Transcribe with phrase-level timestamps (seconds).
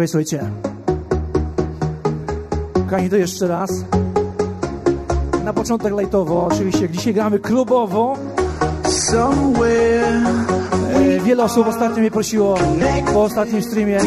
[0.00, 0.40] Okej, słuchajcie.
[2.84, 3.70] Kochani, to jeszcze raz.
[5.44, 8.16] Na początek lajtowo, oczywiście, dzisiaj gramy klubowo.
[10.94, 12.58] E, wiele osób ostatnio mnie prosiło
[13.12, 13.98] po ostatnim streamie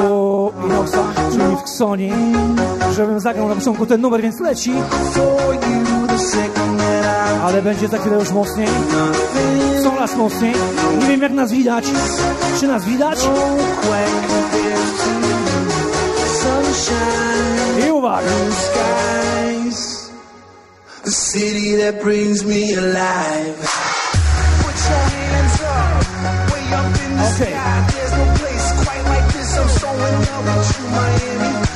[0.00, 2.12] u Inoxa, czyli w Xoni,
[2.92, 4.72] żebym zagrał na początku ten numer, więc leci.
[7.42, 8.68] Ale będzie za chwilę już mocniej.
[9.82, 10.54] Są raz mocniej.
[11.00, 11.84] Nie wiem jak nas widać.
[12.60, 13.28] Czy nas widać?
[18.12, 18.52] Uwaga!
[21.04, 23.56] The city that brings me alive.
[24.62, 27.52] Put your hands up, way up in the Okay.
[27.52, 27.90] sky.
[27.92, 29.50] There's no place quite like this.
[29.58, 31.71] I'm so in love with you, Miami.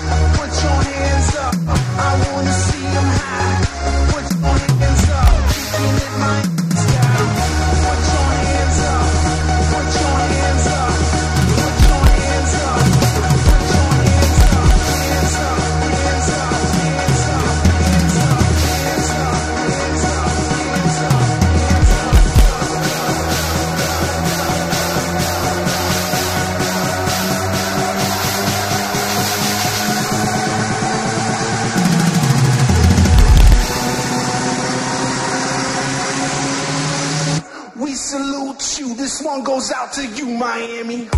[39.87, 41.09] Out to you, Miami.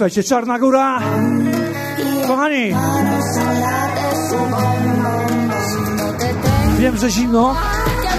[0.00, 1.00] słuchajcie, Czarna Góra.
[2.26, 2.74] Kochani.
[6.78, 7.56] Wiem, że zimno.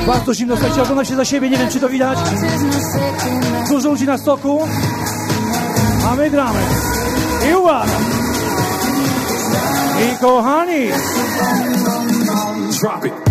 [0.07, 2.19] Bardzo zimno, słuchajcie, oglądam się za siebie, nie wiem czy to widać.
[3.69, 4.59] Dużo ludzi na stoku.
[6.11, 6.59] A my gramy.
[7.51, 7.97] I uwaga.
[10.01, 10.87] I kochani.
[12.81, 13.30] Drop it.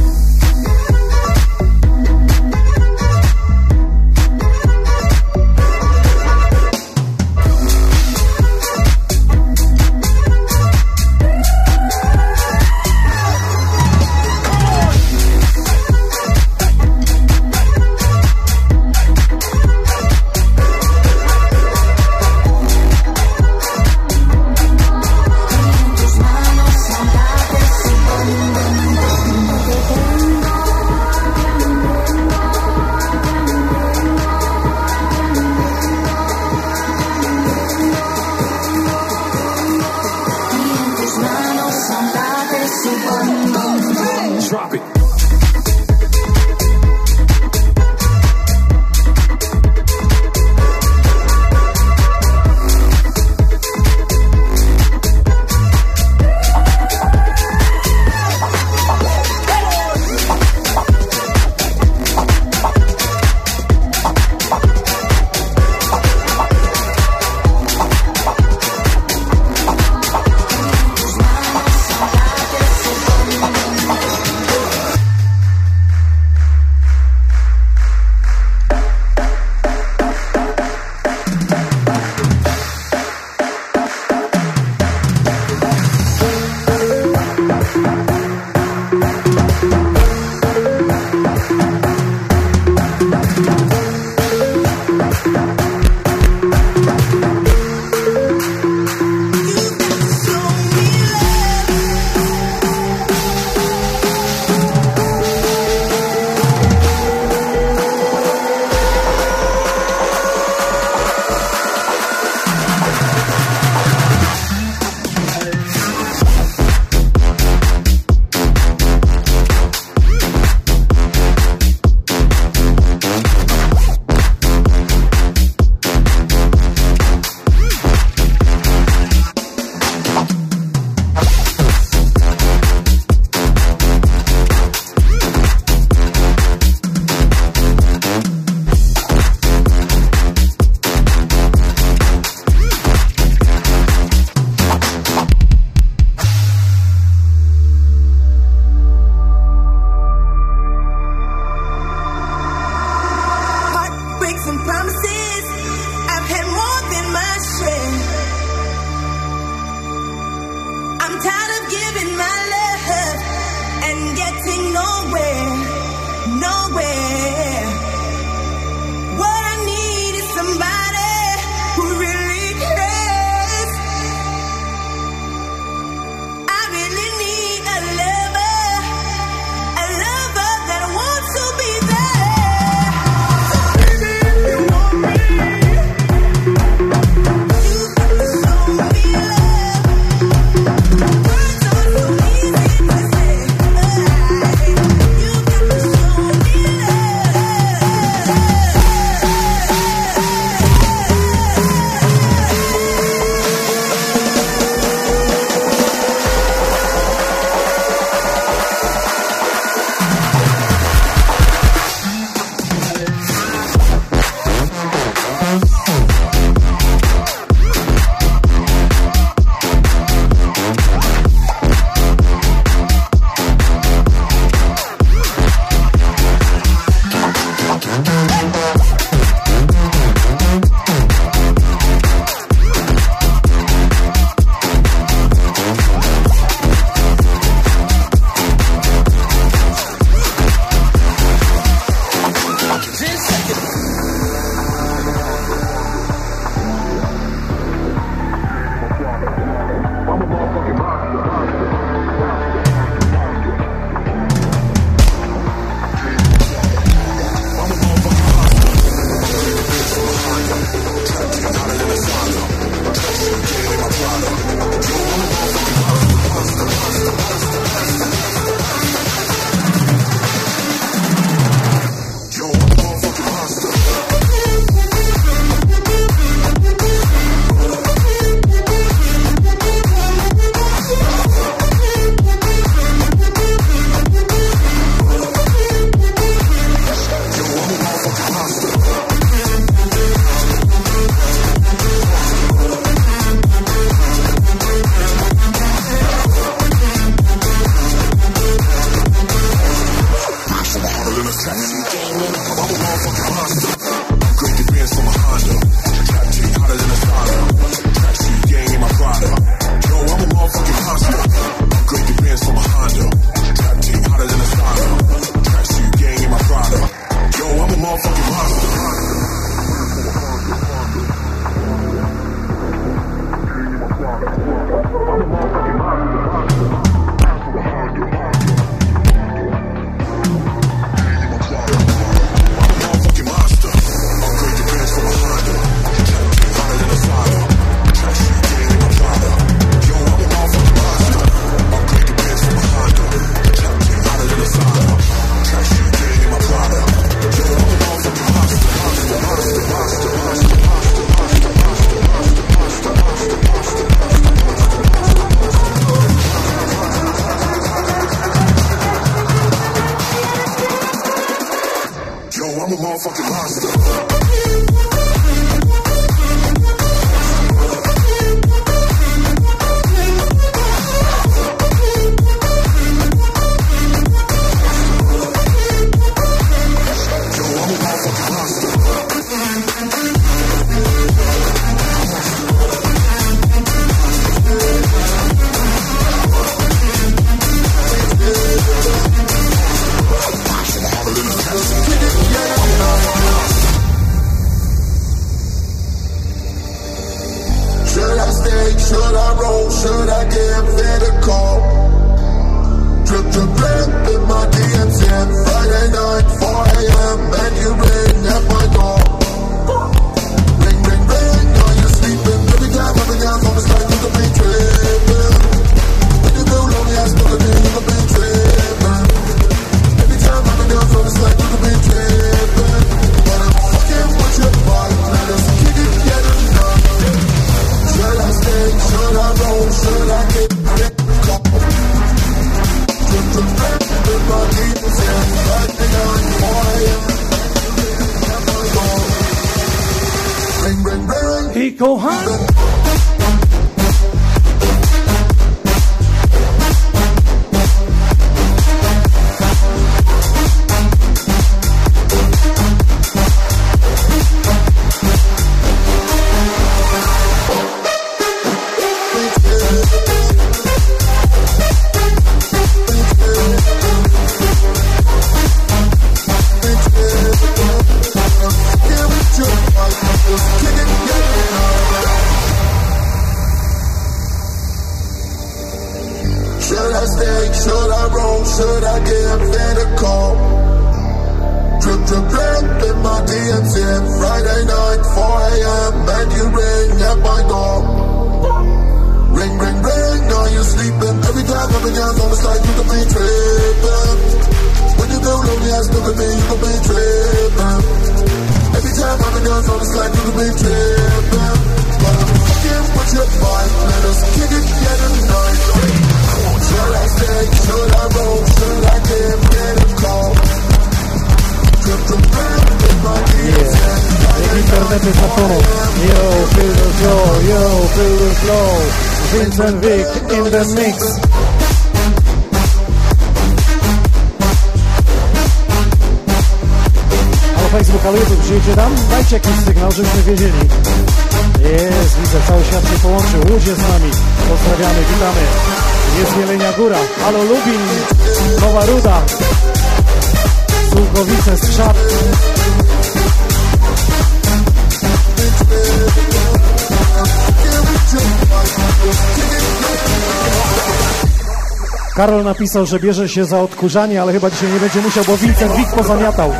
[552.71, 555.89] Napisał, że bierze się za odkurzanie, ale chyba dzisiaj nie będzie musiał, bo Vincent Wik
[555.89, 556.53] pozamiatał.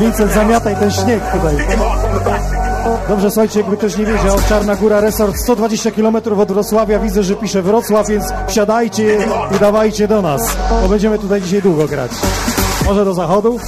[0.00, 1.56] Vincent, zamiataj ten śnieg tutaj.
[3.08, 6.98] Dobrze, słuchajcie, jakby ktoś nie wiedział, Czarna Góra Resort 120 km od Wrocławia.
[6.98, 9.18] Widzę, że pisze Wrocław, więc wsiadajcie
[9.56, 12.10] i dawajcie do nas, bo będziemy tutaj dzisiaj długo grać.
[12.84, 13.58] Może do zachodu?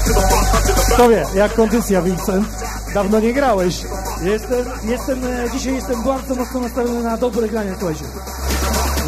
[0.94, 2.46] Kto wie, jak kondycja, Vincent?
[2.94, 3.80] Dawno nie grałeś.
[4.22, 8.04] Jestem, jestem, e, dzisiaj jestem bardzo mocno nastawiony na dobre granie, słuchajcie.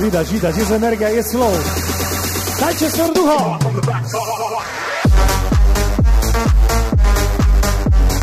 [0.01, 1.80] Widać, widać, jest energia, jest flow.
[2.61, 3.59] Dajcie serducho!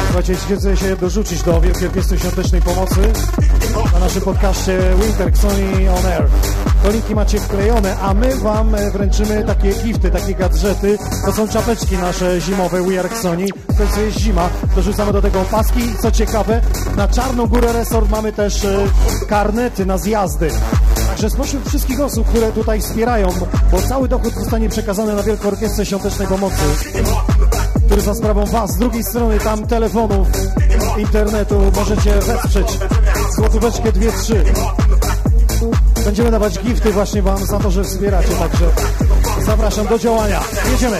[0.05, 3.13] Słuchajcie, jeśli chcecie się dorzucić do Wielkiej Orkiestry Świątecznej Pomocy
[3.93, 6.27] na naszym podcaście Winter Sony On Air,
[6.83, 10.97] to linki macie wklejone, a my Wam e, wręczymy takie gifty, takie gadżety.
[11.25, 13.45] To są czapeczki nasze zimowe We Are Sony.
[13.69, 16.61] W końcu jest zima, dorzucamy do tego paski i co ciekawe,
[16.95, 18.87] na Czarną Górę Resort mamy też e,
[19.27, 20.51] karnety na zjazdy.
[21.17, 23.29] Także spośród wszystkich osób, które tutaj wspierają,
[23.71, 26.61] bo cały dochód zostanie przekazany na Wielką Orkiestrę Świątecznej Pomocy,
[27.85, 30.27] który za sprawą Was, z drugiej strony tam telefonów,
[30.97, 32.67] internetu możecie wesprzeć
[33.35, 34.43] złotóweczkę, dwie, trzy.
[36.05, 38.65] Będziemy dawać gifty właśnie Wam za to, że wspieracie, także
[39.45, 40.43] zapraszam do działania.
[40.71, 40.97] Jedziemy!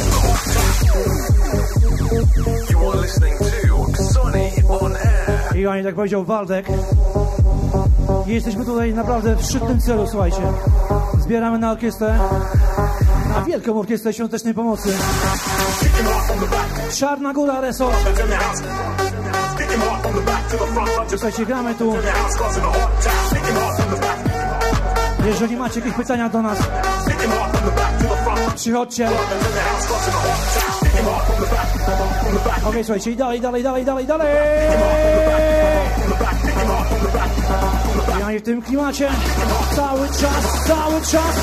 [5.56, 6.68] I oni tak powiedział Waldek.
[8.28, 10.42] I jesteśmy tutaj naprawdę w szczytnym celu, słuchajcie.
[11.20, 12.20] Zbieramy na orkiestrę,
[13.30, 14.90] na Wielką Orkiestrę Świątecznej Pomocy.
[16.94, 17.98] Czarna Góra Resort.
[21.08, 21.94] Słuchajcie, gramy tu.
[25.28, 26.60] Jeżeli macie jakieś pytania do nas,
[28.56, 29.10] przychodźcie.
[32.66, 34.28] Okej, słuchajcie, i dalej, dalej, dalej, dalej, dalej!
[38.20, 39.10] Ja w tym klimacie
[39.76, 41.36] cały czas, cały czas.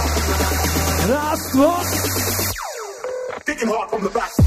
[1.08, 1.80] Raz, dwa.
[3.56, 4.43] listening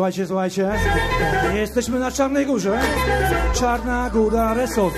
[0.00, 0.70] słuchajcie, słuchajcie.
[1.54, 2.78] Jesteśmy na Czarnej Górze.
[3.54, 4.94] Czarna Góra Resort.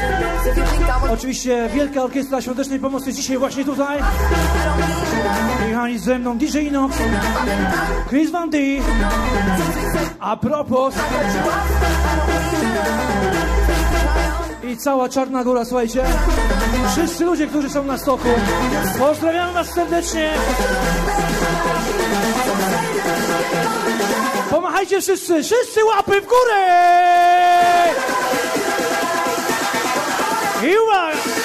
[1.10, 3.98] Oczywiście Wielka Orkiestra Świątecznej Pomocy dzisiaj właśnie tutaj.
[5.68, 6.96] Jechani ze mną DJ Inox,
[8.08, 8.58] Chris Van D.
[10.20, 10.94] A propos
[14.72, 16.04] i cała Czarna Góra, słuchajcie.
[16.92, 18.28] Wszyscy ludzie, którzy są na stoku,
[18.98, 20.32] pozdrawiamy was serdecznie.
[24.72, 26.64] Pomachajcie wszyscy, wszyscy łapy w górę!
[30.62, 31.41] I uwaga!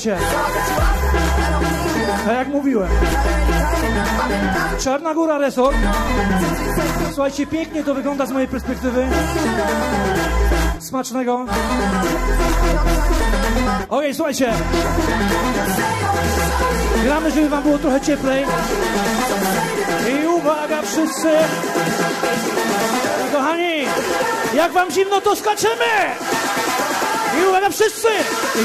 [0.00, 0.26] Słuchajcie,
[2.28, 2.88] a jak mówiłem,
[4.78, 5.76] Czarna Góra Resort.
[7.08, 9.06] Słuchajcie, pięknie to wygląda z mojej perspektywy.
[10.78, 11.46] Smacznego.
[13.88, 14.52] Okej, słuchajcie.
[17.04, 18.44] Gramy, żeby wam było trochę cieplej.
[20.22, 21.30] I uwaga wszyscy.
[23.32, 23.84] Kochani,
[24.54, 25.84] jak wam zimno, to skaczemy.
[27.40, 28.08] I uwaga wszyscy.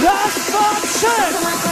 [0.04, 1.65] Raz, dwa, trzy.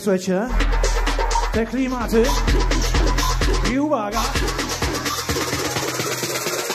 [0.00, 0.48] Okej, słuchajcie.
[1.52, 2.22] Te klimaty.
[3.72, 4.20] I uwaga.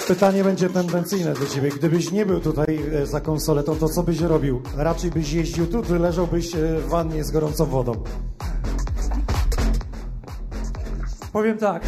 [0.07, 1.69] Pytanie będzie tendencyjne do ciebie.
[1.69, 4.61] Gdybyś nie był tutaj e, za konsoletą, to co byś robił?
[4.75, 8.03] Raczej byś jeździł tu, czy leżałbyś e, w wannie z gorącą wodą?
[11.33, 11.83] Powiem tak.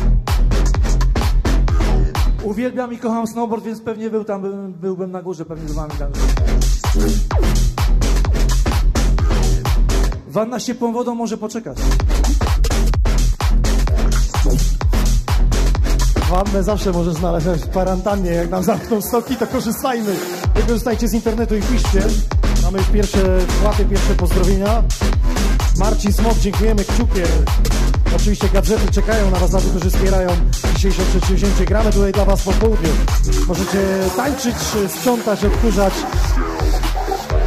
[2.43, 5.91] Uwielbiam i kocham snowboard, więc pewnie był tam, bym, byłbym na górze, pewnie z wami
[5.99, 6.11] tam.
[10.37, 11.77] Wanna z ciepłą wodą może poczekać.
[16.29, 18.31] Wannę zawsze możesz znaleźć w kwarantannie.
[18.31, 20.15] Jak nam zamkną stoki, to korzystajmy.
[20.67, 22.01] Korzystajcie z internetu i piszcie.
[22.63, 24.83] Mamy już pierwsze płaty, pierwsze pozdrowienia.
[25.77, 26.83] Marcin Smok, dziękujemy.
[26.85, 27.27] Kciukier.
[28.15, 30.29] Oczywiście gadżety czekają na Was, za którzy wspierają
[30.75, 31.65] dzisiejsze przedsięwzięcie.
[31.65, 32.89] Gramy tutaj dla Was po południu.
[33.47, 33.79] Możecie
[34.15, 34.55] tańczyć,
[34.87, 35.93] sprzątać, odkurzać,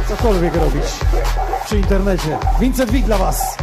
[0.09, 0.83] cokolwiek robić
[1.71, 2.37] przy internecie.
[2.59, 3.60] Vincent Wig dla Was.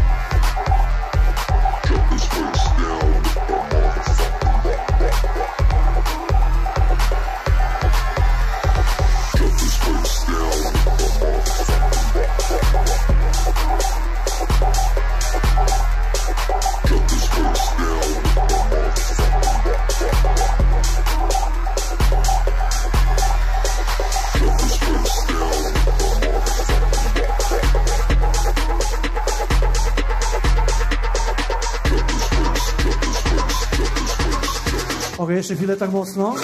[35.51, 36.35] Jeszcze chwilę tak mocno.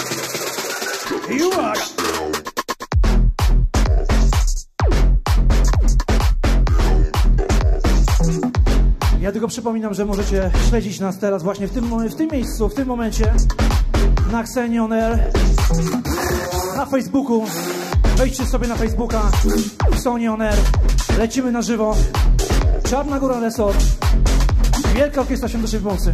[1.47, 1.81] Uwaga!
[9.21, 12.73] Ja tylko przypominam, że możecie śledzić nas teraz właśnie w tym, w tym miejscu, w
[12.73, 13.33] tym momencie
[14.31, 15.19] na Xenion Air,
[16.77, 17.45] na Facebooku.
[18.17, 19.21] Wejdźcie sobie na Facebooka
[19.91, 20.57] Xenion Air.
[21.17, 21.95] Lecimy na żywo.
[22.89, 23.85] Czarna Góra Resort.
[24.95, 26.11] Wielka Orkiestra Świątecznej Pomocy.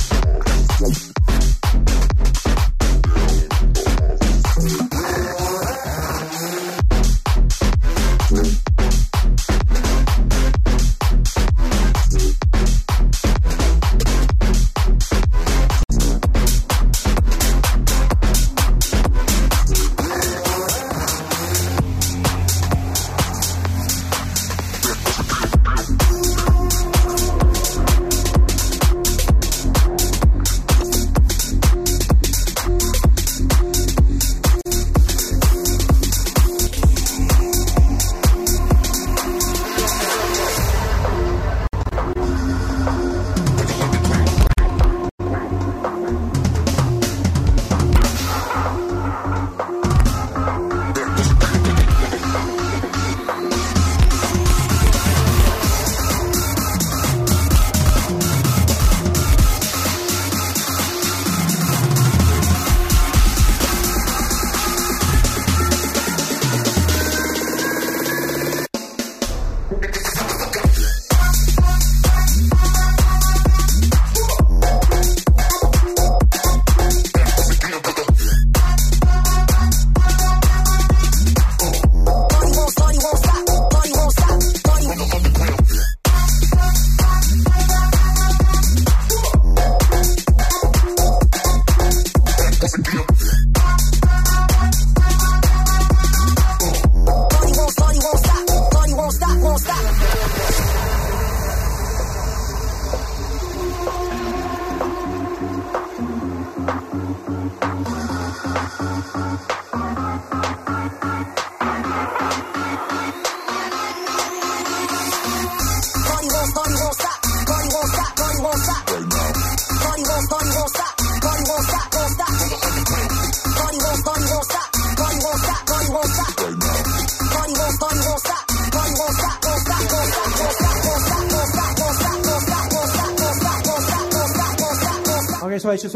[135.72, 135.90] Won't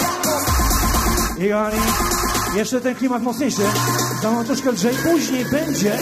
[0.00, 0.48] stop.
[1.38, 1.76] I kochani,
[2.56, 3.62] jeszcze ten klimat mocniejszy.
[4.22, 4.94] Dam troszkę lżej.
[5.12, 5.98] Później będzie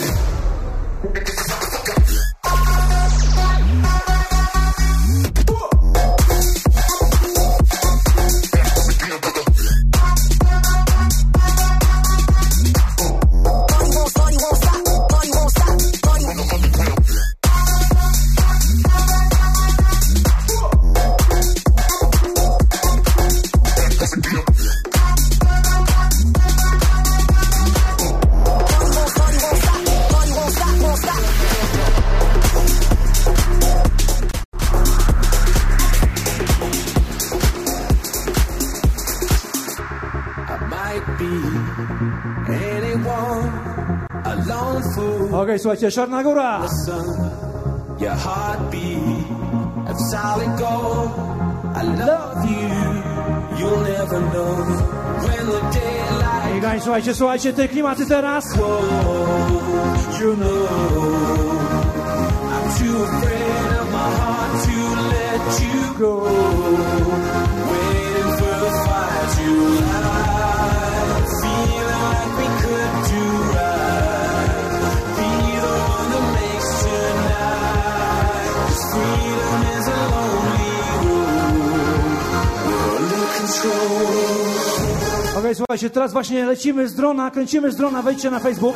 [45.59, 45.71] fool.
[45.71, 46.61] Okej, słuchajcie, Czarna Góra.
[46.85, 47.29] sun,
[47.99, 51.11] your heartbeat of solid gold.
[51.75, 52.69] I love you,
[53.57, 54.55] you'll never know
[55.25, 58.45] when the daylight I kochani, słuchajcie, słuchajcie, te klimaty teraz.
[60.19, 60.67] You know,
[62.53, 64.77] I'm too afraid of my heart to
[65.09, 66.66] let you go.
[85.39, 88.75] Okej, słuchajcie, teraz właśnie lecimy z drona, kręcimy z drona, wejdźcie na Facebook.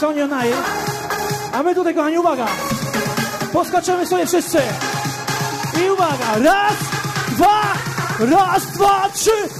[0.00, 0.54] Sonia Naje.
[1.52, 2.46] A my tutaj, kochani, uwaga.
[3.52, 4.58] Poskaczemy sobie wszyscy.
[5.86, 6.74] I uwaga, raz,
[7.28, 7.62] dwa,
[8.18, 9.59] raz, dwa, trzy,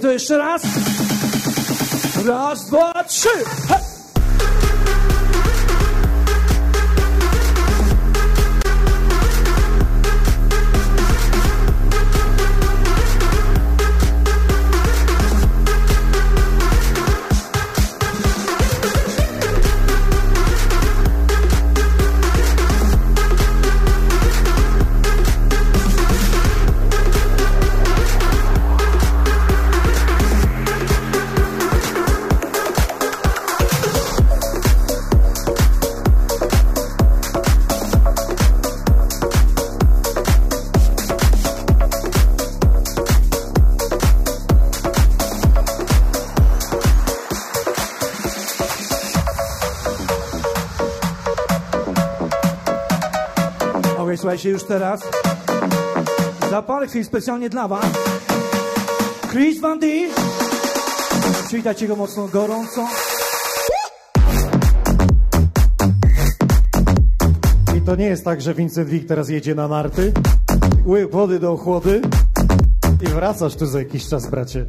[0.00, 0.62] to jeszcze raz.
[2.26, 3.28] Raz, dwa, trzy,
[3.68, 3.83] hej!
[54.34, 55.00] Okej, słuchajcie, już teraz
[56.88, 57.86] chwilę specjalnie dla was.
[59.30, 59.86] Chris Van D.
[61.46, 62.86] Przywitajcie go mocno gorąco.
[67.76, 70.12] I to nie jest tak, że Vincent Wik teraz jedzie na narty,
[70.86, 72.00] łyk wody do ochłody
[73.00, 74.66] i wracasz tu za jakiś czas, bracie.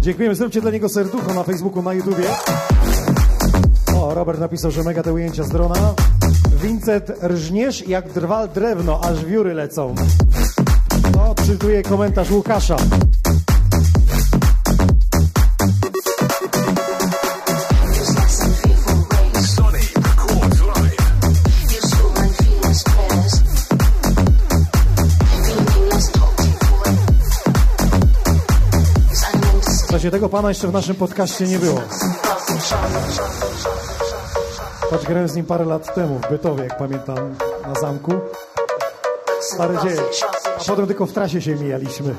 [0.00, 2.24] Dziękujemy, zróbcie dla niego serducho na Facebooku, na YouTubie.
[3.96, 5.94] O, Robert napisał, że mega te ujęcia z drona.
[6.62, 9.94] Vincent, rżniesz jak drwal drewno, aż wióry lecą.
[11.16, 12.76] No, cytuję komentarz Łukasza.
[20.74, 21.08] Live.
[29.98, 31.80] Słuchajcie, tego pana jeszcze w naszym podcaście nie było.
[34.90, 37.34] Choć grałem z nim parę lat temu w Bytowie, jak pamiętam,
[37.66, 38.12] na zamku.
[39.40, 39.96] Stary dzień.
[40.58, 42.14] A potem tylko w trasie się mijaliśmy.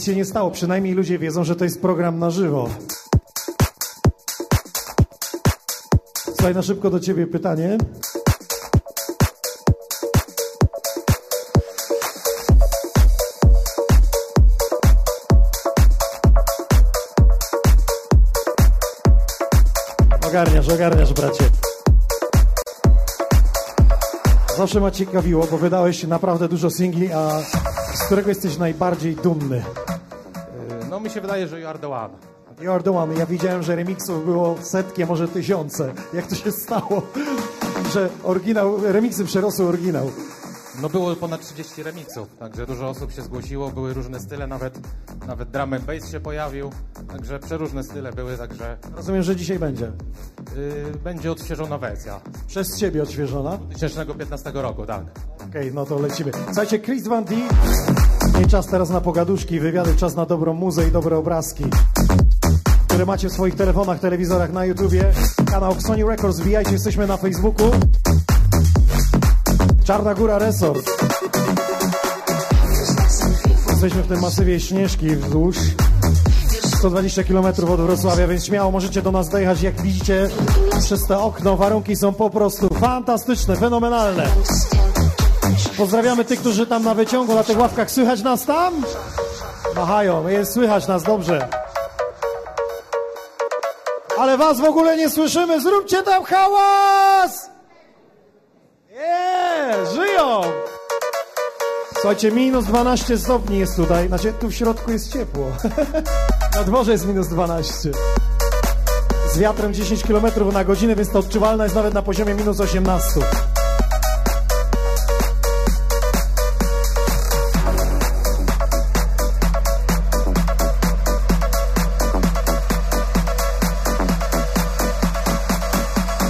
[0.00, 0.50] nic się nie stało.
[0.50, 2.68] Przynajmniej ludzie wiedzą, że to jest program na żywo.
[6.24, 7.78] Słuchaj, na szybko do ciebie pytanie.
[20.30, 21.44] Ogarniasz, ogarniasz, bracie.
[24.56, 27.40] Zawsze ma ciekawiło, bo wydałeś naprawdę dużo singli, a
[27.94, 29.64] z którego jesteś najbardziej dumny?
[30.90, 32.14] No mi się wydaje, że You Are The One.
[32.60, 33.14] You are the one.
[33.14, 35.92] Ja widziałem, że remixów było setki, a może tysiące.
[36.14, 37.02] Jak to się stało,
[37.92, 40.10] że oryginał, remixy przerosły oryginał?
[40.82, 44.78] No było ponad 30 remixów, także dużo osób się zgłosiło, były różne style, nawet,
[45.26, 46.70] nawet drum and bass się pojawił,
[47.08, 49.84] także przeróżne style były, także Rozumiem, że dzisiaj będzie.
[50.56, 52.20] yy, będzie odświeżona wersja.
[52.46, 53.56] Przez ciebie odświeżona.
[53.56, 55.04] 2015 roku, tak.
[55.48, 56.30] Okej, no to lecimy.
[56.46, 57.34] Słuchajcie, Chris Van D.
[58.38, 61.64] Nie czas teraz na pogaduszki, wywiady, czas na dobrą muzę i dobre obrazki,
[62.88, 65.12] które macie w swoich telefonach, telewizorach, na YouTubie.
[65.50, 67.70] Kanał Sony Records, wbijajcie, jesteśmy na Facebooku.
[69.90, 70.90] Czarna Góra Resort.
[73.70, 75.56] Jesteśmy w tym masywie Śnieżki wzdłuż
[76.78, 79.62] 120 km od Wrocławia, więc śmiało możecie do nas dojechać.
[79.62, 80.28] Jak widzicie
[80.80, 84.26] przez te okno, warunki są po prostu fantastyczne, fenomenalne.
[85.76, 87.90] Pozdrawiamy tych, którzy tam na wyciągu, na tych ławkach.
[87.90, 88.74] Słychać nas tam?
[89.76, 91.48] Machają, jest słychać nas dobrze.
[94.18, 95.60] Ale was w ogóle nie słyszymy.
[95.60, 97.49] Zróbcie tam hałas!
[99.94, 100.40] Żyją!
[101.92, 104.08] Słuchajcie, minus 12 stopni jest tutaj.
[104.08, 105.46] Znaczy, tu w środku jest ciepło.
[106.56, 107.90] Na dworze jest minus 12.
[109.32, 113.20] Z wiatrem 10 km na godzinę, więc to odczuwalne jest nawet na poziomie minus 18.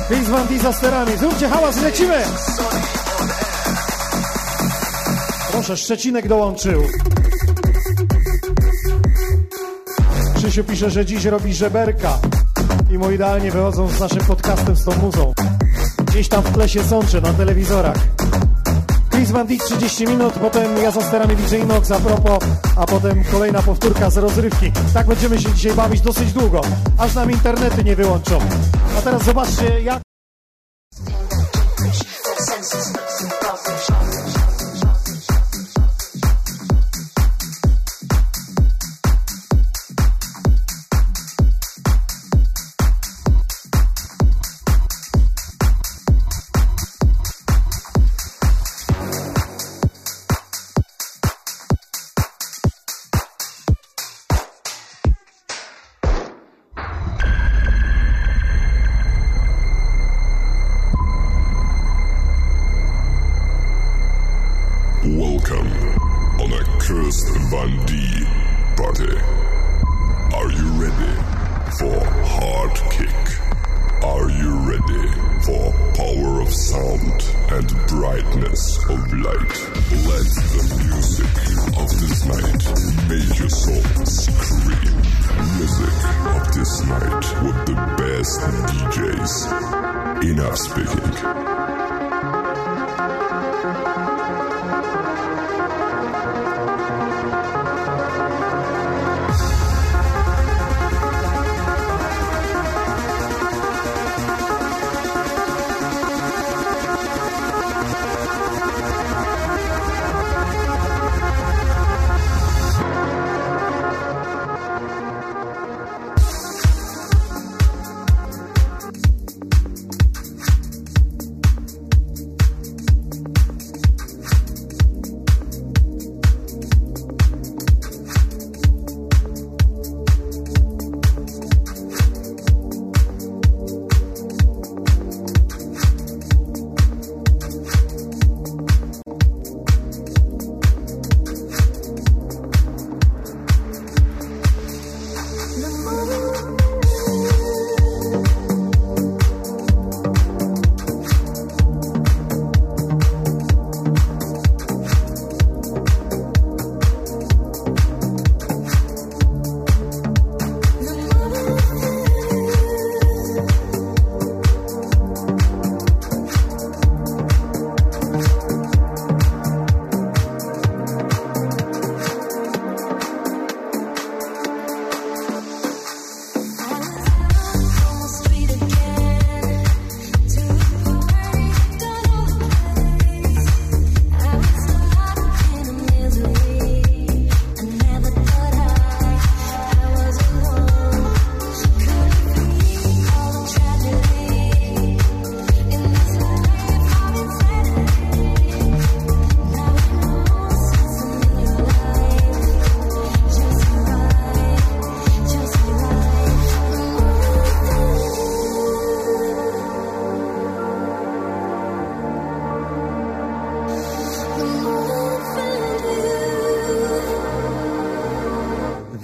[0.09, 1.17] Chris Van D za sterami.
[1.17, 2.25] Zróbcie hałas, lecimy!
[5.53, 6.83] Proszę, Szczecinek dołączył.
[10.37, 12.19] Krzysiu pisze, że dziś robi żeberka.
[12.91, 15.33] I mu idealnie wychodzą z naszym podcastem z tą muzą.
[16.07, 17.97] Gdzieś tam w tle się sączy na telewizorach.
[19.11, 22.39] Chris Van D 30 minut, potem ja za sterami DJ Inox a propos,
[22.77, 24.73] a potem kolejna powtórka z rozrywki.
[24.95, 26.61] Tak będziemy się dzisiaj bawić dosyć długo,
[26.99, 28.39] aż nam internety nie wyłączą.
[28.99, 30.10] A teraz zobaczcie jak...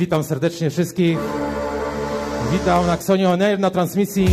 [0.07, 1.19] witam serdecznie wszystkich.
[2.53, 4.29] Witam na Xonio On Air na transmisji.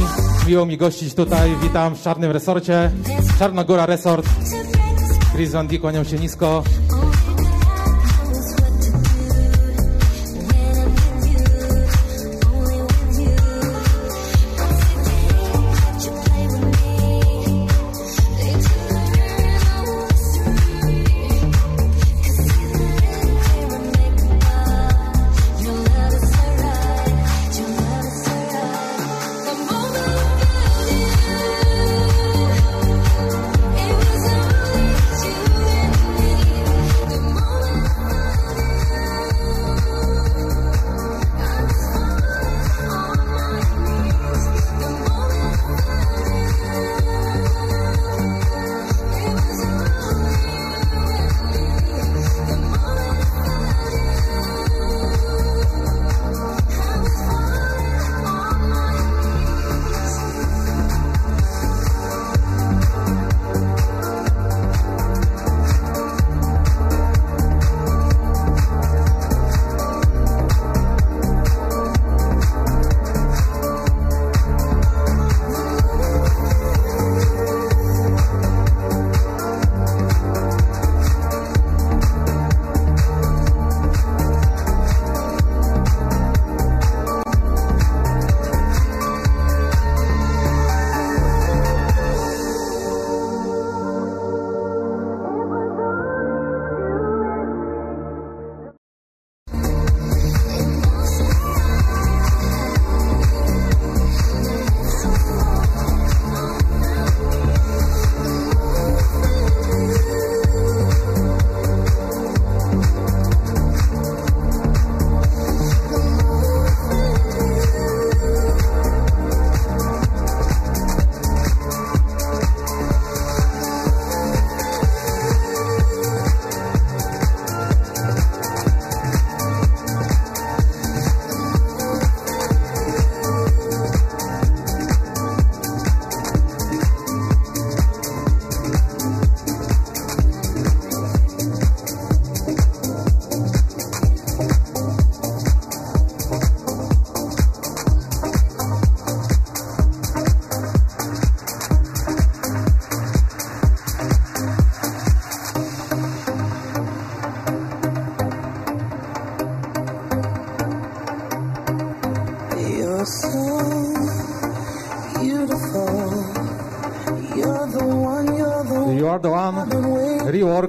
[0.48, 1.56] Miło mi gościć tutaj.
[1.64, 2.92] Witam w Czarnym Resorcie.
[3.40, 4.26] Czarna Góra Resort.
[5.36, 6.64] Chris Van D, kłaniam się nisko.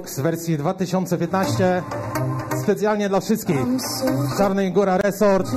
[0.05, 1.83] Z wersji 2015.
[2.63, 3.57] Specjalnie dla wszystkich.
[4.37, 5.47] Czarnej Góra Resort.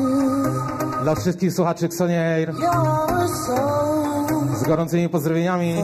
[1.02, 2.52] Dla wszystkich słuchaczy Xonie Air.
[2.52, 5.74] You're so Z gorącymi pozdrowieniami.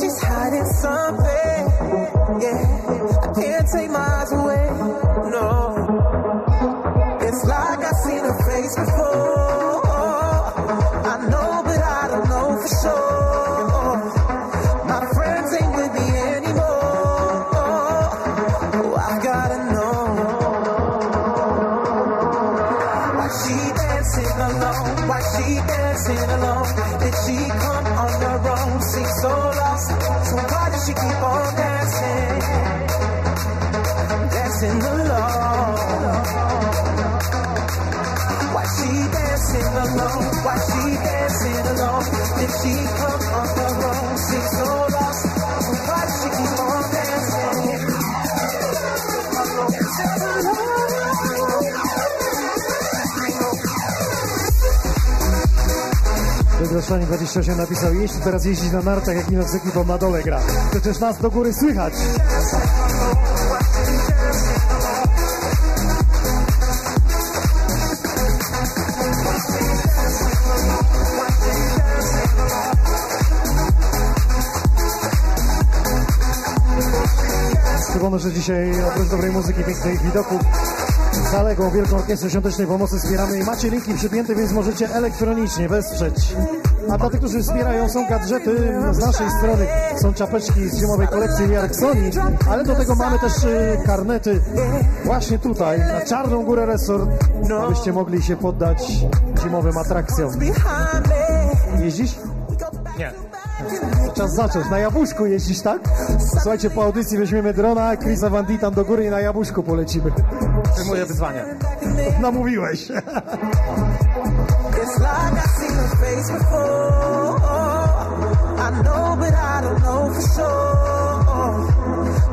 [0.00, 1.60] She's hiding something.
[2.40, 2.62] Yeah,
[3.22, 4.66] I can't take my eyes away.
[5.34, 5.48] No.
[7.20, 9.07] It's like I've seen her face before.
[56.68, 60.40] Wygroszanie 28 napisał, jeśli teraz jeździć na nartach, jak ino z ekipą na dole gra.
[60.70, 61.94] Przecież nas do góry słychać.
[78.48, 80.40] Dzisiaj oprócz dobrej muzyki, pięknych widoków
[81.32, 86.36] zaległą Wielką Orkiestrę Świątecznej Pomocy wspieramy i macie linki przypięte, więc możecie elektronicznie wesprzeć.
[86.90, 89.66] A dla tych, którzy wspierają, są gadżety z naszej strony.
[89.96, 92.10] Są czapeczki z zimowej kolekcji Jarek Sony,
[92.50, 94.40] ale do tego mamy też y, karnety
[95.04, 97.10] właśnie tutaj, na Czarną Górę Resort,
[97.62, 98.92] abyście mogli się poddać
[99.42, 100.32] zimowym atrakcjom.
[101.80, 102.18] Jeździsz?
[102.98, 103.12] Nie.
[104.14, 104.70] Czas zacząć.
[104.70, 105.78] Na Jabłuszku jeździsz, tak?
[106.30, 110.12] Słuchajcie, po audycji weźmiemy drona, Chrisa Van D tam do góry i na Jabłuszku polecimy.
[110.74, 111.44] Przyjmuję wyzwanie.
[112.20, 112.88] Namówiłeś.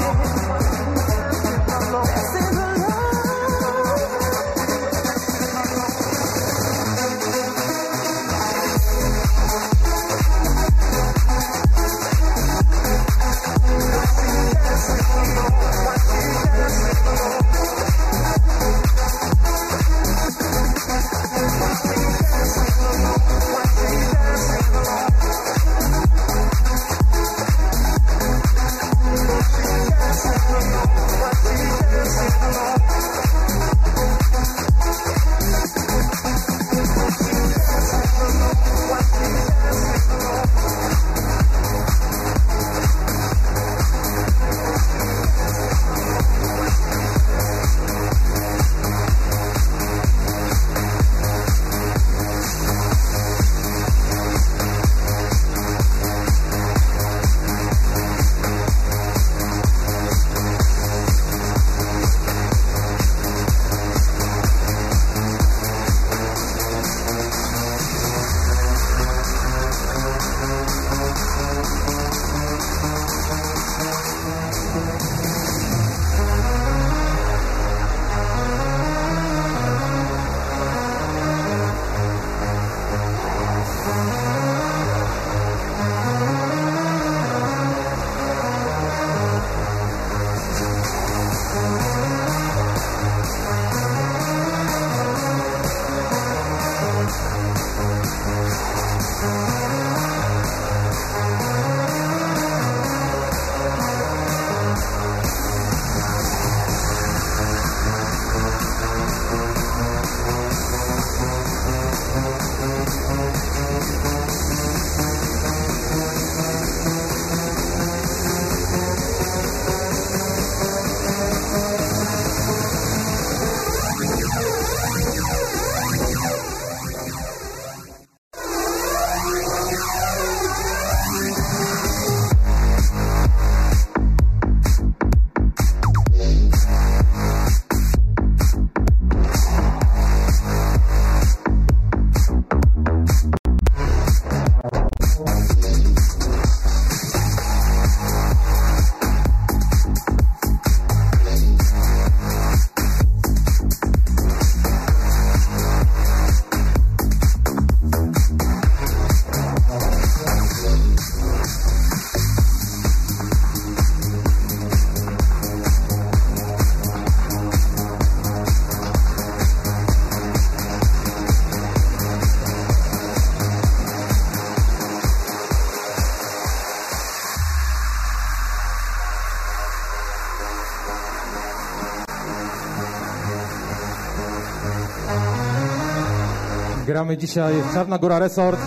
[186.91, 188.59] Gramy dzisiaj Czarna Góra Resort.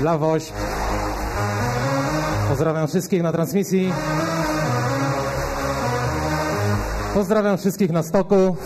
[0.00, 0.52] Dla Woś.
[2.48, 3.92] Pozdrawiam wszystkich na transmisji.
[7.14, 8.56] Pozdrawiam wszystkich na stoku.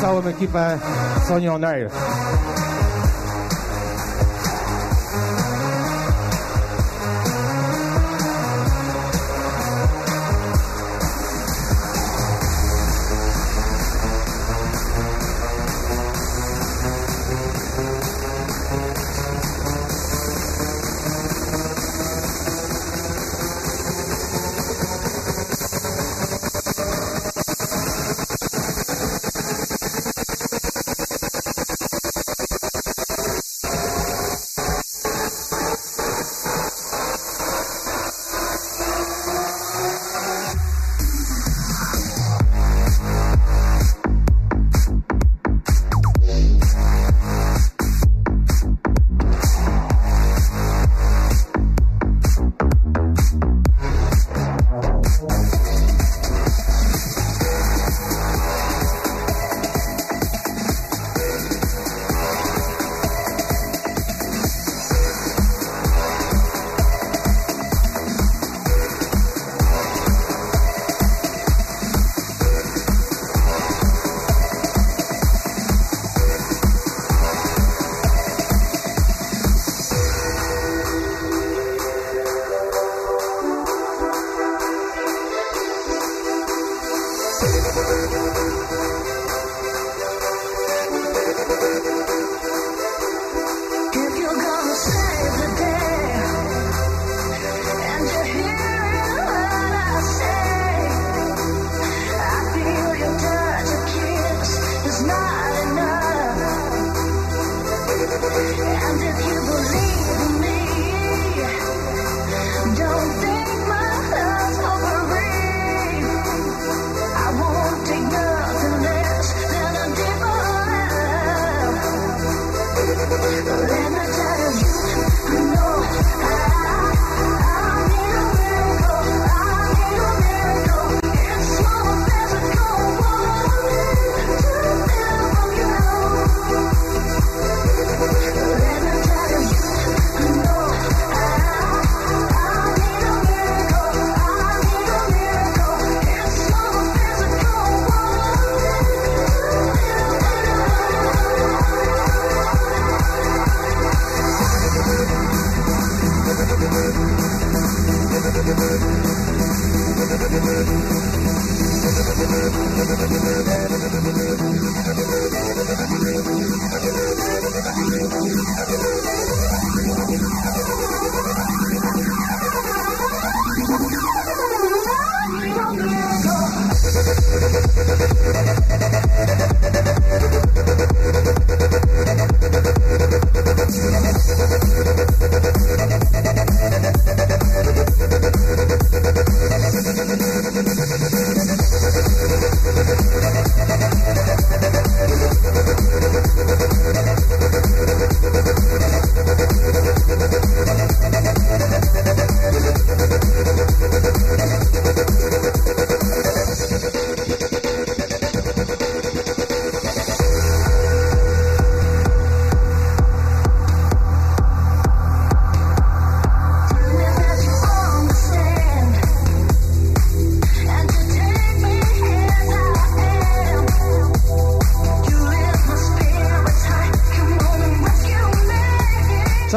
[0.00, 0.78] Całą ekipę
[1.28, 1.90] Sony On Air.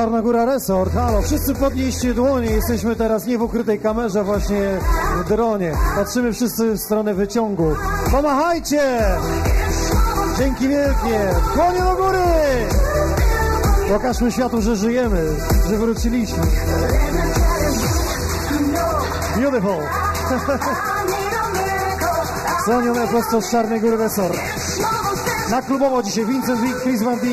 [0.08, 4.80] Czarna Góra Resort, halo, wszyscy podnieście dłonie, jesteśmy teraz nie w ukrytej kamerze, właśnie
[5.18, 5.74] w dronie.
[5.96, 7.76] Patrzymy wszyscy w stronę wyciągu.
[8.12, 9.00] Pomachajcie!
[10.38, 11.36] Dzięki wielkie!
[11.56, 12.20] Dłonie do góry!
[13.90, 15.28] Pokażmy światu, że żyjemy,
[15.70, 16.44] że wróciliśmy.
[19.36, 19.76] Beautiful!
[22.66, 24.38] Sonione prosto z Czarnej Góry Resort.
[25.50, 27.28] Na klubowo dzisiaj Vincent Wick, Chris Van D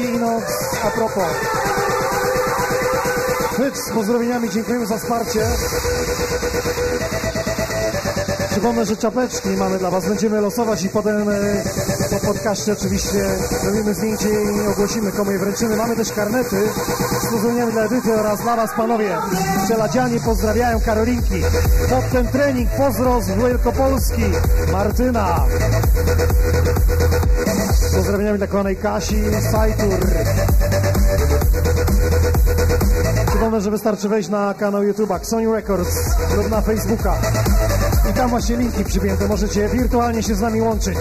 [0.85, 1.54] a propos.
[3.55, 5.41] Chwyt z pozdrowieniami, dziękujemy za wsparcie.
[8.51, 11.63] Przypomnę, że czapeczki mamy dla Was, będziemy losować i potem e,
[12.11, 13.25] po podcaście oczywiście
[13.65, 15.77] robimy zdjęcie i ogłosimy komu je wręczymy.
[15.77, 16.69] Mamy też karnety
[17.21, 19.17] z pozdrowieniami dla Edyty oraz dla Was panowie.
[19.69, 21.43] Czeladzianie pozdrawiają Karolinki.
[21.91, 24.23] Pod ten trening pozdro z Wielkopolski
[24.73, 25.47] Martyna.
[27.95, 29.99] Pozdrowieniami dla kochanej Kasi Sajtur.
[33.55, 35.97] Przypominamy, że wystarczy wejść na kanał YouTube'a Sony Records
[36.37, 37.17] lub na Facebooka.
[38.11, 40.97] I tam właśnie linki przypięte, możecie wirtualnie się z nami łączyć.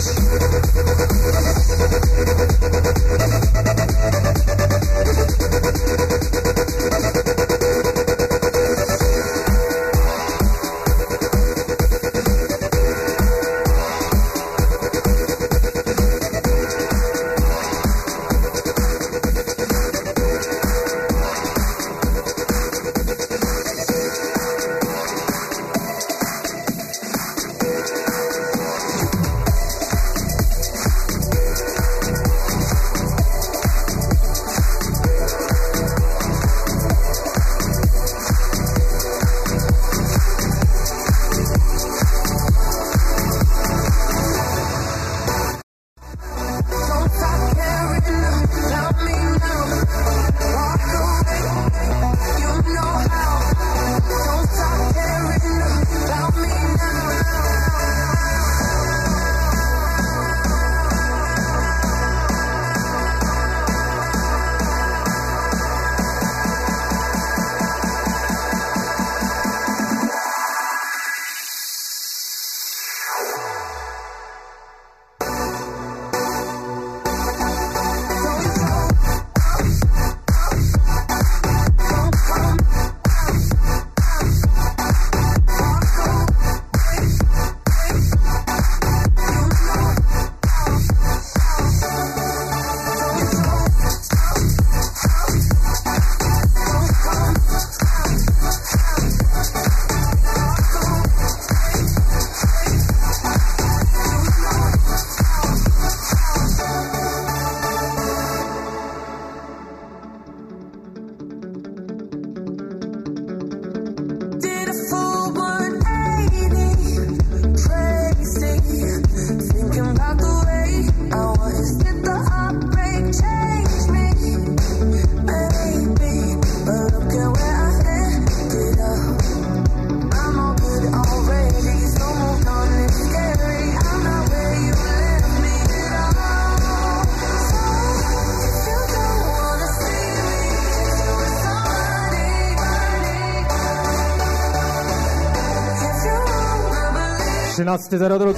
[147.64, 148.34] 13.02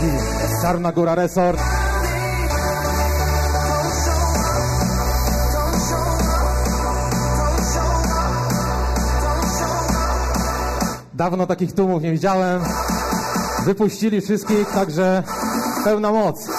[0.62, 1.60] Czarna Góra Resort.
[11.14, 12.62] Dawno takich tłumów nie widziałem.
[13.66, 15.24] Wypuścili wszystkich, także
[15.84, 16.55] pełna moc.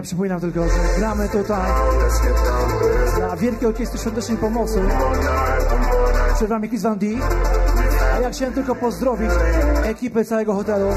[0.00, 1.72] imienia, przypominam tylko, że gramy tutaj
[3.16, 4.82] dla Wielkiej Orkiestry Świątecznej Pomocy
[6.34, 7.06] przed Wami Chris Van D.
[8.14, 9.30] A ja chciałem tylko pozdrowić
[9.82, 10.88] ekipę całego hotelu.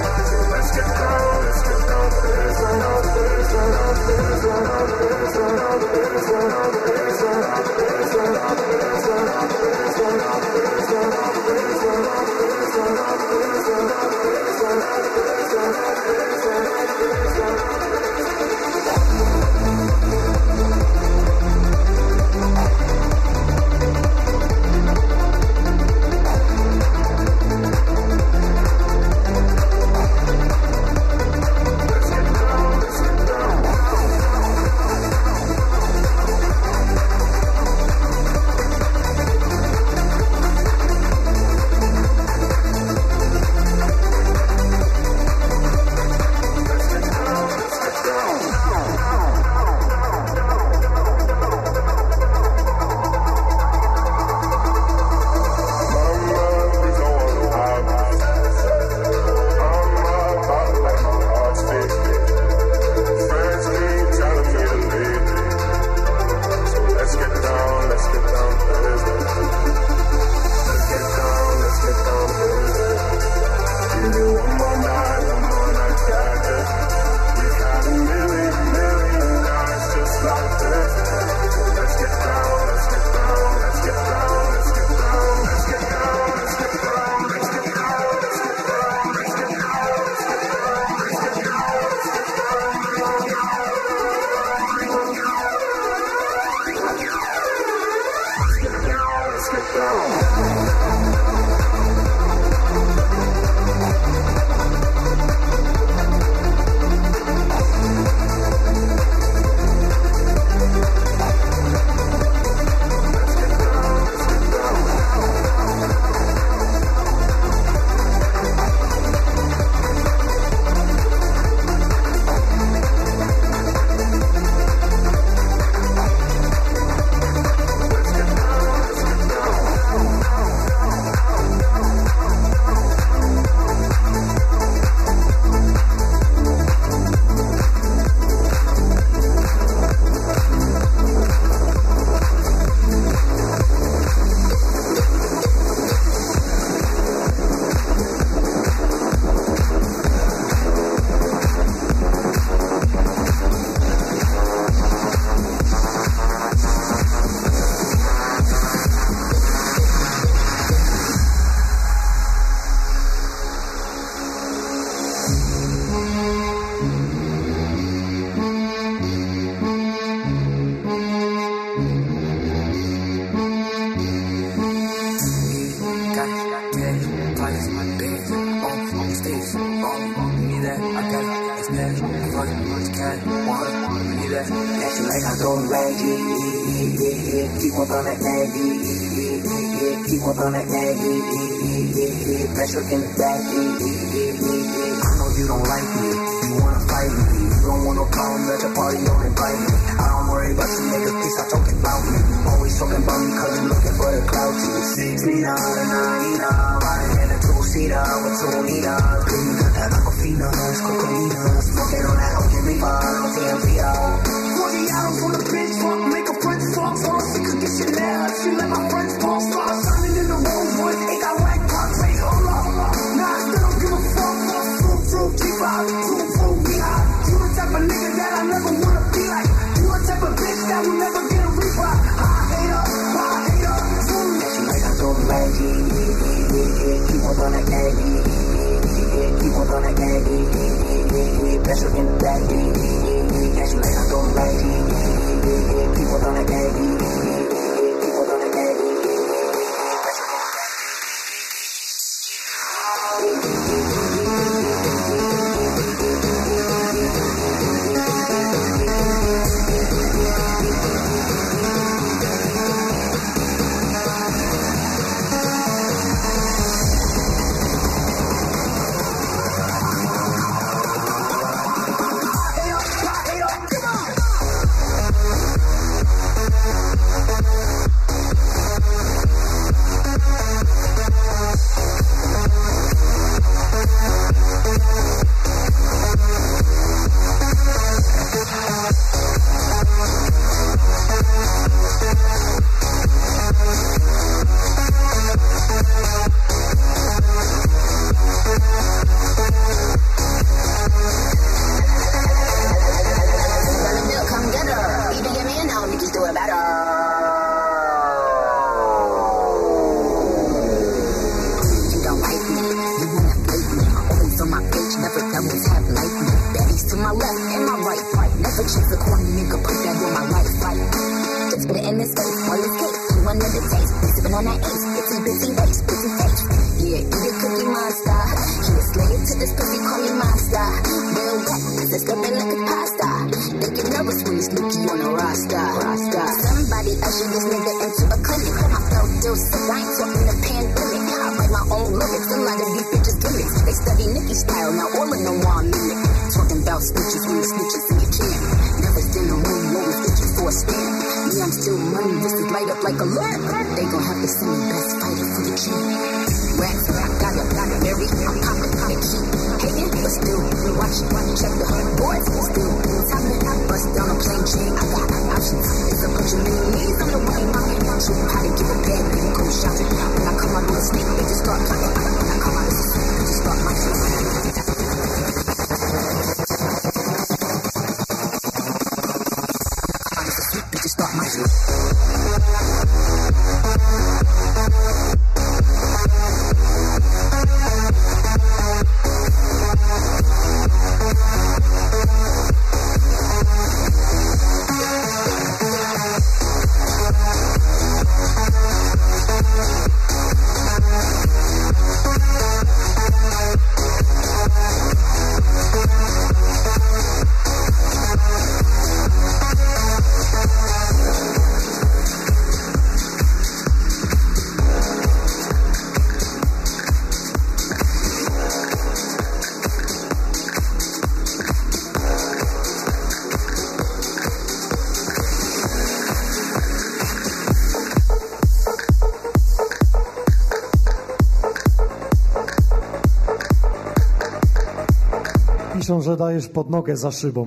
[436.00, 437.46] Że dajesz pod nogę za szybą.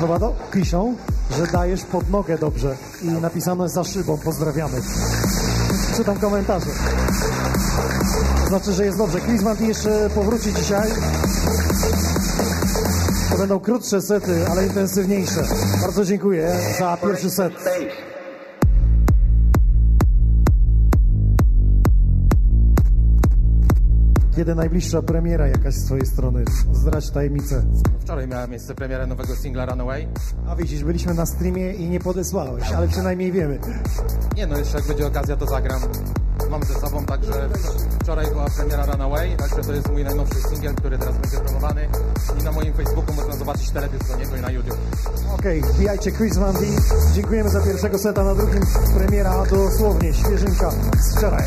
[0.00, 0.34] Chyba to?
[0.52, 0.94] Piszą,
[1.36, 2.76] że dajesz pod nogę dobrze.
[3.02, 4.18] I napisane za szybą.
[4.24, 4.82] Pozdrawiamy.
[5.96, 6.70] Czytam komentarze.
[8.48, 9.20] Znaczy, że jest dobrze.
[9.20, 10.90] Chris Manti jeszcze powróci dzisiaj.
[13.30, 15.42] To będą krótsze sety, ale intensywniejsze.
[15.82, 17.52] Bardzo dziękuję za pierwszy set.
[24.36, 26.44] Kiedy najbliższa premiera jakaś z twojej strony?
[26.72, 27.62] Zdradź tajemnicę.
[28.00, 30.08] Wczoraj miała miejsce premiera nowego singla Runaway.
[30.48, 33.58] A widzisz, byliśmy na streamie i nie podesłałeś, ale przynajmniej wiemy.
[34.36, 35.80] Nie no, jeszcze jak będzie okazja, to zagram.
[36.50, 37.48] Mam ze sobą, także
[38.02, 41.88] wczoraj była premiera Runaway, także to jest mój najnowszy singiel, który teraz będzie promowany.
[42.40, 44.78] I na moim Facebooku można zobaczyć teledysk do niego i na YouTube.
[45.34, 46.60] Okej, wbijajcie Chris Van D.
[47.14, 48.62] Dziękujemy za pierwszego seta, na drugim
[48.96, 51.44] premiera dosłownie, świeżynka z wczoraj.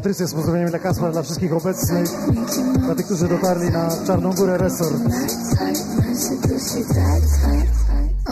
[0.00, 2.08] Patrycja z pozdrowieniem dla Kaspra, dla wszystkich obecnych,
[2.78, 4.96] dla tych, którzy dotarli na Czarną Górę Resort.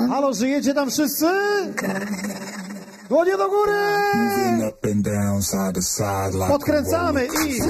[0.08, 1.26] Halo, żyjecie tam wszyscy?
[3.08, 3.72] Dłonie do góry!
[6.48, 7.60] Podkręcamy i...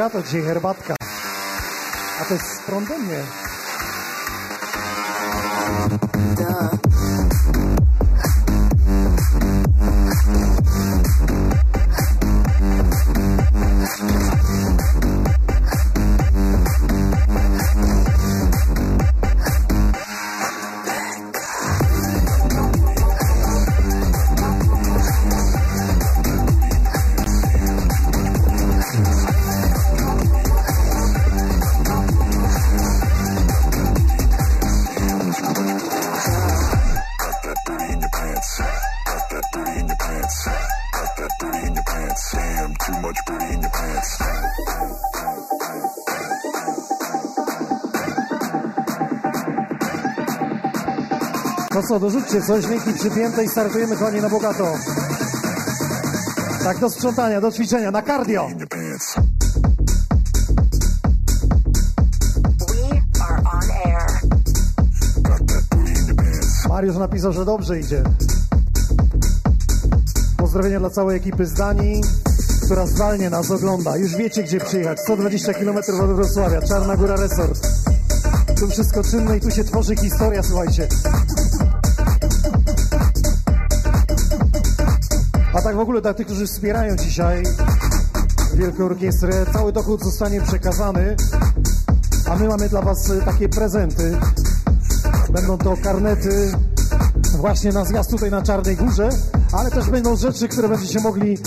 [0.00, 0.94] Na bogato dzisiaj herbatka.
[2.20, 3.49] A to jest prądem, nie?
[52.00, 54.74] Dorzućcie coś, linki przypięte i startujemy kochani na bogato.
[56.64, 58.48] Tak, do sprzątania, do ćwiczenia, na cardio.
[66.68, 68.02] Mariusz napisał, że dobrze idzie.
[70.36, 72.00] Pozdrowienia dla całej ekipy z Danii,
[72.64, 73.96] która zdalnie nas ogląda.
[73.96, 75.00] Już wiecie, gdzie przyjechać.
[75.00, 77.68] 120 km od Wrocławia, Czarna Góra Resort.
[78.60, 80.88] Tu wszystko czynne i tu się tworzy historia, słuchajcie.
[85.80, 87.42] W ogóle dla tych, którzy wspierają dzisiaj
[88.54, 91.16] Wielką Orkiestrę, cały dochód zostanie przekazany,
[92.30, 94.18] a my mamy dla Was e, takie prezenty.
[95.30, 96.52] Będą to karnety
[97.38, 99.08] właśnie na zjazd tutaj na Czarnej Górze,
[99.52, 101.38] ale też będą rzeczy, które będziecie mogli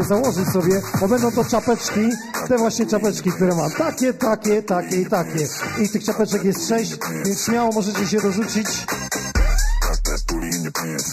[0.00, 2.10] e, założyć sobie, bo będą to czapeczki,
[2.48, 3.70] te właśnie czapeczki, które mam.
[3.70, 5.46] Takie, takie, takie i takie.
[5.82, 8.86] I tych czapeczek jest sześć, więc śmiało możecie się dorzucić,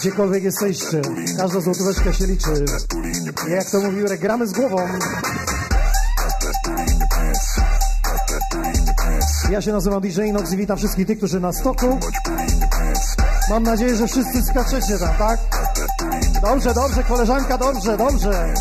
[0.04, 1.02] gdziekolwiek jesteście.
[1.36, 2.64] Każda złotóweczka się liczy.
[3.48, 4.88] I jak to mówił, gramy z głową.
[9.50, 11.98] Ja się nazywam DJ Inox i witam wszystkich tych, którzy na stoku.
[13.50, 15.40] Mam nadzieję, że wszyscy skaczecie tam, tak?
[16.42, 18.54] Dobrze, dobrze, koleżanka, dobrze, dobrze.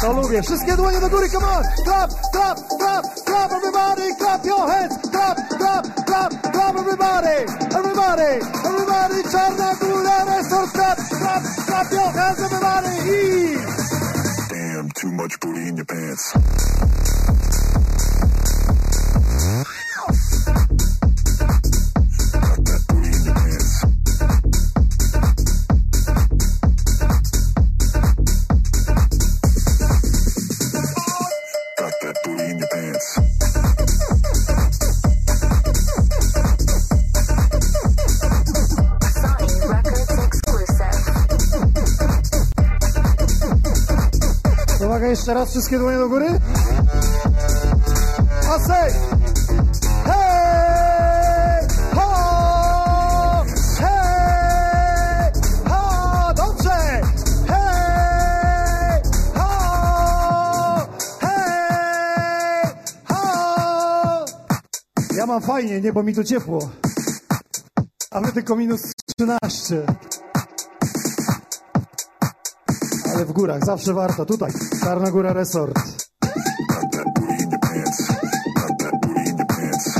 [0.00, 0.42] To lubię.
[0.42, 1.64] Wszystkie dłonie do góry, come on!
[1.84, 4.94] Clap, clap, clap, clap, everybody, clap your hands!
[5.10, 7.36] Clap, clap, clap, clap, everybody!
[7.78, 8.32] Everybody,
[8.64, 12.88] everybody, Czarna Góra Resort, clap, clap, clap your hands, everybody!
[13.10, 14.48] I...
[14.48, 16.32] damn, too much booty in your pants.
[45.58, 46.26] Wszystkie dłonie do góry.
[48.50, 48.92] A say!
[50.04, 51.68] Hej!
[51.94, 53.44] Ho!
[53.78, 55.32] Hej!
[55.68, 56.34] Ho!
[56.34, 57.02] Dobrze!
[57.48, 59.02] Hej!
[59.34, 60.86] Ho!
[61.20, 62.74] Hej!
[63.08, 64.24] Ho!
[65.16, 66.70] Ja mam fajnie, nie, bo mi tu ciepło.
[68.10, 68.82] A my tylko minus
[69.16, 69.86] 13.
[73.14, 74.26] Ale w górach, zawsze warto.
[74.26, 74.94] Tutaj, Your
[79.26, 79.98] in your pants.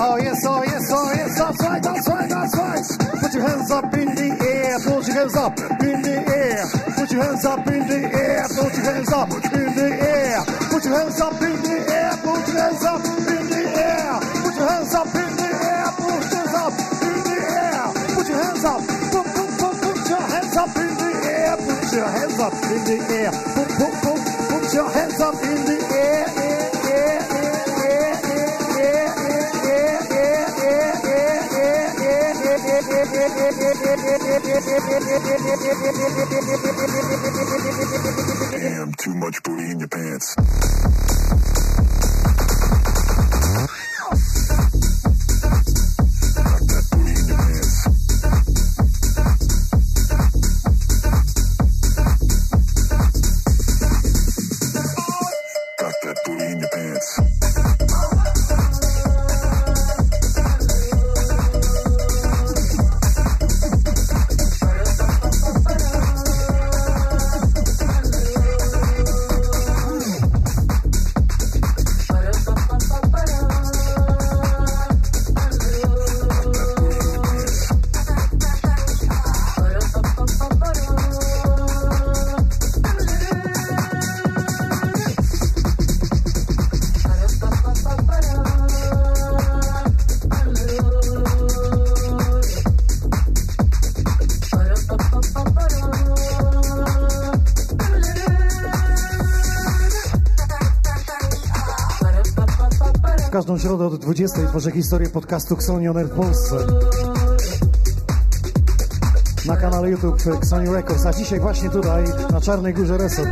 [0.00, 2.84] Oh yes, oh yes, oh yes, that's right, that's right, that's right.
[3.20, 6.64] Put your hands up in the air, put your hands up in the air.
[6.96, 10.44] Put your hands up in the air, put your hands up in the air.
[10.70, 14.20] Put your hands up in the air, put your hands up in the air.
[14.42, 16.72] Put your hands up in the air, put your hands up
[17.02, 17.68] in the air.
[18.64, 18.87] up
[21.88, 23.32] Put your hands up in the air.
[23.32, 24.20] Put, put, put,
[24.50, 26.26] put your hands up in the air.
[26.36, 27.18] air.
[38.50, 40.36] Damn, too much booty in your pants.
[103.48, 106.56] Każdą środę od 20 tworzę historię podcastu Xonioner w Polsce.
[109.46, 113.30] Na kanale YouTube Xoni Records, a dzisiaj właśnie tutaj na Czarnej Górze Resort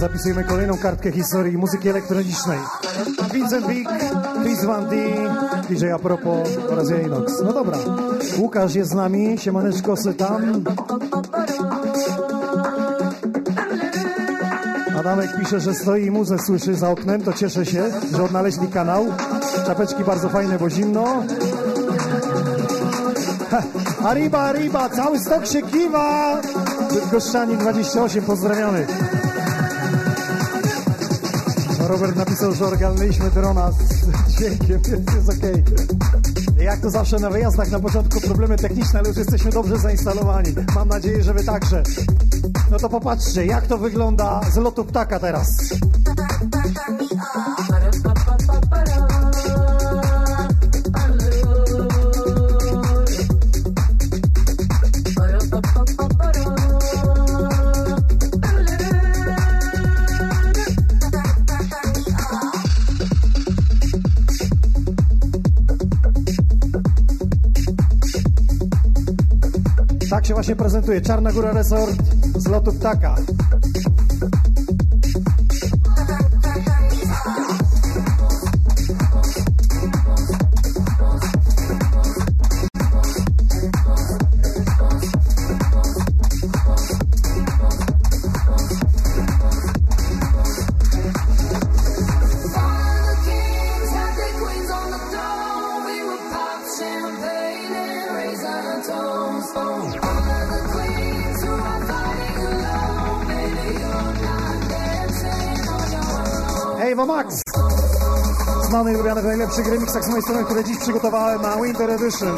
[0.00, 2.58] zapisujemy kolejną kartkę historii muzyki elektronicznej.
[3.32, 3.90] Vincent Wick,
[4.42, 4.96] Chris Van D,
[5.68, 7.32] DJ Apropo oraz ja Inox.
[7.44, 7.78] No dobra,
[8.38, 10.64] Łukasz jest z nami, siemaneczko tam.
[15.14, 17.84] Adamek pisze, że stoi i muzę słyszy za oknem, to cieszę się,
[18.16, 19.06] że odnaleźli kanał.
[19.66, 21.04] Czapeczki bardzo fajne, bo zimno.
[23.50, 23.62] Ha,
[24.04, 26.40] Arriba, arriba, cały stok się kiwa!
[27.12, 28.86] Goszczanin 28, pozdrawiamy.
[31.88, 35.64] Robert napisał, że ogarnęliśmy drona z dźwiękiem, więc jest okej.
[36.58, 40.54] Jak to zawsze na wyjazdach, na początku problemy techniczne, ale już jesteśmy dobrze zainstalowani.
[40.74, 41.82] Mam nadzieję, że wy także.
[42.74, 45.48] No to popatrzcie, jak to wygląda z lotu ptaka teraz.
[70.10, 72.14] Tak się właśnie prezentuje Czarna Góra Resort
[72.44, 73.16] z lotu ptaka.
[109.56, 112.36] Najlepszych remixach z mojej strony, które dziś przygotowałem na Winter Edition.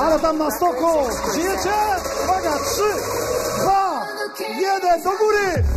[0.00, 0.86] Ale tam na stoku!
[1.34, 1.72] Żyjecie?
[2.24, 2.58] Uwaga!
[2.74, 2.82] 3,
[3.62, 4.06] 2,
[4.60, 5.69] 1, do góry!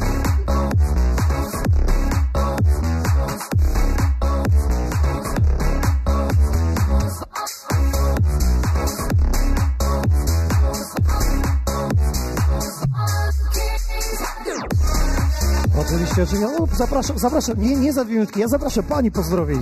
[16.77, 17.61] Zapraszam, zapraszam.
[17.61, 18.39] Nie, nie za dwie minutki.
[18.39, 19.59] Ja zapraszam pani pozdrowień.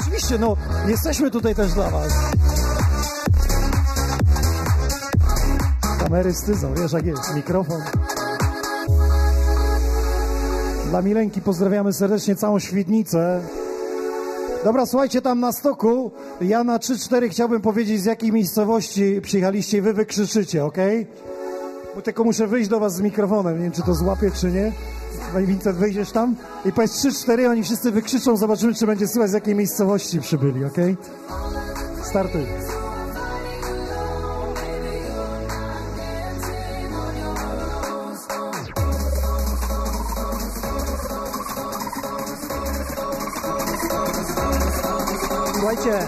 [0.00, 0.56] Oczywiście, no,
[0.88, 2.12] jesteśmy tutaj też dla was.
[5.98, 7.34] Kamery wstydzą, wiesz jak jest.
[7.34, 7.82] Mikrofon.
[10.90, 13.40] Dla Milenki pozdrawiamy serdecznie całą Świdnicę.
[14.64, 19.80] Dobra, słuchajcie, tam na stoku, ja na 3-4 chciałbym powiedzieć, z jakiej miejscowości przyjechaliście i
[19.80, 21.06] wy wykrzyczycie, okej?
[21.94, 24.72] Bo tylko muszę wyjść do was z mikrofonem, nie wiem, czy to złapię, czy nie.
[25.34, 29.34] Panie Vincent, wyjdziesz tam i powiedz 3-4, oni wszyscy wykrzyczą, zobaczymy, czy będzie słychać, z
[29.34, 30.96] jakiej miejscowości przybyli, okej?
[32.02, 32.46] Startuj.
[45.52, 46.06] Słuchajcie.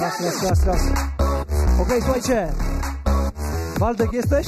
[0.00, 1.21] Raz, raz, raz, raz.
[1.92, 2.52] Okej, słuchajcie.
[3.78, 4.46] Waldek, jesteś?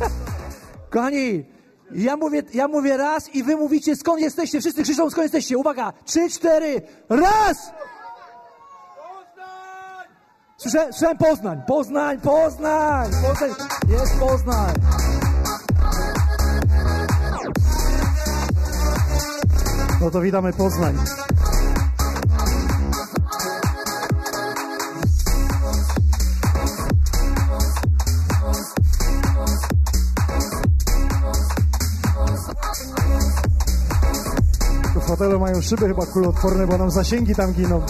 [0.90, 1.44] Kochani,
[1.92, 4.60] Ja mówię, ja mówię raz i wy mówicie skąd jesteście.
[4.60, 5.58] Wszyscy krzyczą skąd jesteście.
[5.58, 7.70] Uwaga, trzy, cztery, raz!
[10.56, 13.50] Słyszałem, słyszałem Poznań, Poznań, Poznań, Poznań,
[13.88, 14.74] jest Poznań.
[20.00, 20.96] No to witamy Poznań.
[35.18, 37.80] Hotelu mają szyby chyba kuloodporne, bo nam zasięgi tam giną.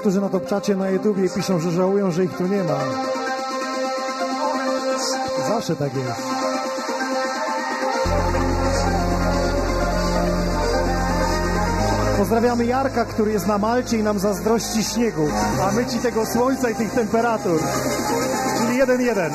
[0.00, 2.78] Którzy na to czacie na YouTubie piszą, że żałują, że ich tu nie ma.
[5.48, 6.20] Zawsze tak jest.
[12.18, 15.28] Pozdrawiamy Jarka, który jest na Malcie i nam zazdrości śniegu,
[15.62, 17.60] a my ci tego słońca i tych temperatur.
[18.58, 19.32] Czyli jeden jeden.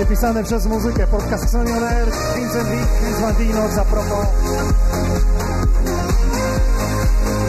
[0.00, 1.06] Szczęście pisane przez muzykę.
[1.06, 3.84] Podcast Xoni On Air, Vincent Wick, Chris Vandino, za.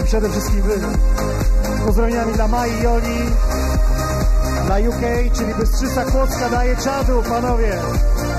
[0.01, 0.79] I przede wszystkim wy.
[1.85, 3.19] Pozdrowieniami dla Mai i Oli,
[4.65, 7.77] dla UK, czyli Bystrzyca Kłodzka daje czadu, panowie.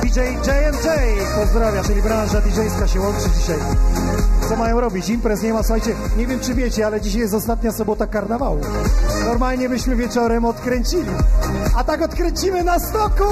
[0.02, 0.88] DJ J&J
[1.36, 3.58] pozdrawia, czyli branża DJ-ska się łączy dzisiaj.
[4.48, 5.08] Co mają robić?
[5.08, 8.60] Imprez nie ma, słuchajcie, nie wiem czy wiecie, ale dzisiaj jest ostatnia sobota karnawału.
[9.24, 11.10] Normalnie byśmy wieczorem odkręcili,
[11.74, 13.24] a tak odkręcimy na stoku!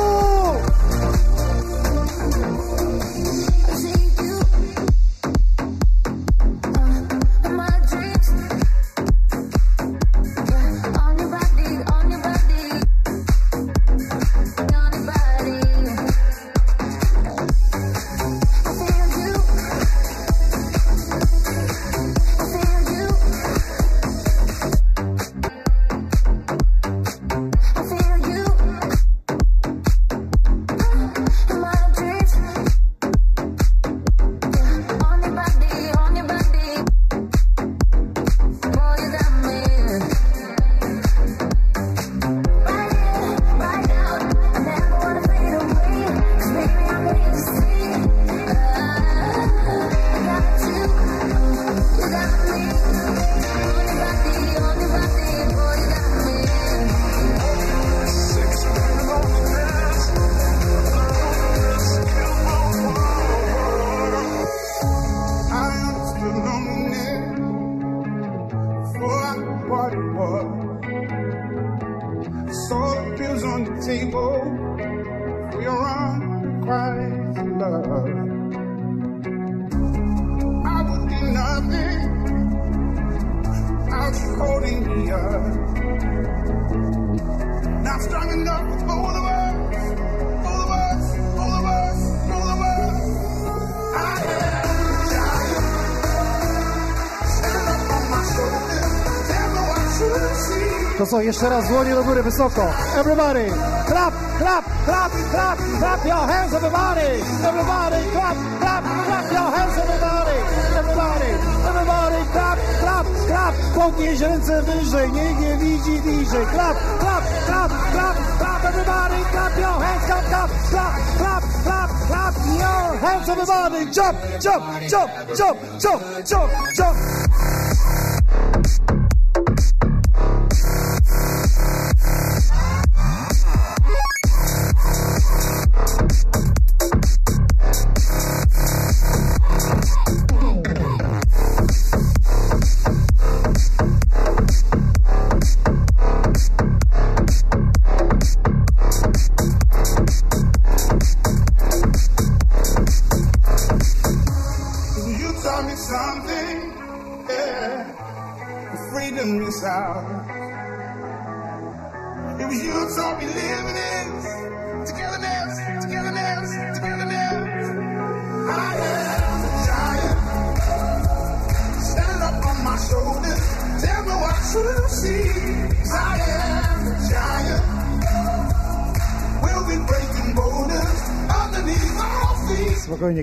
[101.10, 102.66] Co, jeszcze raz dłonie do góry, wysoko.
[102.96, 103.52] Everybody,
[103.86, 107.10] clap, clap, clap, clap, clap your hands, everybody.
[107.48, 110.36] Everybody, clap, clap, clap your hands, everybody.
[110.78, 111.30] Everybody,
[111.68, 113.54] everybody, clap, clap, clap.
[113.74, 116.46] Podnieś ręce wyżej, niech nie widzi bliżej.
[116.46, 122.34] Clap, clap, clap, clap, clap, everybody, clap your hands, clap, clap, clap, clap, clap, clap
[122.58, 123.86] your hands, everybody.
[123.92, 127.19] Jump, jump, jump, jump, jump, jump, jump.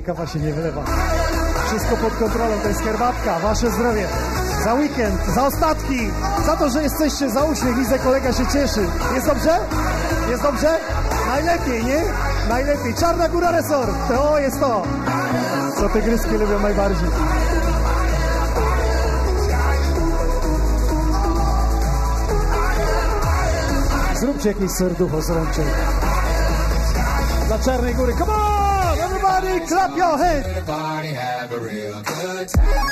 [0.02, 0.84] Kawa się nie wylewa.
[1.68, 4.07] Wszystko pod kontrolą, to jest herbatka, wasze zdrowie.
[4.64, 6.11] Za weekend, za ostatki,
[6.45, 7.76] za to, że jesteście, za uśmiech.
[7.76, 8.86] Widzę, kolega się cieszy.
[9.15, 9.60] Jest dobrze?
[10.30, 10.78] Jest dobrze?
[11.28, 12.03] Najlepiej, nie?
[12.49, 12.94] Najlepiej.
[12.94, 14.84] Czarna Góra Resort, to jest to.
[15.80, 17.10] Co tygryski lubią najbardziej.
[24.19, 25.65] Zróbcie jakieś serducho z rączek.
[27.48, 28.14] Dla Czarnej Góry.
[28.14, 28.57] Come on!
[29.48, 30.45] Everybody clap your hands!
[30.45, 32.87] Everybody have a real good time.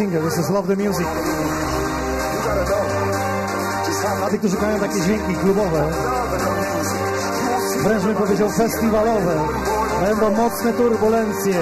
[0.00, 1.06] Single, this is Love the Music.
[4.18, 5.84] Dla tych, którzy kochają takie dźwięki klubowe,
[7.82, 9.34] wręcz bym powiedział festiwalowe,
[10.00, 11.54] będą mocne turbulencje.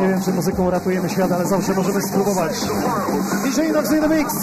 [0.00, 2.52] Nie wiem, czy muzyką ratujemy świat, ale zawsze możemy spróbować.
[3.44, 4.34] DJ Inox in the mix!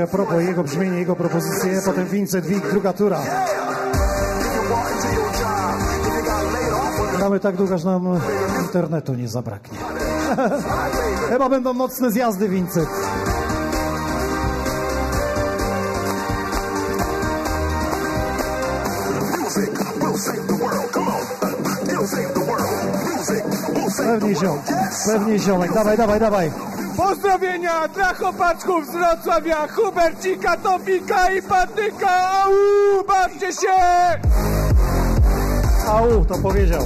[0.00, 3.20] A propos, jego brzmienie, jego propozycje, potem Vincent Wik, druga tura.
[7.16, 8.20] Gramy tak długo, aż nam
[8.62, 9.78] internetu nie zabraknie.
[11.30, 12.88] Chyba będą mocne zjazdy, Vincent.
[23.96, 24.58] Pewnie ziom,
[25.06, 26.71] pewnie ziomek, dawaj, dawaj, dawaj.
[27.22, 32.30] Pozdrowienia dla chłopaczków z Wrocławia, Hubercika, Topika i Patyka!
[32.42, 32.52] Au,
[33.08, 33.72] bawcie się!
[35.88, 36.82] Au, to powiedział.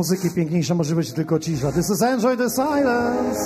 [0.00, 1.72] Muzyki piękniejsza może być tylko cisza.
[1.72, 3.40] This is Enjoy the Silence.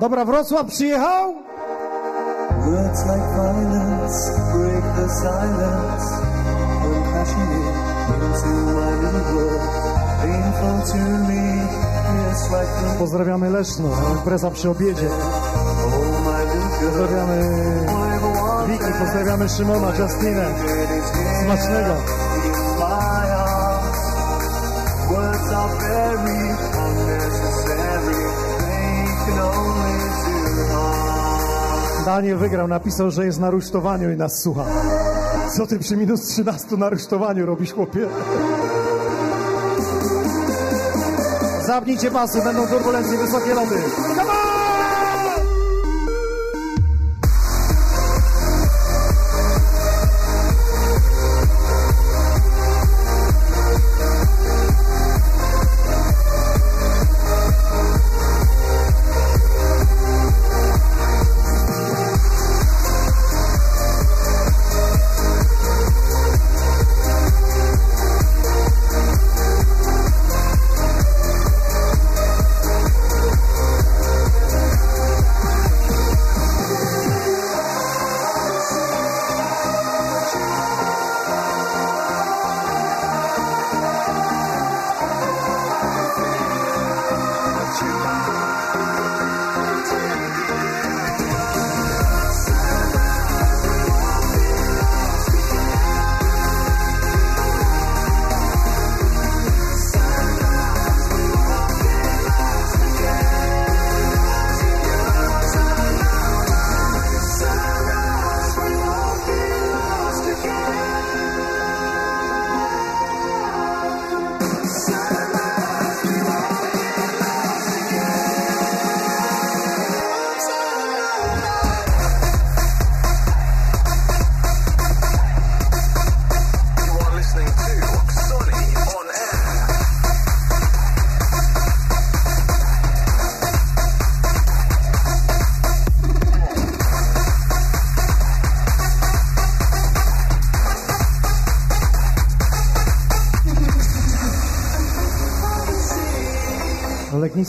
[0.00, 1.34] Dobra, Wrocław przyjechał?
[2.66, 6.06] Words like violence break the silence
[7.12, 7.80] crashing in
[8.26, 9.60] into my little world.
[10.22, 10.98] Painful to
[11.28, 11.68] me,
[12.50, 15.08] like Pozdrawiamy Leszno, impreza przy obiedzie.
[16.80, 17.40] Pozdrawiamy
[18.68, 20.54] Wiki, pozdrawiamy Szymona, Justinę.
[21.44, 21.94] Smacznego.
[32.04, 34.64] Daniel wygrał, napisał, że jest na rusztowaniu i nas słucha.
[35.56, 38.08] Co ty przy minus 13 na rusztowaniu robisz, chłopie?
[41.66, 43.74] Zapnijcie pasy, będą turbulencje, wysokie loty.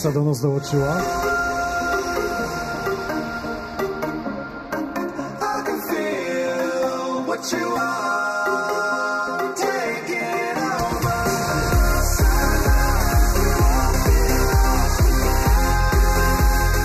[0.04, 0.96] Leknica do nas dołączyła.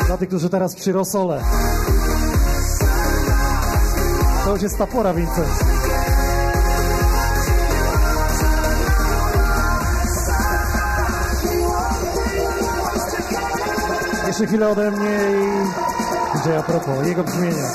[0.06, 1.44] Dla tych, którzy teraz przy Rosole.
[4.46, 5.77] To już jest ta pora, Vincent.
[14.38, 16.38] Jeszcze chwilę ode mnie i...
[16.40, 17.68] Gdzie a propos, jego brzmienia.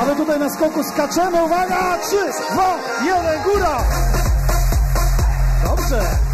[0.00, 1.98] Ale tutaj na skoku skaczemy, uwaga!
[2.02, 2.16] 3,
[2.52, 3.78] 2, 1, góra!
[5.64, 6.31] Dobrze!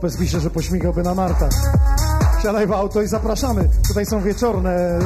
[0.00, 1.50] Lopez pisze, że pośmigałby na nartach.
[2.42, 3.68] Siadaj w auto i zapraszamy.
[3.88, 5.00] Tutaj są wieczorne e,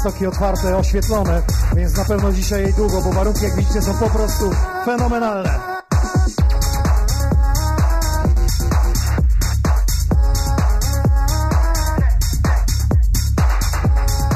[0.00, 1.42] stoki otwarte, oświetlone,
[1.76, 4.50] więc na pewno dzisiaj długo, bo warunki, jak widzicie, są po prostu
[4.84, 5.60] fenomenalne.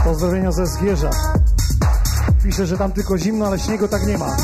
[0.04, 1.10] Pozdrowienia ze Zgierza.
[2.44, 4.36] Pisze, że tam tylko zimno, ale śniegu tak nie ma.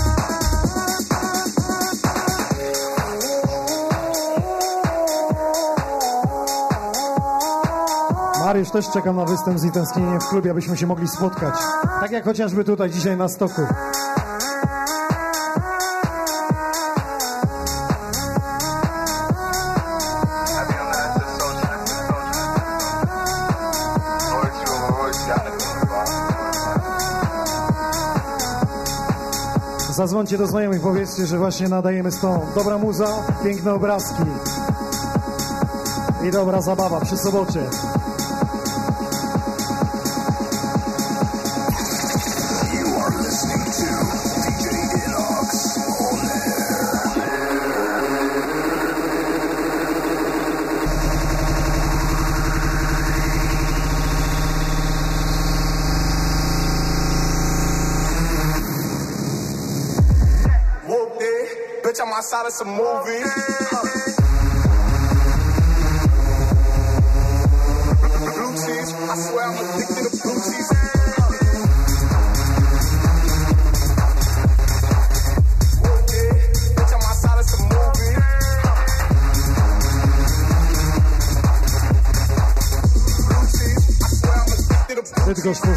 [8.49, 11.55] Mariusz też czekam na występ z nietęsknieniem w klubie, abyśmy się mogli spotkać.
[12.01, 13.63] Tak jak chociażby tutaj dzisiaj na stoku.
[29.91, 32.45] Zadzwońcie do znajomych, powiedzcie, że właśnie nadajemy stąd.
[32.55, 33.07] Dobra muza,
[33.45, 34.23] piękne obrazki
[36.29, 37.61] i dobra zabawa przy sobocie.
[62.61, 63.39] Of some movie.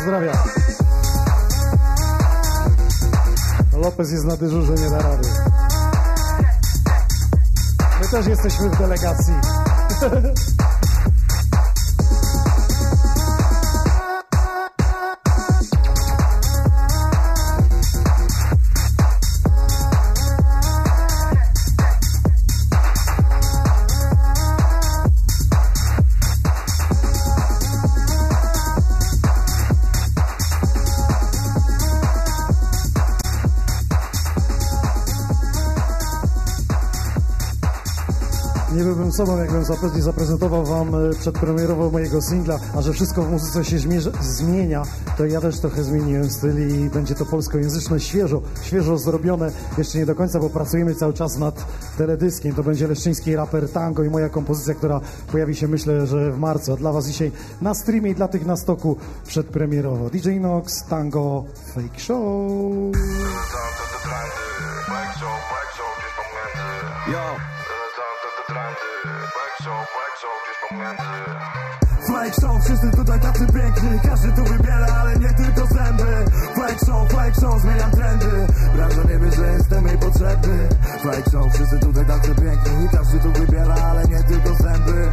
[0.02, 0.44] Pozdrawia.
[3.78, 5.51] Lopez jest na dyżurze, nie da rady.
[8.22, 9.34] Też jesteśmy w delegacji.
[39.12, 43.66] Nie sobą, jakbym zapewne zaprezentował wam e, przedpremierowo mojego singla, a że wszystko w muzyce
[43.66, 43.78] się
[44.22, 44.84] zmienia,
[45.18, 50.06] to ja też trochę zmieniłem styl i będzie to polskojęzyczne, świeżo, świeżo zrobione, jeszcze nie
[50.06, 51.66] do końca, bo pracujemy cały czas nad
[51.98, 55.02] teledyskiem, to będzie leszczyński raper Tango i moja kompozycja, która
[55.32, 57.32] pojawi się myślę, że w marcu, a dla was dzisiaj
[57.62, 58.98] na streamie i dla tych na stoku
[59.28, 60.10] przedpremierowo.
[60.10, 61.44] DJ Nox, Tango,
[61.74, 62.22] Fake Show.
[72.08, 76.26] Fake show, wszyscy tutaj tacy piękni Każdy tu wybiera, ale nie tylko zęby
[76.80, 78.48] Fake show, zmieniam trendy.
[78.76, 80.70] Branża nie wie, że jestem jej potrzebny.
[81.32, 82.90] Show, wszyscy tutaj tacy piękni.
[82.92, 85.12] Każdy tu wybiera, ale nie tylko zęby.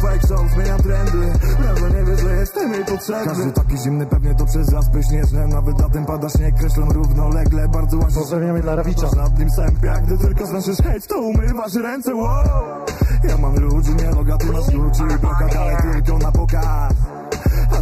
[0.00, 1.32] Fake show, zmieniam trendy.
[1.60, 3.24] Branża nie wie, że jestem jej potrzebny.
[3.24, 7.68] Każdy taki zimny, pewnie to przez zaspy śnieżne Nawet na tym pada śnieg, kreślam równolegle.
[7.68, 9.08] Bardzo łańcuch Pozdrawiamy dla Rawicza.
[9.16, 12.44] na tym sępie, a gdy tylko słyszysz hejt, to umywasz ręce, wow.
[13.24, 15.02] Ja mam ludzi, nie noga, ty masz ludzi.
[15.20, 16.92] Plakat, ale tylko na pokaz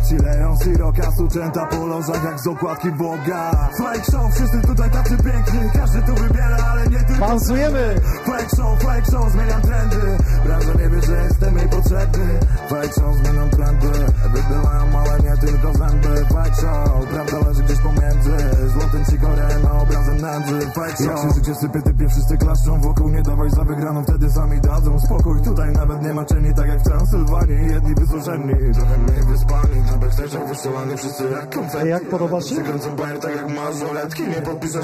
[0.08, 3.50] ci leją siroka, suczęta po lożach jak z okładki Boga.
[3.78, 8.00] Fake show, wszyscy tutaj tacy piękni Każdy tu wybiera, ale nie tylko Pauzujemy!
[8.24, 10.18] Fake show, fake show, zmieniam trendy.
[10.44, 12.38] Branża nie wie, że jestem jej potrzebny.
[12.68, 13.92] Fake show, zmieniam trendy.
[14.32, 16.24] Wybywają małe, nie tylko zęby.
[16.34, 18.36] Fake show, prawda leży gdzieś pomiędzy
[18.72, 20.70] Złotym cikorem, a obrazem nędzy.
[20.70, 23.08] Fake show, jak się życie sypie, typie wszyscy klaszczą wokół.
[23.08, 25.42] Nie dawaj za wygraną, wtedy sami dadzą spokój.
[25.42, 27.72] Tutaj nawet nie ma cieni, tak jak w Transylwanii.
[27.72, 32.56] Jedni wysuszeni, trochę mniej wyspani Na wysyłani wszyscy jak konfetti Jak podoba się?
[32.56, 34.34] Kręcą bajer tak jak marzoletki Nie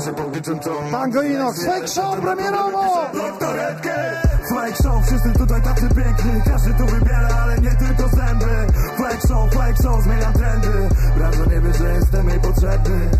[0.04, 3.06] się pod niczym, co Tango Inox, Fake Show premierowo!
[3.14, 4.22] Doktoretkę!
[4.48, 8.71] Fake show, wszyscy tutaj tacy piękni Każdy tu wybiera, ale nie tylko zęby
[9.12, 10.88] Fake show, zmieniam trendy.
[11.16, 13.10] Branża nie wie, że jestem jej potrzebny.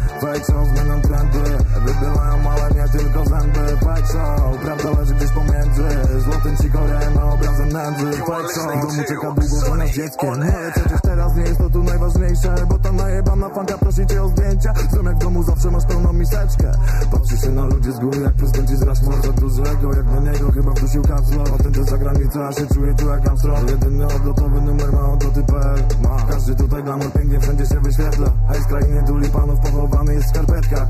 [0.46, 1.42] Show, zmieniam trendy.
[1.84, 3.76] Wybywają małe, tylko zęby.
[4.12, 5.82] Show, prawda leży gdzieś pomiędzy
[6.24, 8.04] Złotym cikorem, a obrazem nędzy.
[8.04, 11.82] W domu Życie czeka długo za nas dzieckiem ale przecież teraz nie jest to tu
[11.82, 14.74] najważniejsze Bo ta najebana fanka prosi cię o zdjęcia.
[14.94, 16.72] Ziomek w domu zawsze masz pełną miseczkę.
[17.10, 20.70] Patrzy się na ludzi z góry jak prezydenci z Rushmore dużego jak na niego chyba
[20.70, 23.70] wdusił kapslo też za granicę, a się czuje tu jak Armstrong.
[23.70, 26.16] Jedyny odlotowy numer ma odloty.pl Ma.
[26.30, 28.26] Każdy tutaj glamour pięknie wszędzie się wyświetla.
[28.48, 30.88] Hej z krainy tulipanów pochowany jest w skarpetkach.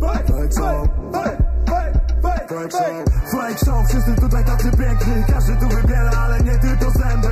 [0.00, 0.88] Fake show.
[2.48, 3.04] Fake show.
[3.30, 5.24] Fake show, wszyscy tutaj tacy piękni.
[5.34, 7.28] Każdy tu wybiera, ale nie tylko zęby.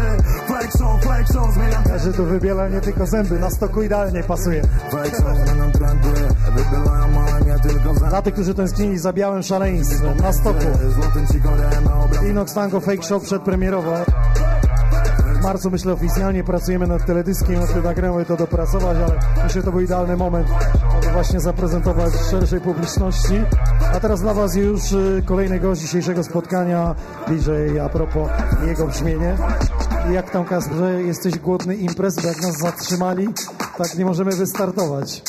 [0.49, 4.63] Fake show, fake show, zmieniam Każdy tu wybiela nie tylko zęby, na stoku idealnie pasuje.
[4.91, 6.09] Fake show, zmieniam trendy.
[6.55, 8.09] Wybielają, ale nie tylko zęby.
[8.11, 10.67] Dla tych, którzy tęsknili za białym szaleństwem, na stoku.
[12.31, 13.95] Inox Tango Fake Show przedpremierowo.
[15.39, 19.71] W marcu myślę oficjalnie pracujemy nad teledyskiem, tym nagramy to dopracować, ale myślę, że to
[19.71, 20.49] był idealny moment,
[20.97, 23.35] aby właśnie zaprezentować szerszej publiczności.
[23.95, 26.95] A teraz dla Was już y, kolejny gość dzisiejszego spotkania,
[27.29, 28.29] DJ a propos
[28.67, 29.37] jego brzmienie.
[30.13, 33.29] Jak tam Kasprze, jesteś głodny imprez, bo jak nas zatrzymali,
[33.79, 35.23] tak nie możemy wystartować.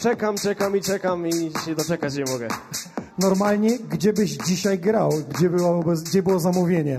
[0.00, 2.48] Czekam, czekam i czekam i się doczekać nie mogę.
[3.18, 5.10] Normalnie, gdzie byś dzisiaj grał?
[5.28, 6.98] Gdzie było, gdzie było zamówienie?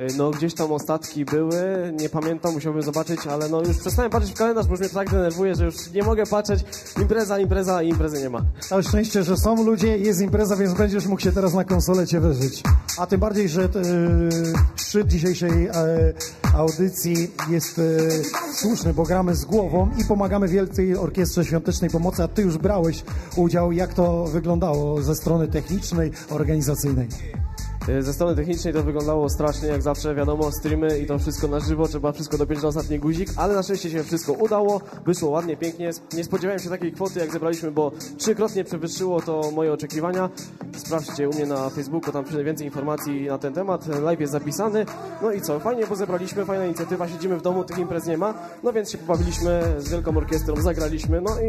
[0.00, 4.32] Y, No gdzieś tam ostatki były, nie pamiętam, musiałbym zobaczyć, ale no już przestałem patrzeć
[4.32, 6.64] w kalendarz, bo już mnie to tak denerwuje, że już nie mogę patrzeć.
[7.00, 8.42] Impreza, impreza i imprezy nie ma.
[8.60, 12.62] Całe szczęście, że są ludzie, jest impreza, więc będziesz mógł się teraz na konsolecie wyżyć.
[12.98, 13.68] A tym bardziej, że e,
[14.76, 15.72] szczyt dzisiejszej e,
[16.54, 17.82] audycji jest e,
[18.54, 23.04] słuszny, bo gramy z głową i pomagamy Wielkiej Orkiestrze Świątecznej Pomocy, a ty już brałeś
[23.36, 23.72] udział.
[23.72, 27.08] Jak to wyglądało ze strony technicznej, organizacyjnej?
[27.88, 31.60] Y, Ze strony technicznej to wyglądało strasznie, jak zawsze, wiadomo, streamy i to wszystko na
[31.60, 35.56] żywo, trzeba wszystko dopiąć na ostatni guzik, ale na szczęście się wszystko udało, wyszło ładnie,
[35.56, 35.90] pięknie.
[36.16, 40.30] Nie spodziewałem się takiej kwoty, jak zebraliśmy, bo trzykrotnie przewyższyło to moje oczekiwania.
[40.76, 44.86] Sprawdźcie u mnie na Facebooku, tam więcej informacji na ten temat, live jest zapisany.
[45.22, 48.34] No i co, fajnie, bo zebraliśmy, fajna inicjatywa, siedzimy w domu, tych imprez nie ma,
[48.62, 51.48] no więc się pobawiliśmy z wielką orkiestrą, zagraliśmy, no i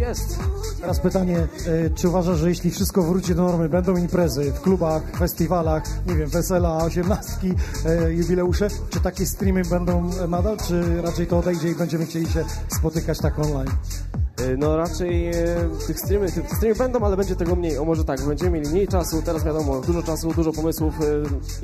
[0.00, 0.38] jest.
[0.80, 5.02] Teraz pytanie, e, czy uważasz, że jeśli wszystko wróci do normy, będą imprezy w klubach,
[5.18, 5.71] festiwalach,
[6.06, 7.54] nie wiem, wesela, osiemnastki,
[7.86, 12.44] e, jubileusze, czy takie streamy będą nadal, czy raczej to odejdzie i będziemy chcieli się
[12.68, 13.70] spotykać tak online?
[14.40, 15.34] Y, No raczej e,
[15.86, 17.78] tych streamy, tych streamy będą, ale będzie tego mniej.
[17.78, 21.04] O może tak, będziemy mieli mniej czasu, teraz wiadomo, dużo czasu, dużo pomysłów e,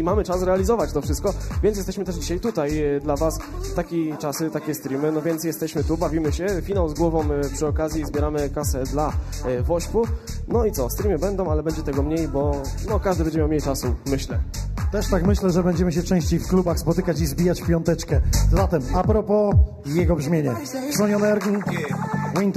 [0.01, 3.39] i mamy czas realizować to wszystko, więc jesteśmy też dzisiaj tutaj e, dla Was.
[3.77, 7.67] Takie czasy, takie streamy, no więc jesteśmy tu, bawimy się, finał z głową e, przy
[7.67, 9.13] okazji, zbieramy kasę dla
[9.45, 10.07] e, Wośpu.
[10.49, 13.63] No i co, streamy będą, ale będzie tego mniej, bo no każdy będzie miał mniej
[13.63, 14.41] czasu, myślę.
[14.93, 18.21] Też tak myślę, że będziemy się częściej w klubach spotykać i zbijać piąteczkę.
[18.53, 19.55] Zatem, a propos
[19.87, 20.55] jego brzmienie.
[20.97, 21.53] Sony Energy,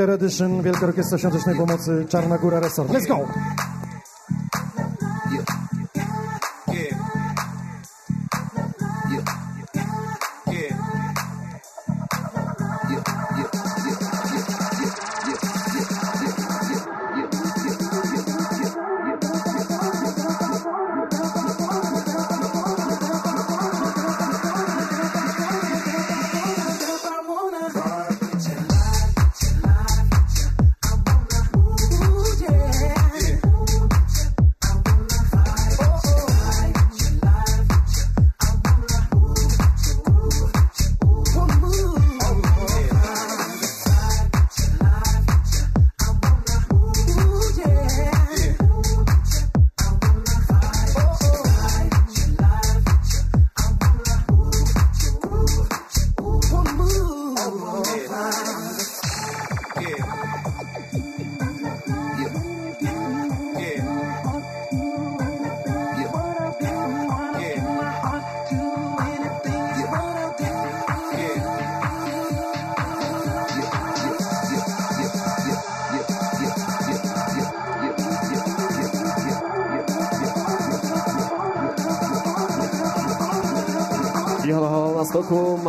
[0.02, 2.90] Winter Edition, Wielka Orkiestra Świątecznej Pomocy, Czarna Góra Resort.
[2.90, 3.28] Let's go!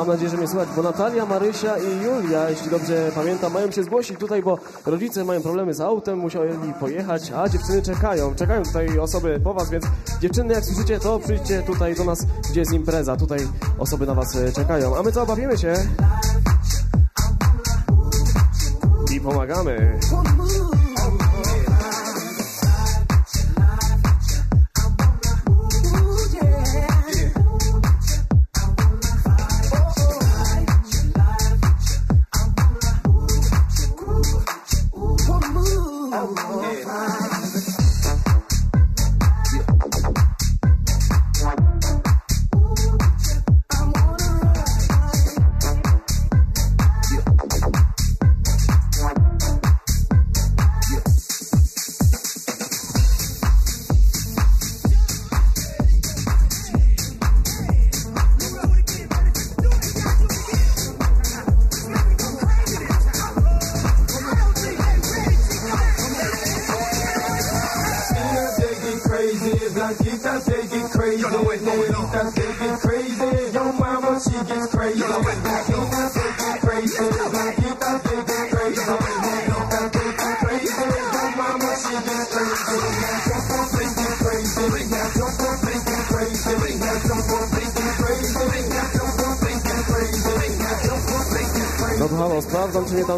[0.02, 3.82] Mam nadzieję, że mnie słychać, bo Natalia, Marysia i Julia, jeśli dobrze pamiętam, mają się
[3.82, 8.98] zgłosić tutaj, bo rodzice mają problemy z autem, musieli pojechać, a dziewczyny czekają, czekają tutaj
[8.98, 9.84] osoby po was, więc
[10.20, 13.38] dziewczyny, jak słyszycie, to przyjdźcie tutaj do nas, gdzie jest impreza, tutaj
[13.78, 15.74] osoby na was e, czekają, a my co, bawimy się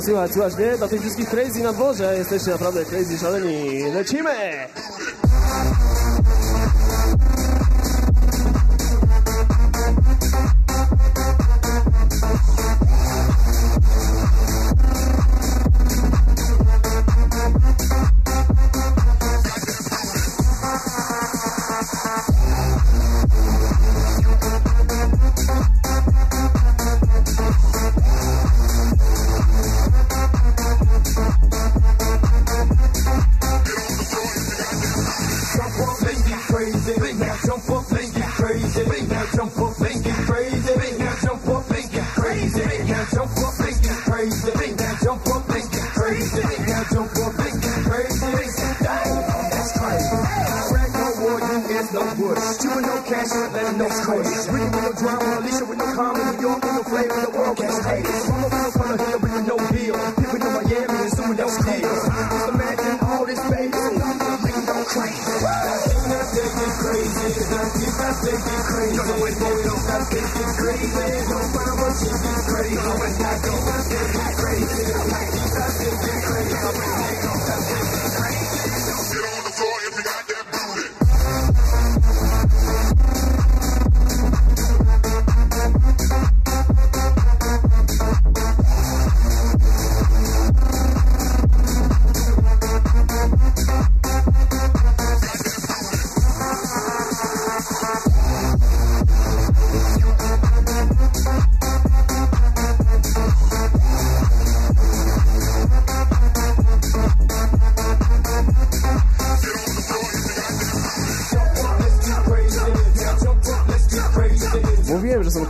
[0.05, 0.79] Słychać, słychać, nie?
[0.79, 3.83] Dla tych wszystkich crazy na dworze jesteście naprawdę crazy, szaleni.
[3.93, 4.31] Lecimy!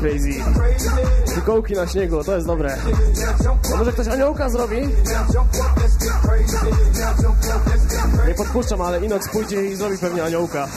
[0.05, 0.45] crazy.
[1.35, 2.77] Fikołki na śniegu, to jest dobre.
[3.75, 4.77] A może ktoś aniołka zrobi?
[8.29, 10.69] Nie podpuszczam, ale Inox pójdzie i zrobi pewnie aniołka.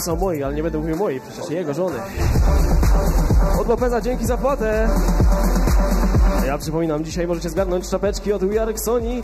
[0.00, 1.98] pisał mojej, ale nie będę mówił mojej, przecież jego żony.
[3.60, 4.88] Od Lopeza dzięki za płatę.
[6.46, 9.22] Ja przypominam, dzisiaj możecie zgarnąć czapeczki od We Sony.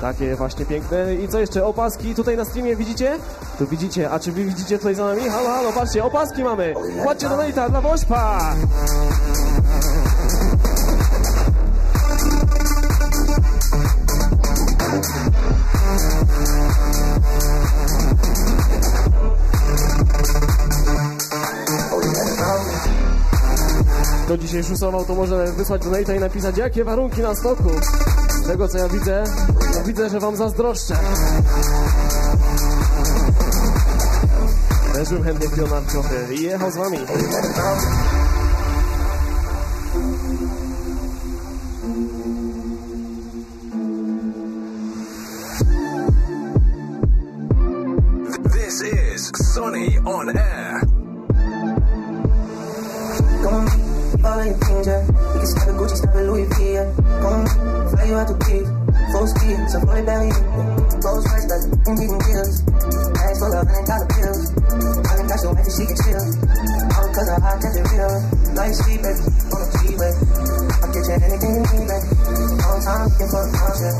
[0.00, 1.14] Takie właśnie piękne.
[1.14, 1.66] I co jeszcze?
[1.66, 3.18] Opaski tutaj na streamie widzicie?
[3.58, 4.10] Tu widzicie.
[4.10, 5.28] A czy wy widzicie tutaj za nami?
[5.28, 6.74] Halo, halo, patrzcie, opaski mamy.
[7.02, 8.54] Płaccie do Nate'a dla Wośpa.
[24.28, 27.70] do dzisiaj solo, to może wysłać donate'a i napisać jakie warunki na stoku.
[28.42, 29.24] Z tego co ja widzę,
[29.86, 30.96] widzę, że wam zazdroszczę.
[34.92, 36.98] Też bym chętnie wpił na trochę i jechał z wami.
[48.52, 50.85] This is Sony on Air.
[54.64, 55.02] In your.
[55.04, 56.88] You can stop at Gucci, stop at Louis V, yeah.
[57.20, 57.46] Come on,
[57.90, 58.68] fly you out to peace.
[59.12, 60.36] Full speed, so down you.
[61.04, 62.54] Rolls Royce, like, I'm getting deals.
[62.66, 64.42] Bags full of hundred dollar bills.
[64.56, 66.24] I can catch the wife and she can chill.
[66.96, 68.14] All cause of hot, it real.
[68.56, 69.20] Like sleep, baby,
[69.52, 70.12] on the G-way.
[70.80, 72.08] I'll get you anything you need, baby.
[72.64, 73.96] Long time looking for a.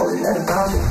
[0.00, 0.90] Holy, let it bounce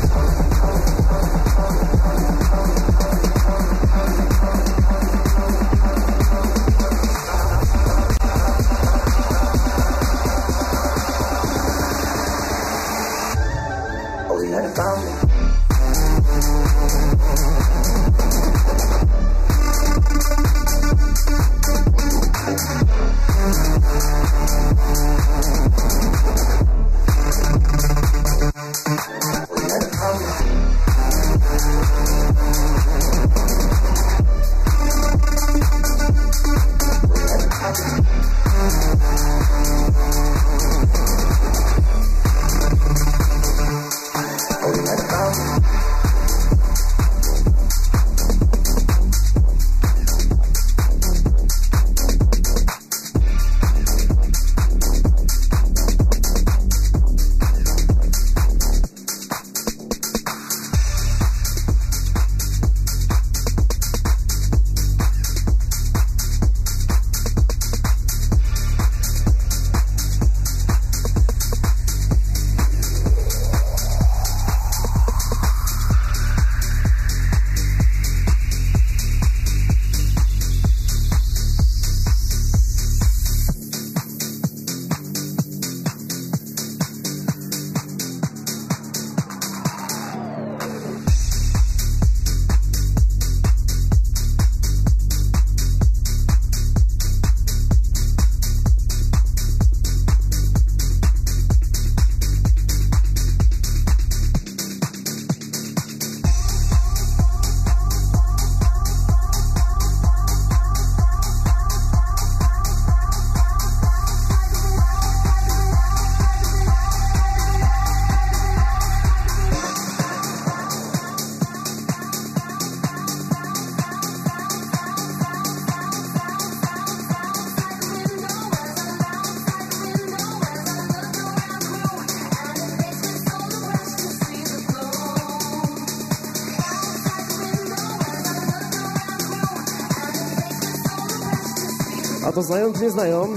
[142.50, 143.28] A to znają czy nie znają?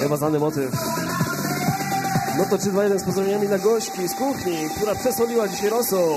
[0.00, 0.72] Chyba znany motyw.
[2.38, 6.10] No to 3, 2, 1 z pozdrowieniami dla gośki z kuchni, która przesoliła dzisiaj rosół.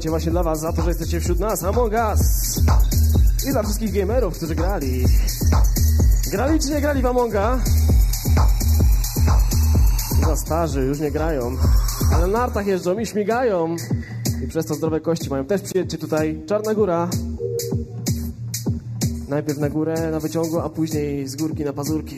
[0.00, 2.20] Słuchajcie, właśnie dla was, za to, że jesteście wśród nas, Among Us.
[3.48, 5.04] I dla wszystkich gamerów, którzy grali.
[6.32, 7.58] Grali czy nie grali w Amonga?
[10.26, 11.56] Za starzy, już nie grają.
[12.12, 13.76] Ale na nartach jeżdżą i śmigają.
[14.44, 15.44] I przez to zdrowe kości mają.
[15.44, 16.42] Też przyjedźcie tutaj.
[16.46, 17.08] Czarna Góra.
[19.28, 22.16] Najpierw na górę na wyciągu, a później z górki na pazurki.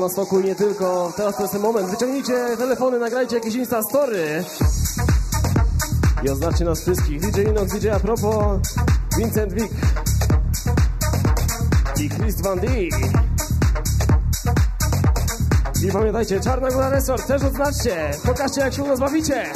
[0.00, 1.12] Na stoku i nie tylko.
[1.16, 1.90] Teraz to jest ten moment.
[1.90, 4.44] Wyciągnijcie telefony, nagrajcie jakieś Insta Story.
[6.24, 7.20] I oznaczcie nas wszystkich.
[7.20, 8.60] DJ Inox, DJ Apropo,
[9.18, 9.74] Vincent Wick
[12.00, 12.66] i Chris Van D.
[15.82, 18.10] I pamiętajcie, Czarna Góra Resort też oznaczcie.
[18.26, 19.52] Pokażcie, jak się u nas bawicie.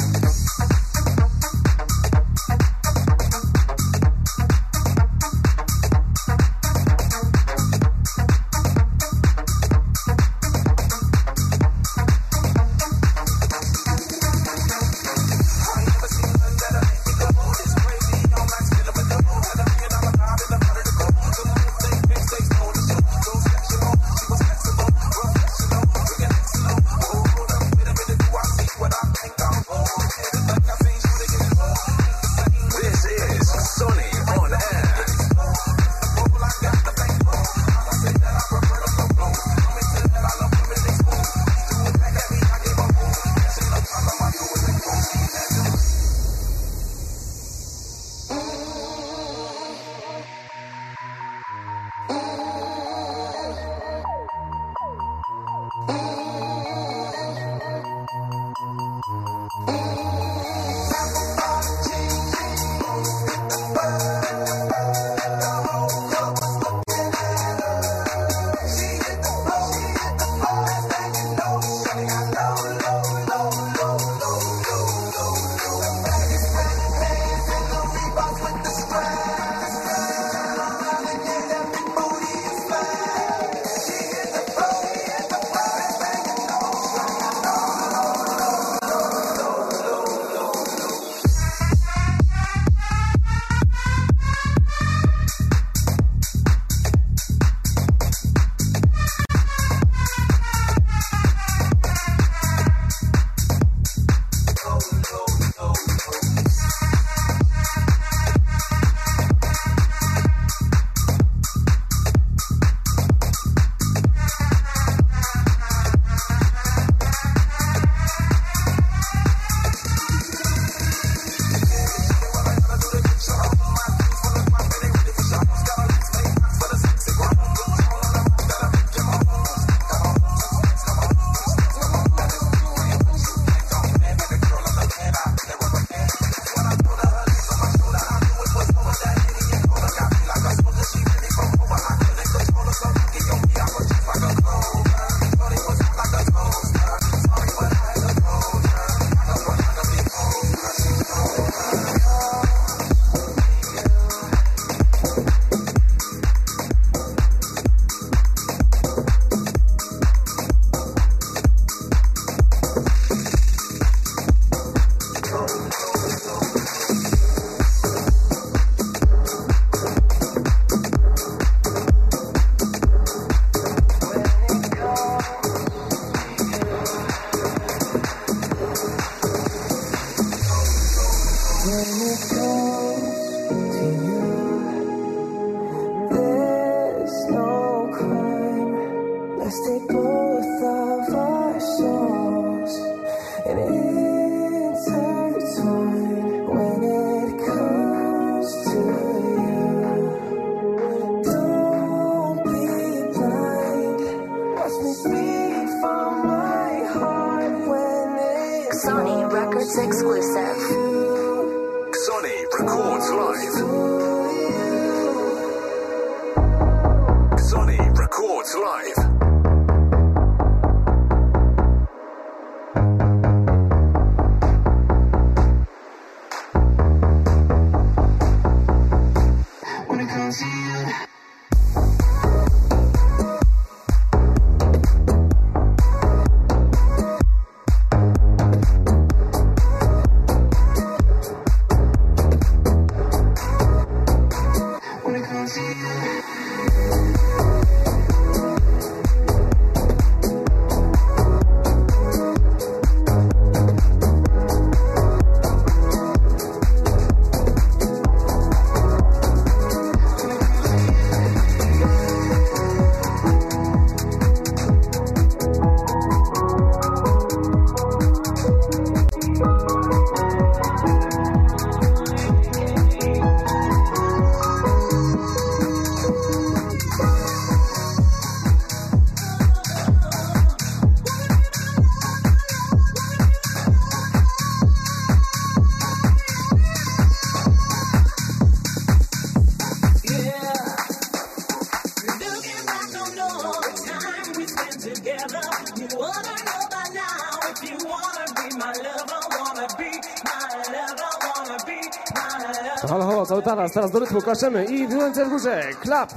[303.45, 306.09] taras, teraz do rytmu klaszemy i ręce w górze, klap,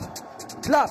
[0.62, 0.90] klap,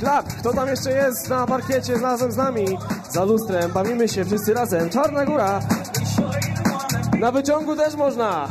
[0.00, 0.26] klap.
[0.38, 2.78] Kto tam jeszcze jest na parkiecie razem z nami?
[3.10, 4.90] Za lustrem bawimy się wszyscy razem.
[4.90, 5.60] Czarna Góra.
[7.18, 8.48] Na wyciągu też można.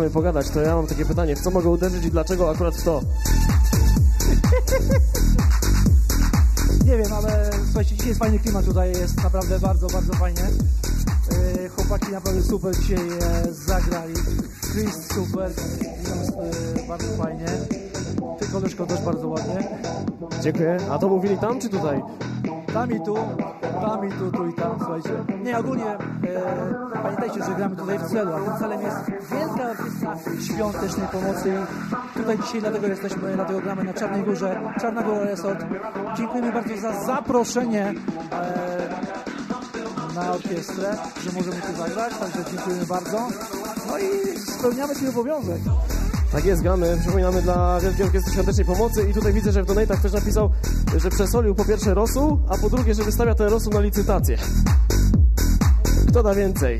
[0.00, 2.82] Mamy pogadać, to ja mam takie pytanie, w co mogę uderzyć i dlaczego akurat w
[2.82, 3.00] to?
[6.86, 10.42] Nie wiem, ale słuchajcie, dzisiaj jest fajny klimat tutaj, jest naprawdę bardzo, bardzo fajnie.
[11.62, 14.14] Yy, Chłopaki naprawdę super dzisiaj e, zagrali.
[14.72, 17.46] Chris super, e, bardzo fajnie.
[18.38, 19.68] Ty koleżko też bardzo ładnie.
[20.42, 20.78] Dziękuję.
[20.90, 22.02] A to mówili tam czy tutaj?
[22.74, 23.14] Tam i tu,
[23.80, 25.10] tam i tu, tu i tam, słuchajcie.
[25.42, 25.98] Nie, ogólnie e,
[27.02, 28.96] pamiętajcie, że gramy tutaj w celu, a tym celem jest
[29.30, 30.16] Wielka Orkiestra
[30.46, 31.52] Świątecznej Pomocy.
[32.14, 35.64] Tutaj dzisiaj dlatego jesteśmy, dlatego gramy na Czarnej Górze, Czarna Góra Resort.
[36.16, 37.94] Dziękujemy bardzo za zaproszenie
[38.32, 38.88] e,
[40.14, 43.28] na orkiestrę, że możemy tu zagrać, także dziękujemy bardzo.
[43.86, 45.60] No i spełniamy swój obowiązek.
[46.32, 49.98] Tak jest, gramy, przypominamy dla Wielkiej Orkiestry Świątecznej Pomocy i tutaj widzę, że w donate'ach
[49.98, 50.50] ktoś napisał,
[50.96, 54.38] że przesolił po pierwsze rosół, a po drugie, że wystawia ten rosół na licytację.
[56.08, 56.78] Kto da więcej?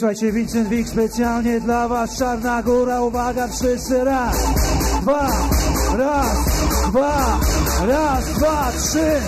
[0.00, 4.36] Słuchajcie, Vincent Wick specjalnie dla was, Czarna Góra, uwaga, wszyscy raz,
[5.02, 5.28] dwa,
[5.98, 6.36] raz,
[6.88, 7.40] dwa,
[7.86, 9.20] raz, dwa, trzy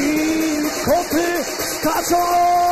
[0.00, 1.44] i koty
[1.78, 2.71] skaczą!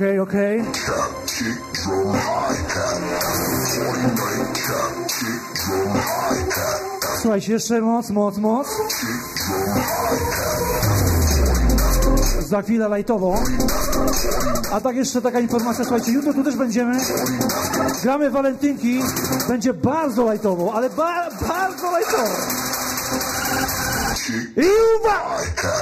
[0.00, 0.64] After Okej, okej.
[0.72, 3.00] cap, kick, drum, hi-hat.
[3.16, 7.20] After 49 cap, kick, drum, hi-hat.
[7.22, 8.68] Słuchajcie, jeszcze moc, moc, moc.
[12.38, 13.34] Za chwilę lajtowo.
[14.72, 16.98] A tak jeszcze taka informacja, słuchajcie, jutro tu też będziemy.
[18.02, 19.02] Gramy walentynki.
[19.48, 22.36] Będzie bardzo lajtowo, ale ba bardzo lajtowo.
[24.56, 24.66] I
[25.00, 25.79] uwaga!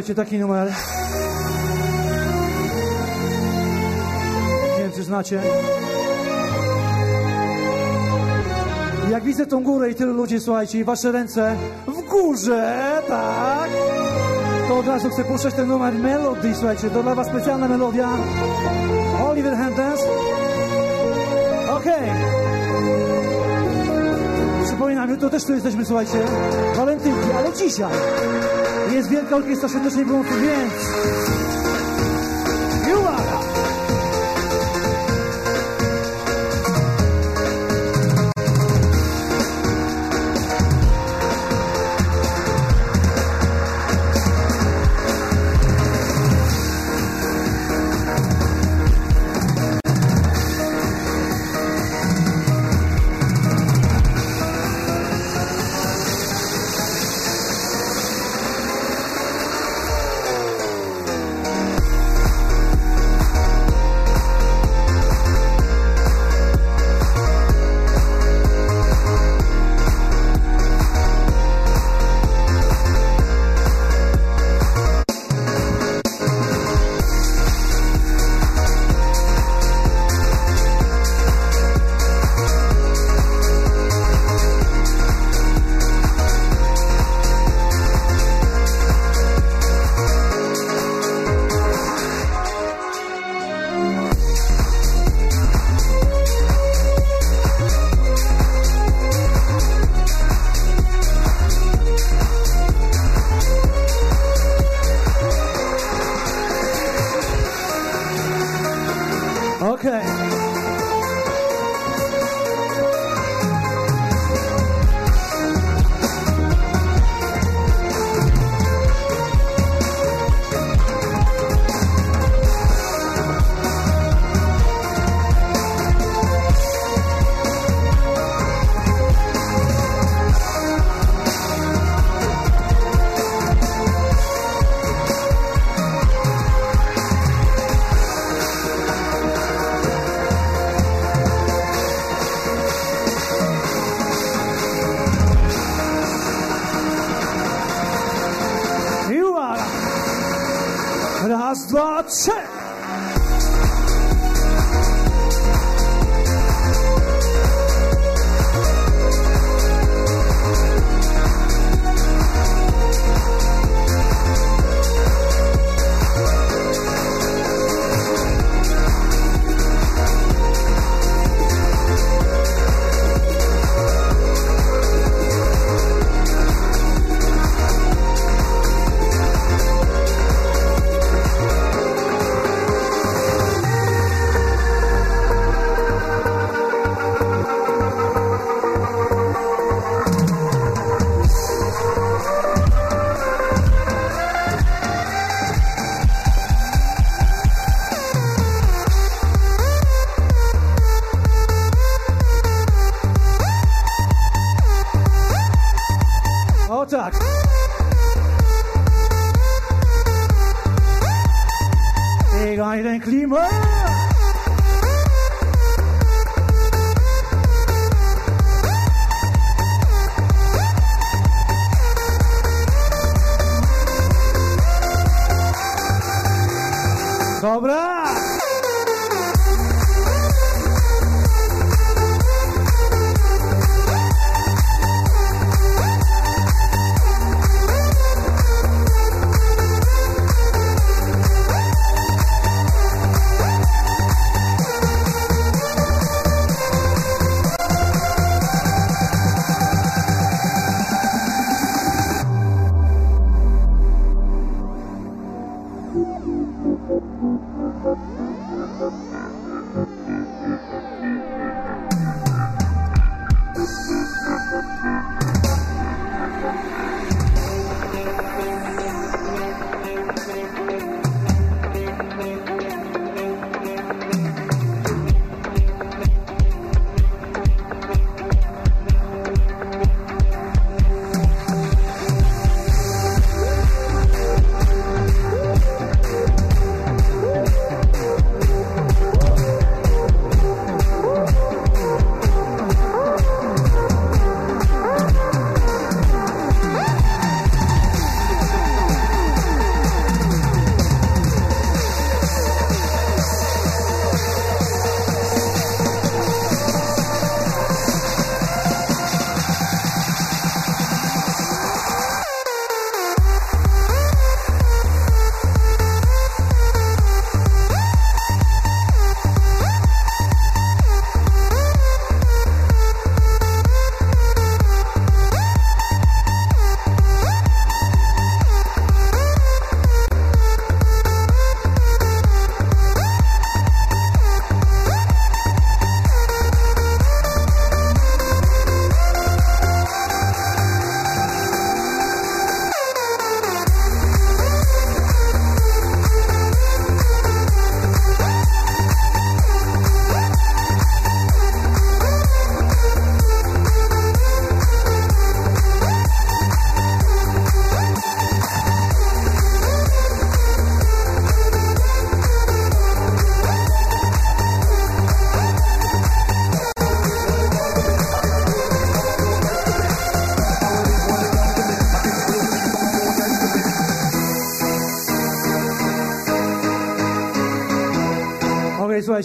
[0.00, 0.72] Słuchajcie, taki numer.
[4.76, 5.42] Nie wiem, czy znacie.
[9.10, 11.56] Jak widzę tą górę i tylu ludzi, słuchajcie, i wasze ręce
[11.86, 13.70] w górze, tak?
[14.68, 18.08] To od razu chcę puszczać ten numer Melody, słuchajcie, to dla was specjalna melodia.
[19.28, 20.00] Oliver Hendens.
[21.70, 22.10] Okej.
[24.64, 26.18] Przypominam, jutro też tu jesteśmy, słuchajcie,
[26.76, 27.92] walentynki, ale dzisiaj
[29.00, 31.39] jest Wielka Orkiestra Świątecznej Pomocy, więc...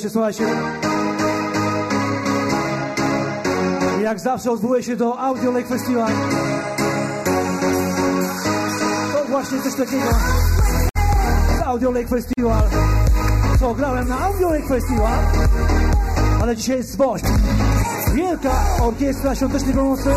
[0.06, 0.44] Okej, słuchajcie.
[4.02, 6.12] Jak zawsze odwołuję się do Audio Lake Festival.
[9.14, 10.10] To właśnie coś takiego.
[11.66, 12.64] Audio Lake Festival.
[13.60, 15.20] Co, grałem na Audio Lake Festival,
[16.42, 17.24] ale dzisiaj jest zwość.
[18.14, 18.52] Wielka
[18.82, 20.10] orkiestra świątecznej pomocy.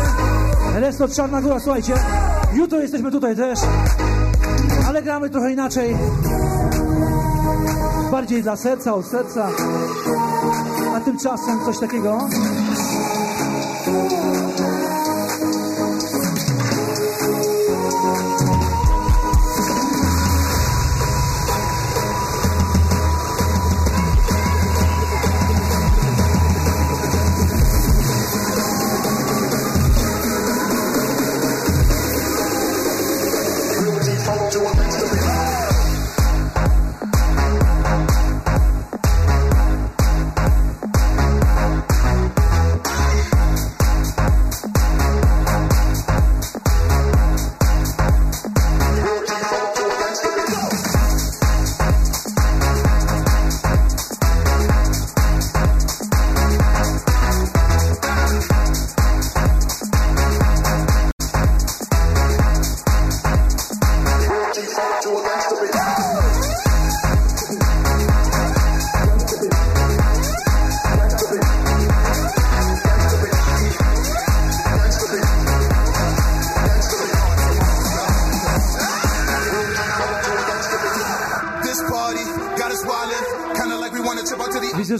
[0.75, 1.93] Resort Czarna Góra, słuchajcie.
[2.53, 3.59] Jutro jesteśmy tutaj też,
[4.87, 5.95] ale gramy trochę inaczej.
[8.11, 9.49] Bardziej dla serca, od serca.
[10.95, 12.27] A tymczasem coś takiego.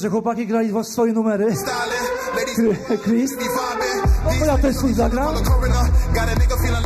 [0.09, 1.55] te chłopaki grali swoje numery.
[3.03, 3.31] Chris.
[4.39, 5.35] No ja też swój zagram.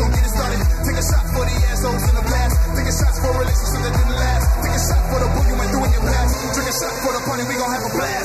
[6.57, 8.16] Take a shot for the party, we gon' have a blast.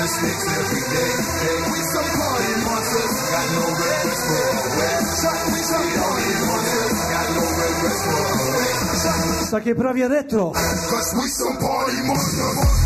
[0.00, 1.12] the sticks every day.
[1.44, 4.70] Hey, we some party monsters, got no reference for our.
[5.52, 9.44] We some party monsters, got no reference for our.
[9.50, 10.50] Sa che provi a retro.
[10.50, 12.79] Cause we some party monsters.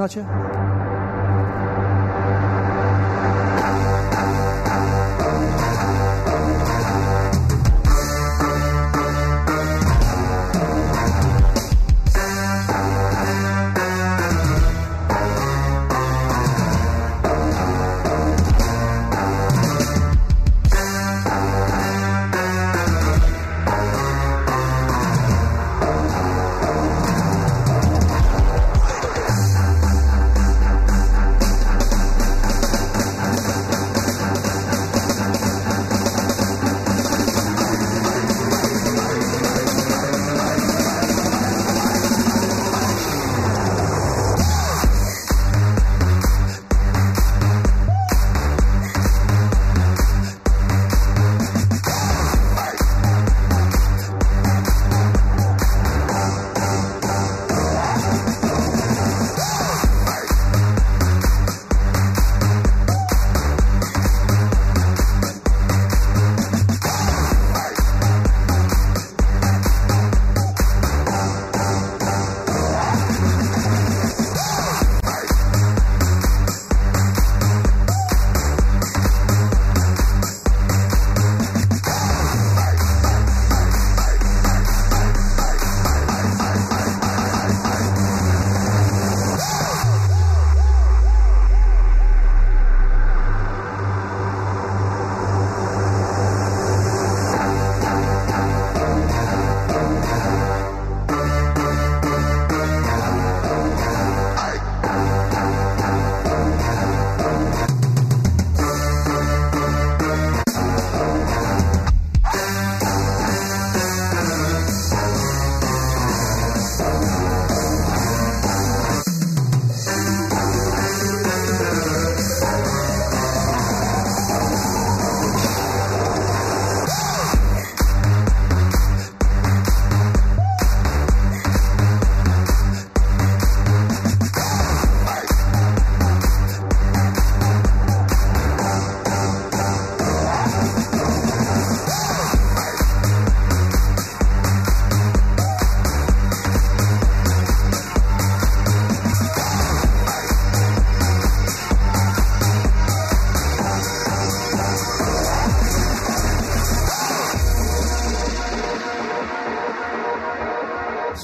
[0.00, 0.24] znaczy?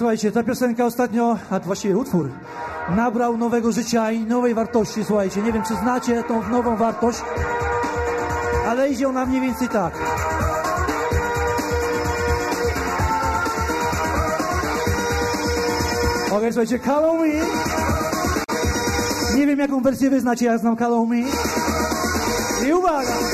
[0.06, 2.30] Słuchajcie, ta piosenka ostatnio, a właściwie utwór,
[2.96, 5.04] nabrał nowego życia i nowej wartości.
[5.04, 7.18] Słuchajcie, nie wiem, czy znacie tą nową wartość,
[8.68, 9.94] ale idzie ona mniej więcej tak.
[16.32, 17.34] Okej, słuchajcie, Call on Me.
[19.36, 21.22] Nie wiem, jaką wersję wy znacie, ja znam Call on Me.
[22.68, 23.25] I uwaga!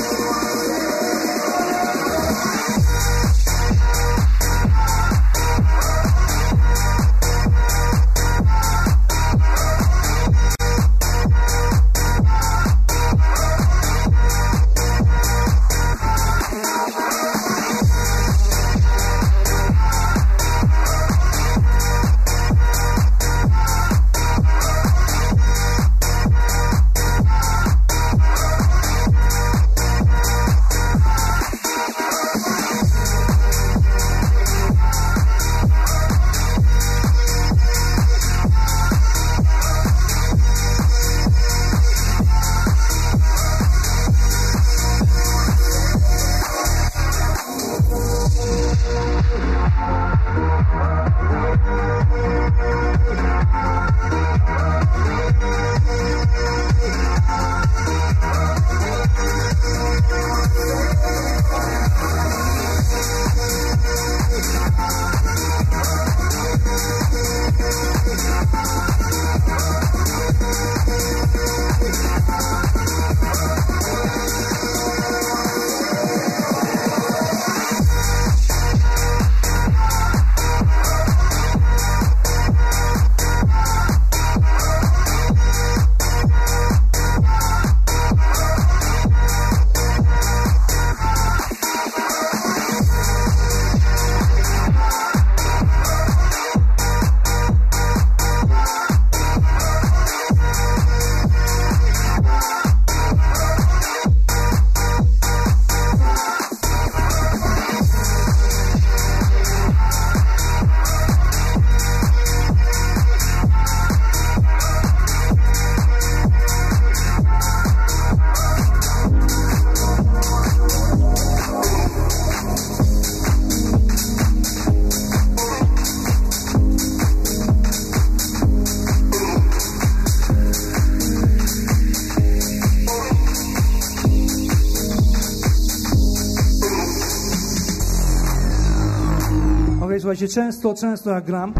[140.03, 141.53] Słuchajcie, często, często jak gram,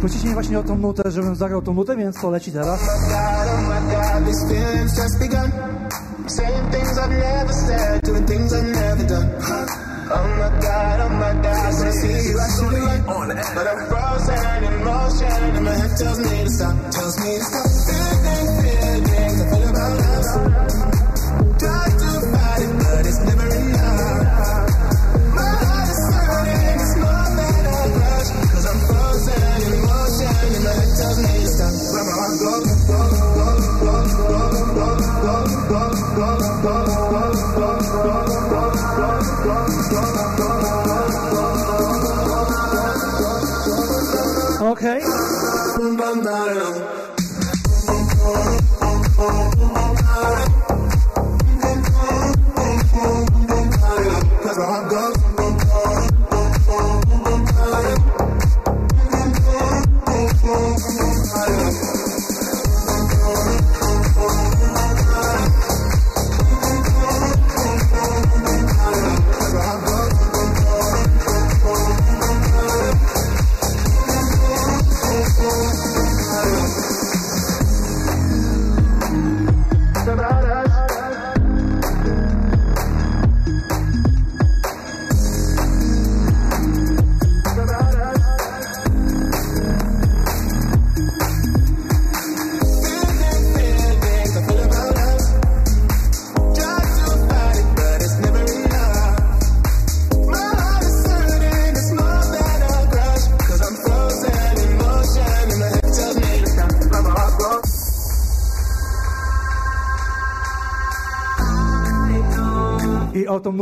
[0.00, 2.66] prosicie mnie właśnie o tą nutę, żebym zagrał tą nutę, więc to leci teraz.
[2.66, 2.78] God,
[16.06, 16.33] oh
[46.24, 46.63] That's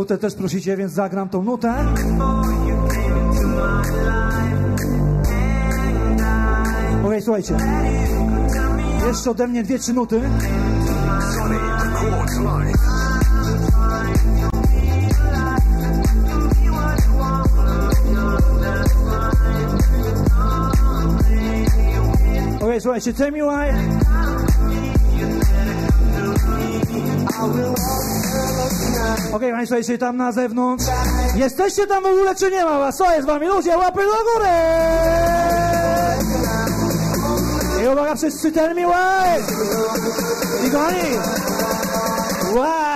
[0.02, 1.74] nutę też prosicie, więc zagram tą nutę.
[6.90, 7.56] Okej, okay, słuchajcie.
[9.06, 10.16] Jeszcze ode mnie dwie, trzy nuty.
[22.56, 24.01] Okej, okay, słuchajcie, tell me why.
[29.32, 30.84] Okej, Państwo, jeśli tam na zewnątrz.
[31.34, 32.96] Jesteście tam w ogóle, czy nie ma was?
[32.96, 33.46] Co jest z wami?
[33.46, 34.48] Ludzie, łapy do góry!
[37.84, 39.42] I uwaga, wszyscy tell me why!
[40.66, 41.18] I kochani!
[42.54, 42.91] Why?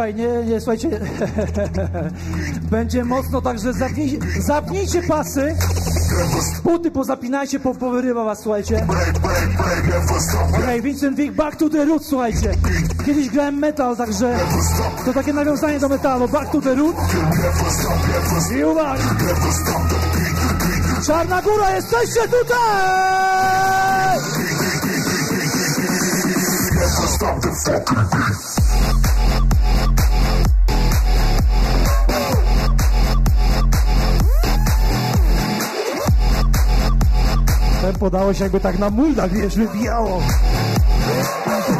[0.00, 1.00] Słuchaj, nie, nie, słuchajcie,
[2.70, 5.56] będzie mocno, także zapnij, zapnijcie pasy,
[6.64, 8.86] buty pozapinajcie, po, powyrywa was, słuchajcie.
[10.58, 12.54] Okej, Vincent Vick, back to the roots, słuchajcie.
[13.06, 14.38] Kiedyś grałem metal, także
[15.04, 17.00] to takie nawiązanie do metalu, back to the roots.
[18.58, 18.96] I uwaga!
[21.06, 22.60] Czarna Góra, jesteście tutaj!
[27.20, 28.39] Tempo
[38.08, 40.22] dało się jakby tak na muldach, wiesz, wybijało.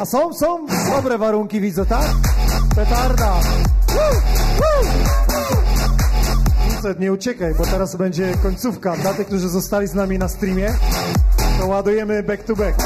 [0.00, 0.66] A są, są
[0.96, 2.10] dobre warunki, widzę, tak?
[2.76, 3.32] Petarda.
[6.68, 8.96] Vincent, nie uciekaj, bo teraz będzie końcówka.
[8.96, 10.74] Dla tych, którzy zostali z nami na streamie,
[11.60, 12.82] to ładujemy back to back.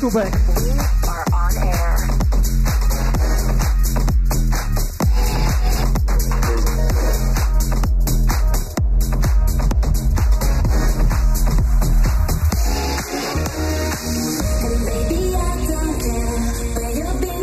[0.00, 0.32] to back.
[0.32, 0.70] We
[1.08, 1.96] are on air.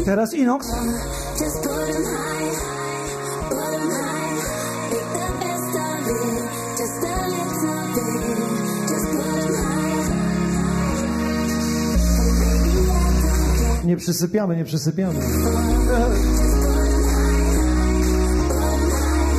[0.04, 0.66] Teraz Inox.
[14.18, 15.20] Nie przysypiamy, nie przysypiamy.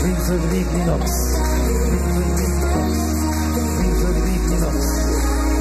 [0.05, 1.11] Vincent Wiklinox.
[3.81, 4.79] Vincent Wiklinox.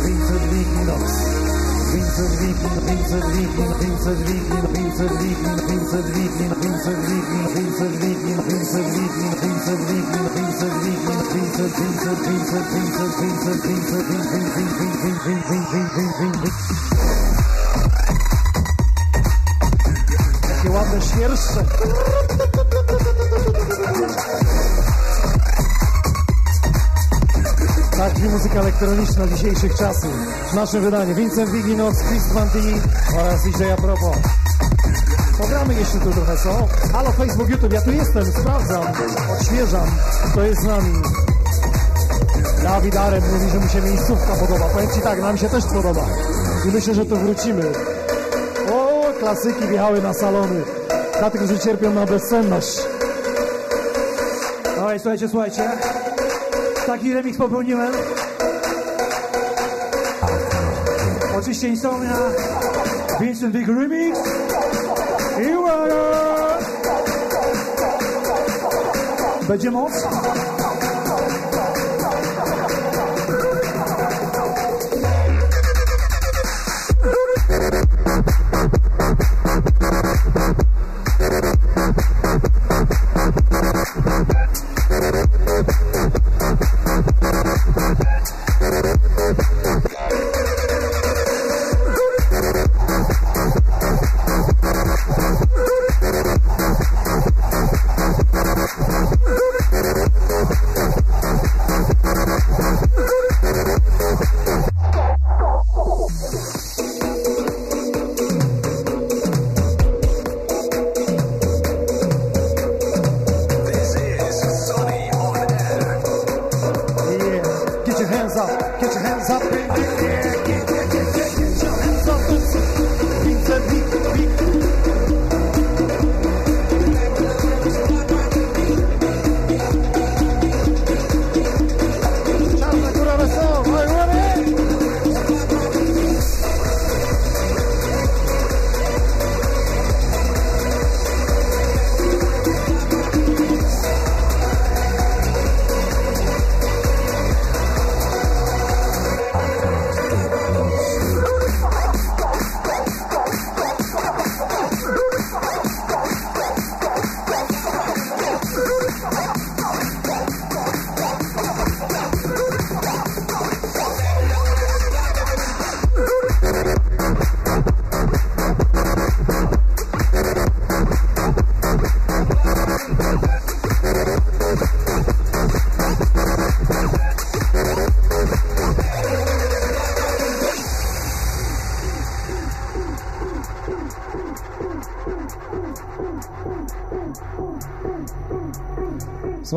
[0.05, 1.03] Vincent Wiklinox.
[1.93, 8.87] Vincent Wiklin, Vincent Wiklin, Vincent Wiklin, Vincent Wiklin, Vincent Wiklin, Vincent Wiklin, Vincent Wiklin, Vincent
[8.93, 11.73] Wiklin, Vincent Wiklin, Vincent Wiklin, Vincent, Vincent, Vincent, Vincent, Vincent,
[12.27, 13.83] Vincent, Vincent, Vincent, Vincent,
[14.67, 16.47] Vincent, Vincent, Vincent.
[16.67, 16.86] Jakie
[21.17, 21.63] świerszcze.
[27.97, 30.11] Tak brzmi muzyka elektroniczna dzisiejszych czasów.
[30.53, 32.59] Nasze wydanie Vincent Wiginox, Chris D
[33.19, 34.11] oraz DJ Apropo.
[35.37, 36.67] Pogramy jeszcze tu trochę, co?
[36.93, 38.83] Halo Facebook, YouTube, ja tu jestem, sprawdzam,
[39.39, 39.91] odświeżam,
[40.31, 41.01] kto jest z nami.
[42.63, 44.69] Dawid Arem mówi, że mu się miejscówka podoba.
[44.69, 46.05] Powiem Ci tak, nam się też podoba.
[46.65, 47.71] I myślę, że tu wrócimy.
[48.73, 50.76] O, klasyki wjechały na salony.
[51.19, 52.77] Dla tych, którzy cierpią na bezsenność.
[54.75, 55.71] Dawaj, słuchajcie, słuchajcie.
[56.85, 57.91] Taki remix popełniłem.
[61.39, 62.17] Oczywiście Insomnia,
[63.19, 64.19] Vincent Big Remix
[65.41, 66.57] i uwaga!
[69.47, 69.93] Będzie moc?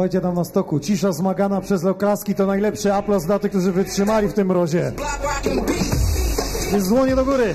[0.01, 4.29] Słuchajcie tam na stoku, cisza zmagana przez oklaski to najlepszy aplauz dla tych, którzy wytrzymali
[4.29, 4.93] w tym mrozie.
[6.73, 7.53] Jest dłonie do góry.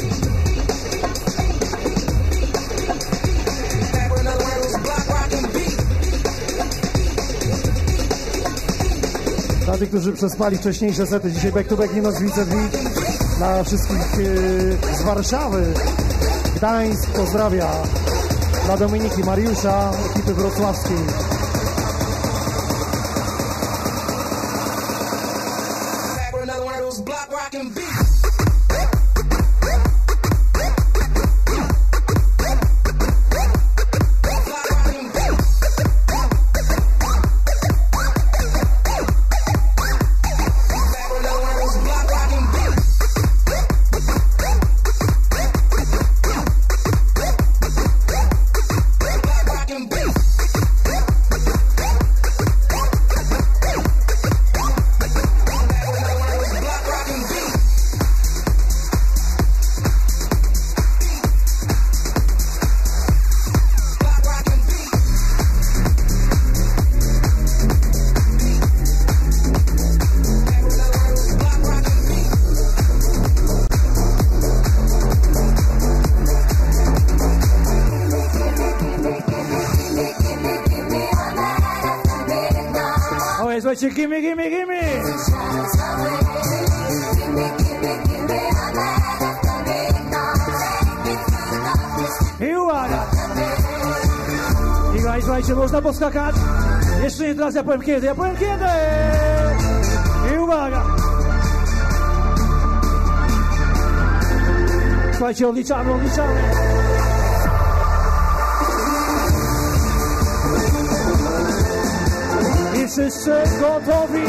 [9.66, 12.78] Dla tych, którzy przespali wcześniejsze sety, dzisiaj back to back Ninos Vincent Wick.
[13.38, 14.20] Dla wszystkich
[14.92, 15.74] e, z Warszawy.
[16.56, 17.72] Gdańsk pozdrawia.
[18.66, 21.25] Dla Dominiki Mariusza, ekipy wrocławskiej.
[83.76, 84.80] Słuchajcie, gimme, gimme, gimme!
[92.40, 93.06] I uwaga!
[94.96, 96.36] I guys, słuchajcie, można poskakać.
[97.04, 98.66] Jeszcze nie teraz, ja powiem kiedy, ja powiem kiedy!
[100.36, 100.84] I uwaga!
[105.12, 106.75] Słuchajcie, odliczamy, odliczamy.
[112.96, 114.24] Wszyscy gotowi.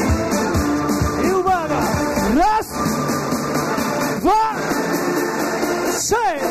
[1.28, 1.80] I uwaga!
[2.36, 2.66] Raz,
[4.20, 4.54] dwa,
[5.98, 6.46] trzy!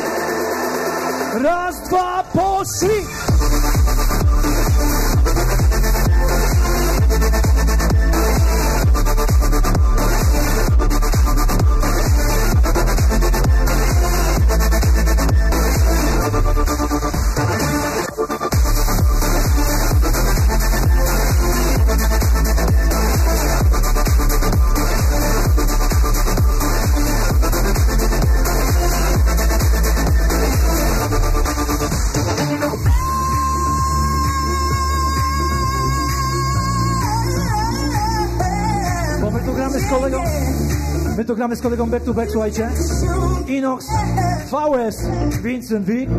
[1.42, 3.06] Raz, dwa, poszli!
[41.36, 42.68] Gramy z kolegą back to back, słuchajcie.
[43.48, 43.86] Inox,
[44.50, 44.96] VS,
[45.42, 46.10] Vincent Wick.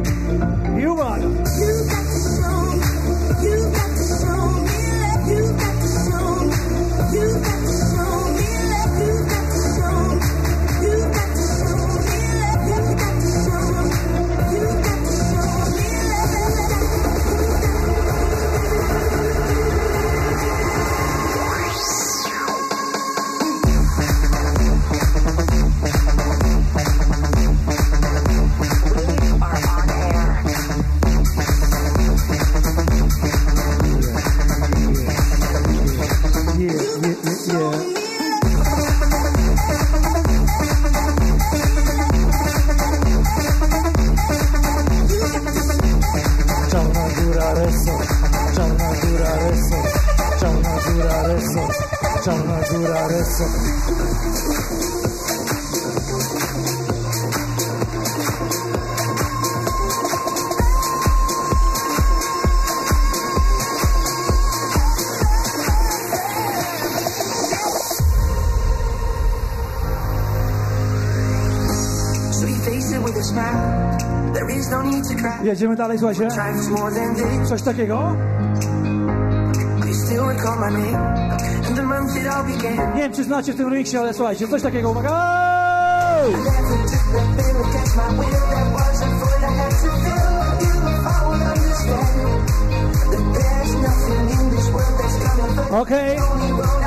[0.82, 1.28] I uwaga!
[75.48, 76.28] Jedziemy dalej, słuchajcie.
[77.50, 78.16] Coś takiego.
[82.96, 85.38] Nie wiem, czy znacie w tym remixie, ale słuchajcie, coś takiego, uwaga!
[95.72, 96.18] Okej.
[96.18, 96.87] Okay.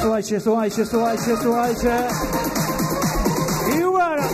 [0.00, 2.08] Słuchajcie, słuchajcie, słuchajcie, słuchajcie.
[3.78, 4.28] I uwaga!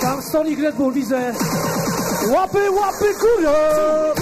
[0.00, 1.32] Tam stolik Red Bull, widzę.
[2.34, 4.21] Łapy, łapy, kurwa!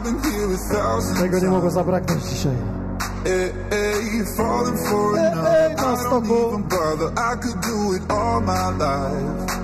[0.00, 2.52] Been here a thousand Tego nie mogło zabraknąć dzisiaj.
[3.24, 5.18] Eh, eh, hey, hey, falling for.
[5.18, 7.10] Eh, I don't even bother.
[7.16, 9.56] I could do it all my life.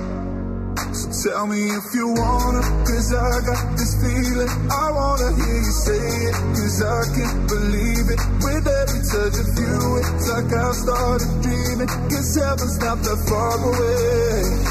[0.94, 4.50] So tell me if you wanna, cause I got this feeling.
[4.70, 8.20] I wanna hear you say it, cause I can't believe it.
[8.44, 11.88] With every touch of you, it's like I've started dreaming.
[12.10, 14.61] Cause heaven's not that far away.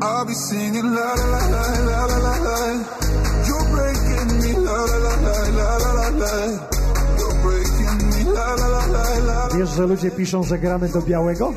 [0.00, 2.58] I'll be singing la la la la la la la.
[3.46, 6.32] You're breaking me la la la la la la la.
[7.18, 9.48] You're breaking me la la la la la.
[9.56, 11.52] Wiesz, że ludzie piszą, że gramy do białego?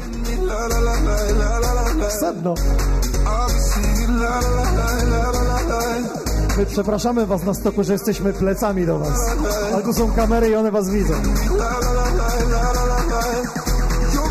[0.48, 2.10] La la la la la la.
[2.10, 2.54] Sedno.
[2.54, 5.82] I'll be singing la la la la la la.
[6.58, 9.20] My przepraszamy was na stoku, że jesteśmy plecami do was.
[9.74, 11.14] Ale tu są kamery i one was widzą.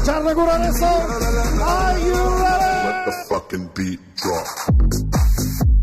[0.07, 0.87] Czarna Góra Reso!
[1.67, 2.30] Are you
[3.41, 5.80] fucking beat drop.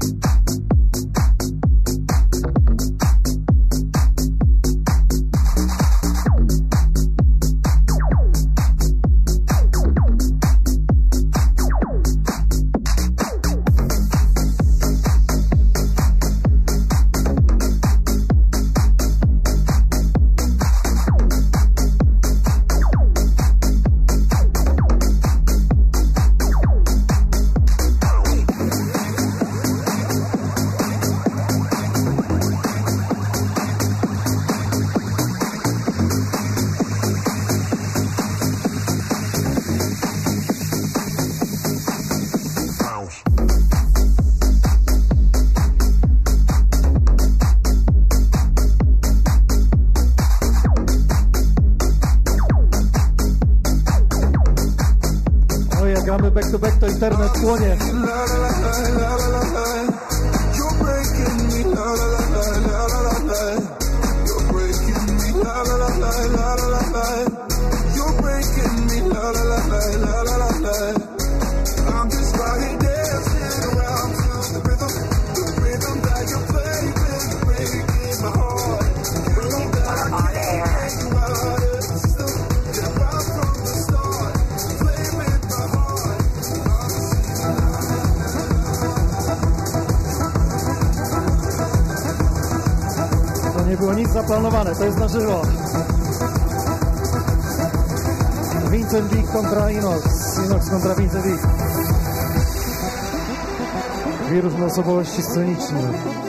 [104.78, 106.27] 遊ぼう必須日常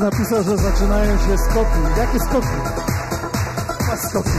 [0.00, 1.80] Napisał, że zaczynają się skoki.
[1.98, 2.48] Jakie skoki?
[3.92, 4.30] A skoki.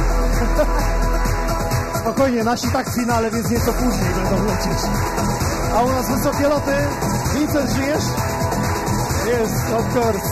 [2.01, 4.79] Spokojnie, nasi tak w finale, więc nieco później będą lecieć.
[5.75, 6.75] A u nas wysokie loty.
[7.33, 8.03] Vincent, żyjesz?
[9.27, 10.27] Jest, of course.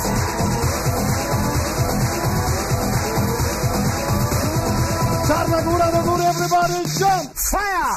[5.28, 7.34] Czarna góra do góry, everybody jump!
[7.52, 7.95] Fire!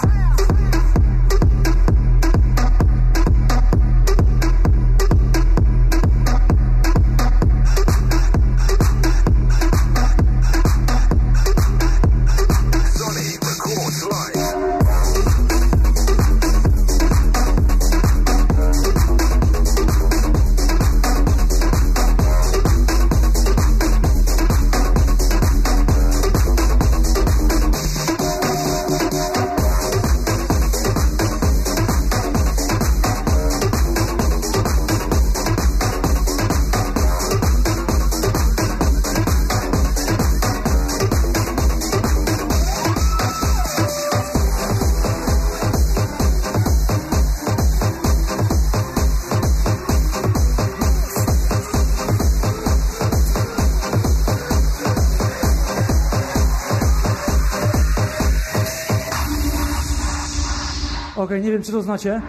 [61.29, 62.23] Okej, nie wiem czy to znacie.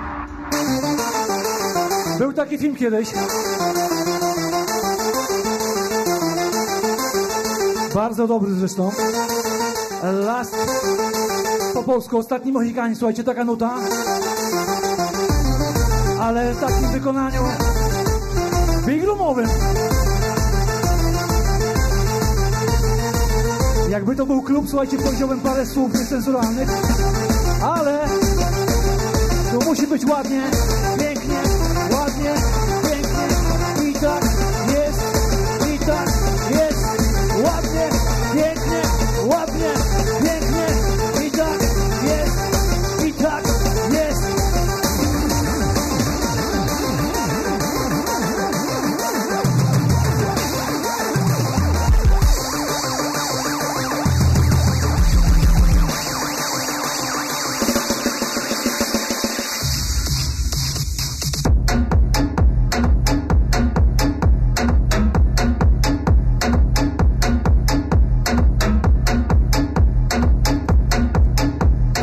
[2.18, 3.10] Był taki film kiedyś.
[7.96, 8.92] Bardzo dobry zresztą.
[10.26, 10.56] Last
[11.74, 13.76] po polsku, ostatni Mohikanin, słuchajcie, taka nuta.
[16.20, 17.42] Ale w takim wykonaniu
[18.86, 19.50] big roomowym.
[23.90, 26.70] Jakby to był klub, słuchajcie, powiedziałbym parę słów niecenzuralnych,
[29.70, 30.42] musi być ładnie,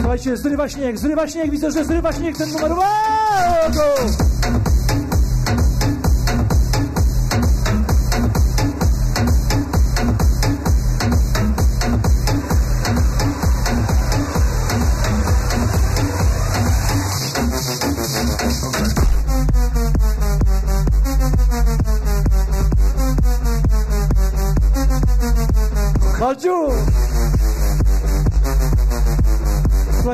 [0.07, 2.73] Słuchajcie, zrywa śnieg, zrywa śnieg, widzę, że zrywa śnieg ten numer.
[2.73, 4.36] Wow!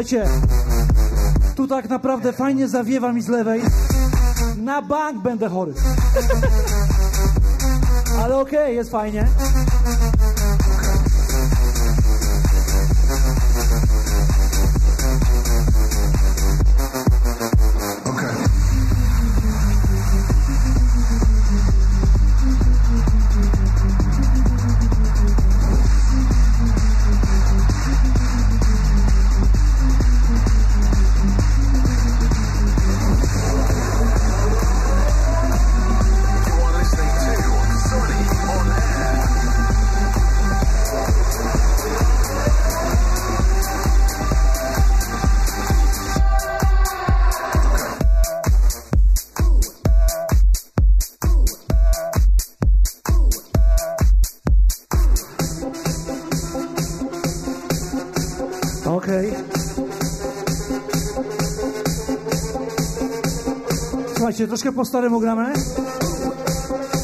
[0.03, 0.31] Słuchajcie,
[1.57, 3.63] tu tak naprawdę fajnie zawiewa mi z lewej.
[4.57, 5.73] Na bank będę chory.
[8.23, 9.29] Ale okej, jest fajnie.
[64.53, 65.53] Troszkę po staremu gramy.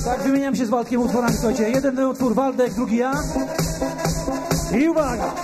[0.04, 1.70] Tak, wymieniam się z Waldkiem utworami, słuchajcie.
[1.70, 3.12] Jeden utwór Waldek, drugi ja.
[4.80, 5.34] I uwaga!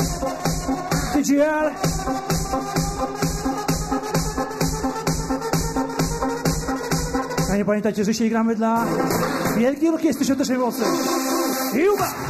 [1.12, 1.70] TGR.
[7.52, 8.84] A nie pamiętajcie, że dzisiaj gramy dla
[9.56, 10.82] Wielkiej Orkiestry Świątecznej Mocy.
[11.74, 12.23] I uwaga!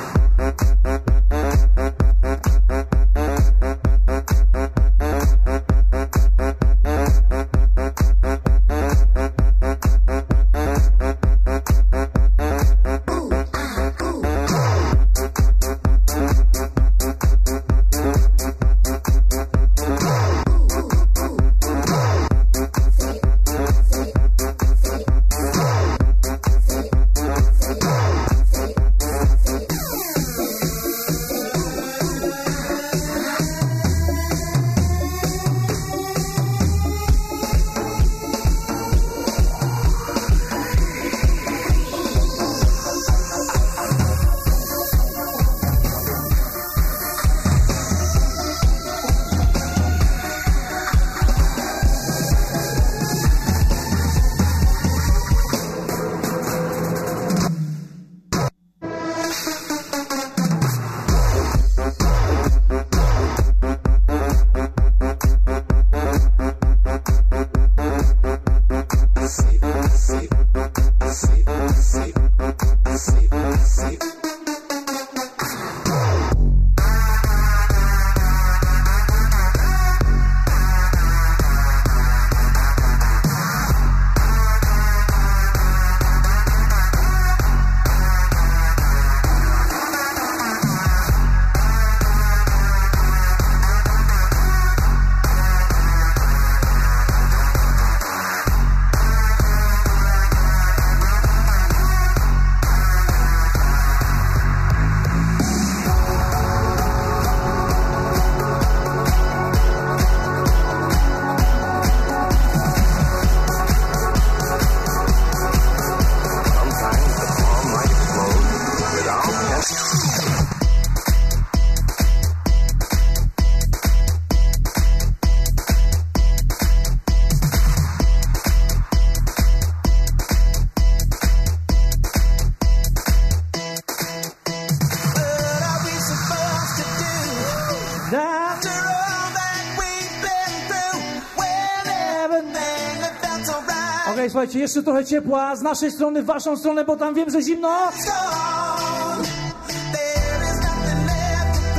[144.34, 147.68] Słuchajcie, jeszcze trochę ciepła z naszej strony, w waszą stronę, bo tam wiem, że zimno.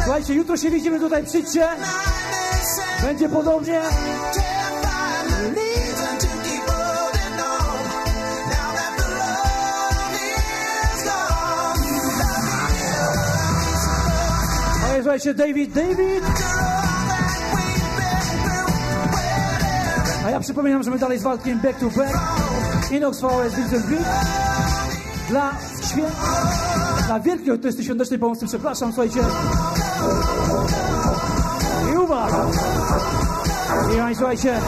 [0.04, 1.68] Słuchajcie, jutro się widzimy tutaj, przyjdźcie.
[3.04, 3.82] Będzie podobnie.
[14.84, 16.24] Okej, słuchajcie, David, David.
[20.26, 22.35] A ja przypominam, że my dalej z Waldkiem back to back.
[22.92, 24.06] Inox VS Vincent Beat.
[25.30, 25.52] Dla
[25.88, 26.04] świę...
[27.08, 29.20] Dla wielkiej orkiestry świątecznej pomocy, przepraszam, słuchajcie.
[31.94, 32.46] I uwaga!
[34.12, 34.62] I słuchajcie,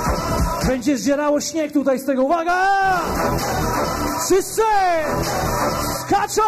[0.68, 2.24] będzie zdzierało śnieg tutaj z tego.
[2.24, 2.68] Uwaga!
[4.26, 4.62] Wszyscy!
[6.02, 6.42] Skaczą!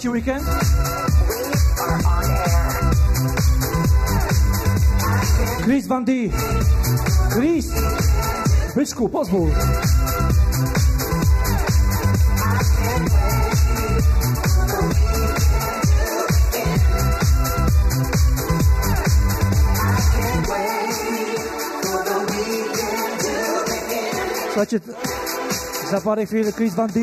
[0.00, 0.44] To leci weekend.
[5.62, 6.12] Chris Van D.
[7.30, 7.66] Chris!
[8.74, 9.50] Byczku, pozwól.
[24.46, 24.80] Słuchajcie,
[25.90, 27.00] za parę chwil Chris Van D.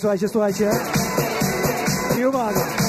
[0.00, 0.70] słuchajcie, słuchajcie.
[2.20, 2.79] I uwaga.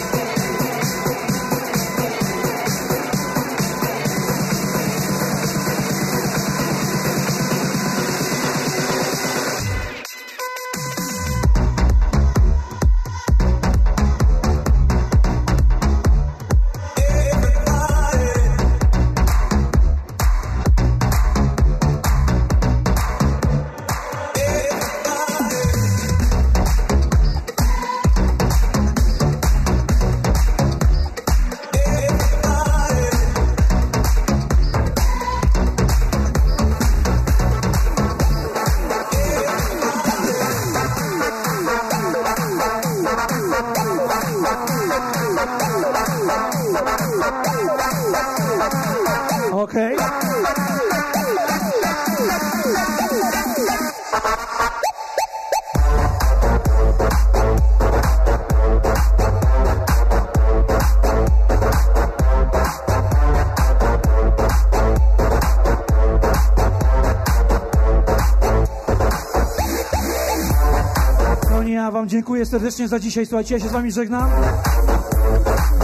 [72.11, 73.25] Dziękuję serdecznie za dzisiaj.
[73.25, 74.29] Słuchajcie, ja się z wami żegnam.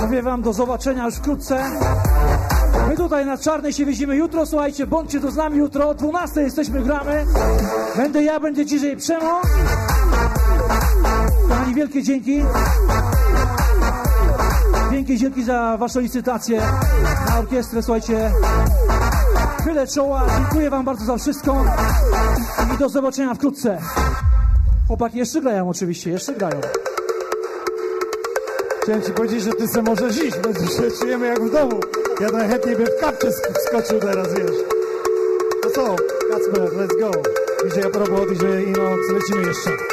[0.01, 1.64] Mówię wam do zobaczenia już wkrótce.
[2.89, 6.41] My tutaj na Czarnej się widzimy jutro, słuchajcie, bądźcie tu z nami jutro, o 12
[6.41, 7.25] jesteśmy, gramy.
[7.95, 9.41] Będę ja, będzie dzisiaj Przemo.
[11.49, 12.43] Kochani, wielkie dzięki.
[14.91, 16.61] Wielkie dzięki za waszą licytację
[17.30, 18.31] na orkiestrę, słuchajcie.
[19.64, 21.65] Chylę czoła, dziękuję wam bardzo za wszystko
[22.75, 23.81] i do zobaczenia wkrótce.
[24.88, 26.61] Chłopaki jeszcze grają oczywiście, jeszcze grają.
[28.83, 31.80] Chciałem ci powiedzieć, że ty se możesz iść, bo się czujemy jak w domu.
[32.22, 34.57] Ja najchętniej bym w kapcie sk- wskoczył teraz, wiesz.
[35.64, 35.95] To co,
[36.32, 37.11] Kacper, let's go.
[37.69, 39.86] DJ Aprobo, DJ Inox, lecimy jeszcze.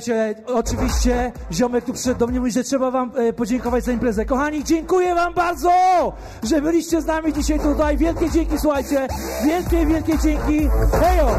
[0.00, 4.24] Słuchajcie, oczywiście ziomek tu przyszedł do mnie mówi, że trzeba wam e, podziękować za imprezę.
[4.24, 5.70] Kochani, dziękuję wam bardzo,
[6.42, 7.96] że byliście z nami dzisiaj tutaj.
[7.96, 9.08] Wielkie dzięki, słuchajcie.
[9.44, 10.68] Wielkie, wielkie dzięki.
[10.92, 11.36] Hejo!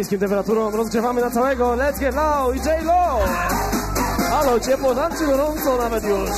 [0.00, 1.76] Niskim temperaturą, rozgrzewamy na całego.
[1.76, 3.18] Let's get low i J-Lo!
[4.30, 6.30] Halo, ciepło tam czy gorąco nawet już?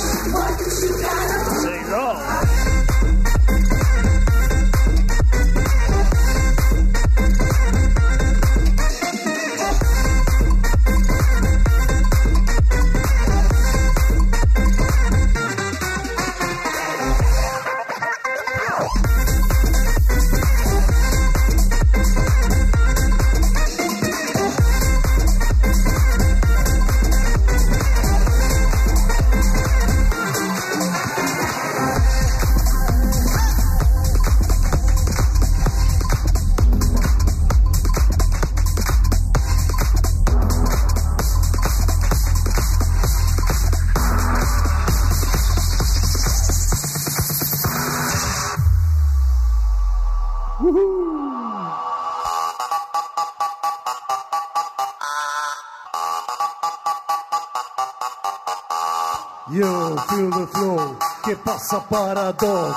[61.53, 62.73] pasa paradox?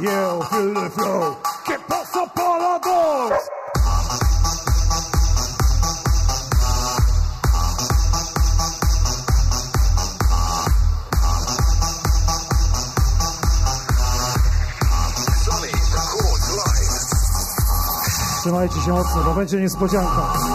[0.00, 1.36] Yeah, feel the flow.
[1.88, 3.48] Pasa paradox?
[18.40, 20.47] Trzymajcie się mocno, bo będzie niespodzianka.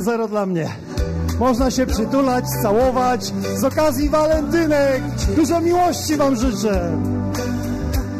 [0.00, 0.68] 1-0 dla mnie.
[1.38, 3.32] Można się przytulać, całować.
[3.56, 5.02] Z okazji walentynek
[5.36, 6.92] dużo miłości wam życzę.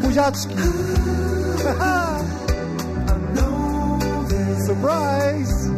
[0.02, 0.55] Buziaczki.
[4.66, 5.68] Surprise!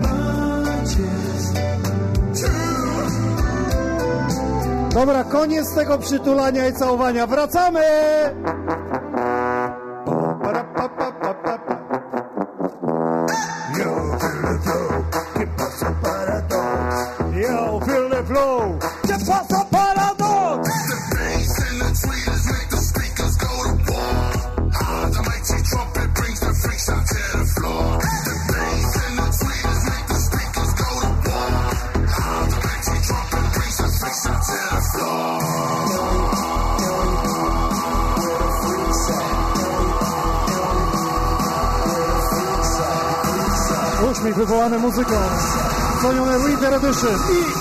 [4.94, 7.26] Dobra, koniec tego przytulania i całowania.
[7.26, 7.80] Wracamy!
[44.90, 45.14] muzyką.
[46.02, 47.59] Sony Winter Edition i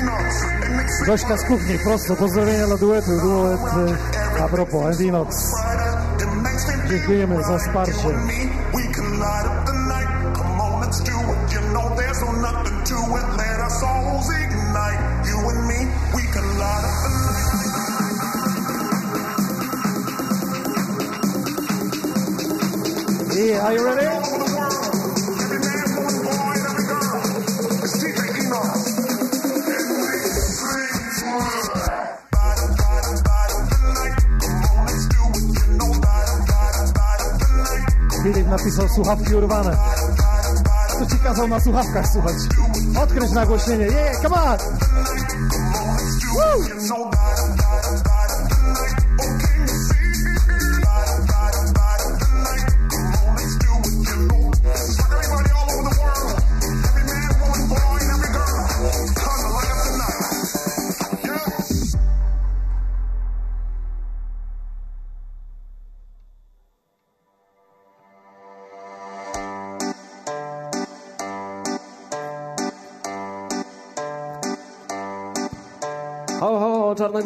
[0.00, 3.60] Enox and Nick Gośka z kuchni, prosto, pozdrowienia dla duetu, duet
[4.38, 5.52] e, a propos, Endinox.
[6.88, 8.08] Dziękujemy za wsparcie.
[23.60, 24.06] Are you ready?
[38.22, 39.76] Filip napisał słuchawki urwane.
[40.98, 42.34] Co ci kazał na słuchawkach słuchać?
[43.02, 43.86] Odkręć nagłośnienie.
[43.86, 44.58] Yeah, come on!
[46.34, 47.09] Woo!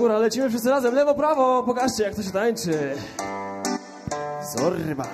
[0.04, 2.94] Góra, lecimy wszyscy razem, lewo, prawo, pokażcie jak to się tańczy.
[4.56, 5.04] Zorba.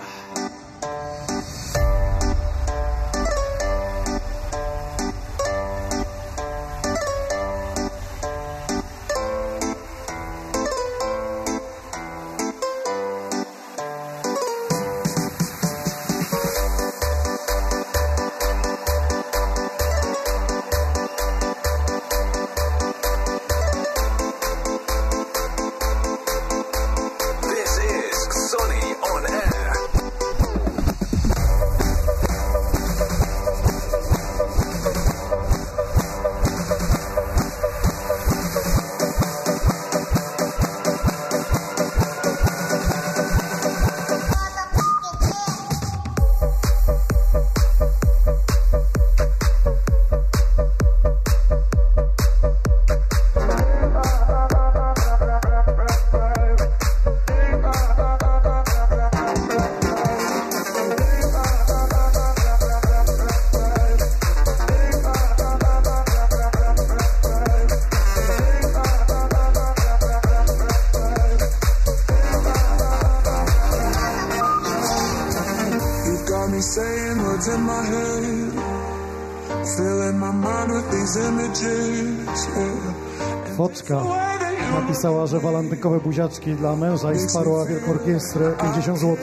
[85.00, 89.16] Napisała, że walentynkowe buziaczki dla męża i wsparła Wielką Orkiestrę 50 zł.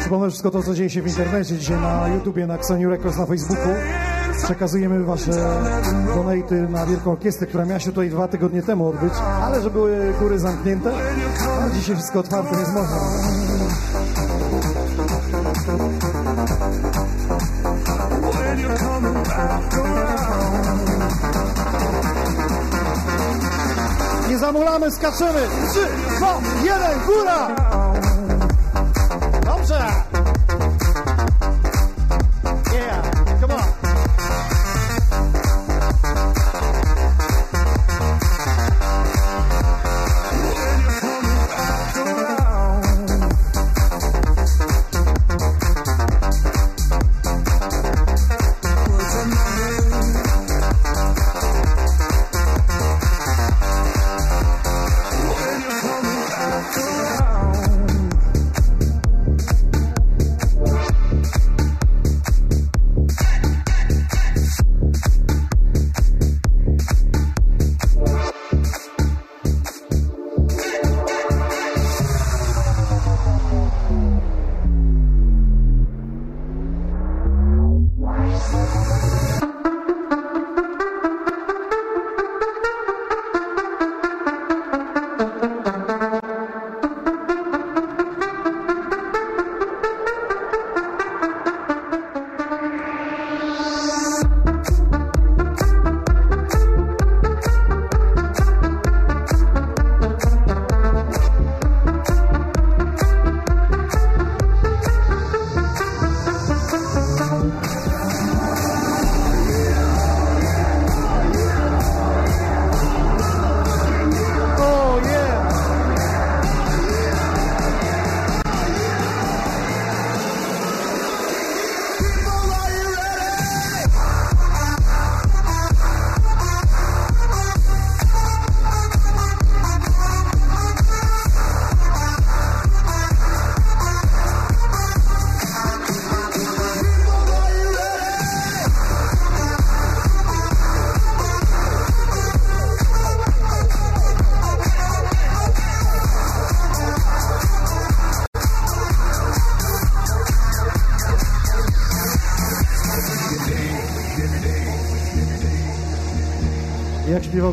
[0.00, 1.58] Przypomnę wszystko to, co dzieje się w internecie.
[1.58, 3.68] Dzisiaj na YouTubie, na Xeniu Records, na Facebooku.
[4.44, 5.32] Przekazujemy wasze
[6.14, 10.12] donaty na Wielką Orkiestrę, która miała się tutaj dwa tygodnie temu odbyć, ale że były
[10.20, 10.92] góry zamknięte,
[11.62, 13.45] a dzisiaj wszystko otwarte, więc można.
[24.46, 25.48] Zamulamy, skaczemy!
[25.70, 25.80] 3,
[26.16, 27.48] 2, 1, góra!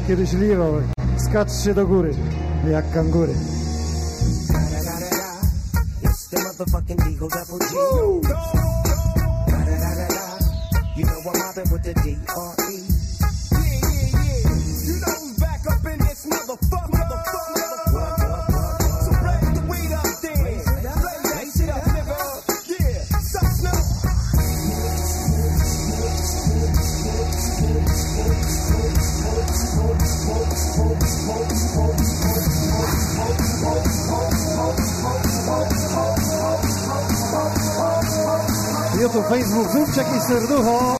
[0.07, 0.83] Kiedyś Leroy.
[1.17, 2.13] Skaczcie do góry,
[2.71, 3.33] jak kangury.
[40.33, 40.97] Serducho.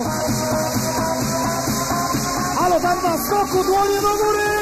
[2.60, 4.53] Halo, tam na skoku, dłonie do góry!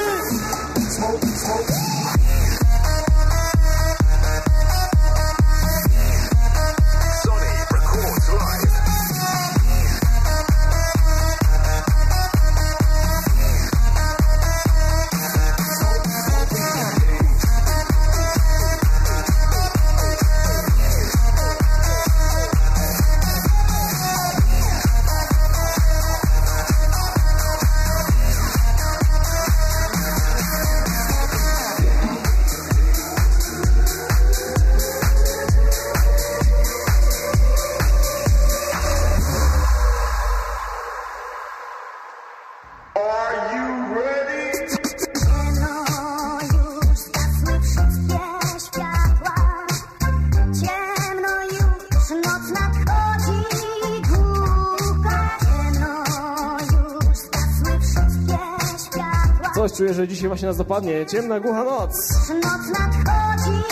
[59.62, 61.06] Coś czuję, że dzisiaj właśnie nas dopadnie.
[61.06, 61.92] Ciemna, głucha noc.
[62.30, 63.64] Noc nadchodzi,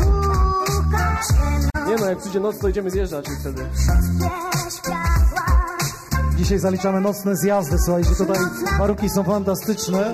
[0.00, 0.64] ciemno
[1.86, 3.66] Nie no, jak przyjdzie noc, to idziemy zjeżdżać i wtedy.
[6.36, 8.38] Dzisiaj zaliczamy nocne zjazdy, słuchajcie, tutaj
[8.78, 10.12] warunki są fantastyczne.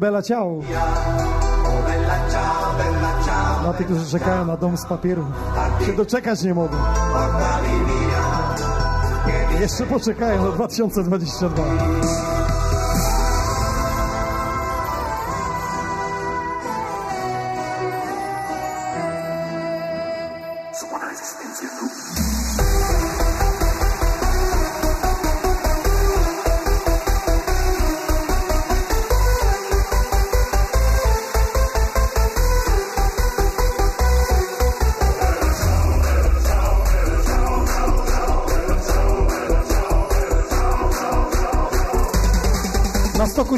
[0.00, 0.60] Bella Ciao.
[3.62, 5.26] Dla tych, którzy czekają na dom z papieru.
[5.86, 6.76] Się doczekać nie mogą.
[9.60, 12.39] Jeszcze poczekają do 2022.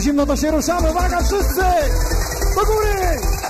[0.02, 1.64] zimno to się ruszamy, uwaga wszyscy!
[2.54, 3.41] Do góry!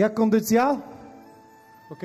[0.00, 0.76] Jak kondycja?
[1.90, 2.00] Ok?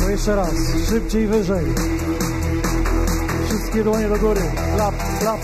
[0.00, 0.54] To jeszcze raz,
[0.88, 1.64] szybciej wyżej.
[3.44, 4.40] Wszystkie dłonie do góry.
[4.74, 5.40] Klap, klap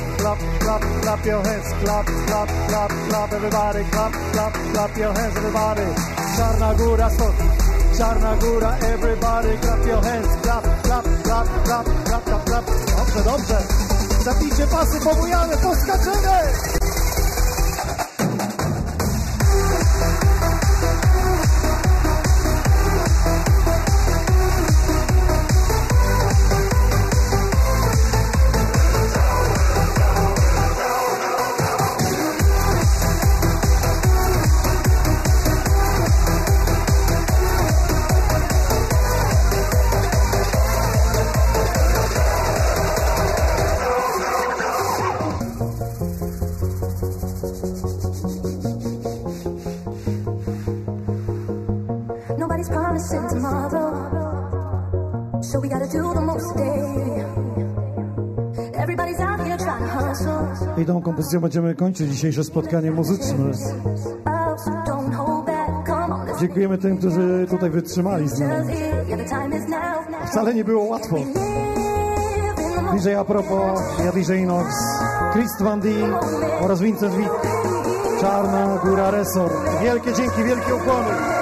[0.79, 1.69] clap, clap, your hands.
[1.85, 3.85] Clap, clap, clap, clap everybody.
[3.91, 5.87] Clap, clap, clap your hands everybody.
[6.37, 7.37] Czarna góra stąd.
[7.99, 9.59] Czarna góra everybody.
[9.59, 10.29] Clap your hands.
[10.43, 12.65] Clap, clap, clap, clap, clap, clap, clap.
[12.97, 13.59] Dobrze, dobrze.
[14.25, 16.72] Zapijcie pasy, pobujamy, poskaczemy.
[61.23, 63.53] Kompozycją będziemy kończyć dzisiejsze spotkanie muzyczne.
[66.41, 68.75] Dziękujemy tym, którzy tutaj wytrzymali z nami.
[70.27, 71.17] Wcale nie było łatwo.
[72.93, 74.75] DJ Apropo, ja DJ Inox,
[75.33, 75.89] Chris Van D
[76.61, 77.31] oraz Vincent Witt.
[78.21, 79.55] Czarna Góra Resort.
[79.83, 81.42] Wielkie dzięki, wielkie ukłony.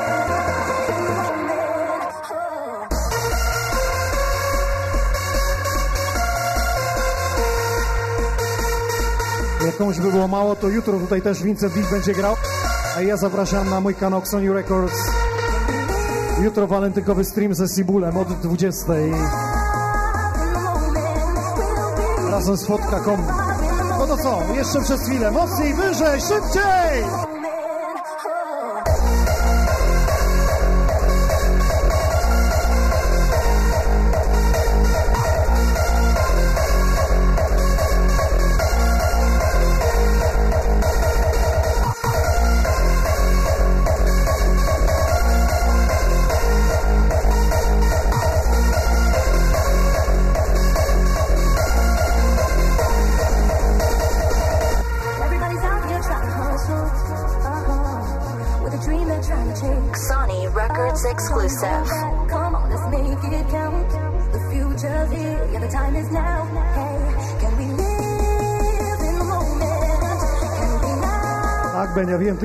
[9.81, 12.35] Komuś by było mało, to jutro tutaj też Vincent Witt będzie grał.
[12.97, 14.95] A ja zapraszam na mój kanał Sony Records.
[16.43, 18.93] Jutro walentynkowy stream ze Sibulem od 20.
[22.31, 23.21] Razem z fotka.com.
[23.99, 24.43] No to co?
[24.55, 25.31] Jeszcze przez chwilę.
[25.31, 27.30] Mocniej, wyżej, szybciej!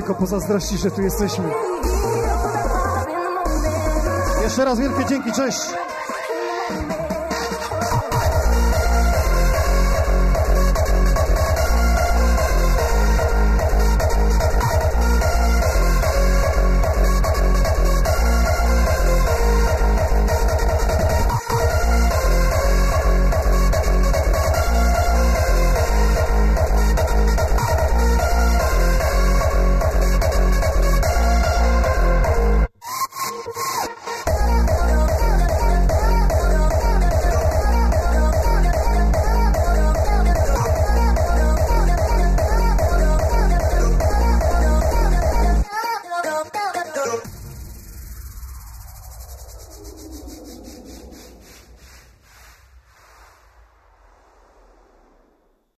[0.06, 1.44] Tylko pozazdrości, że tu jesteśmy.
[4.42, 5.85] Jeszcze raz wielkie dzięki, cześć!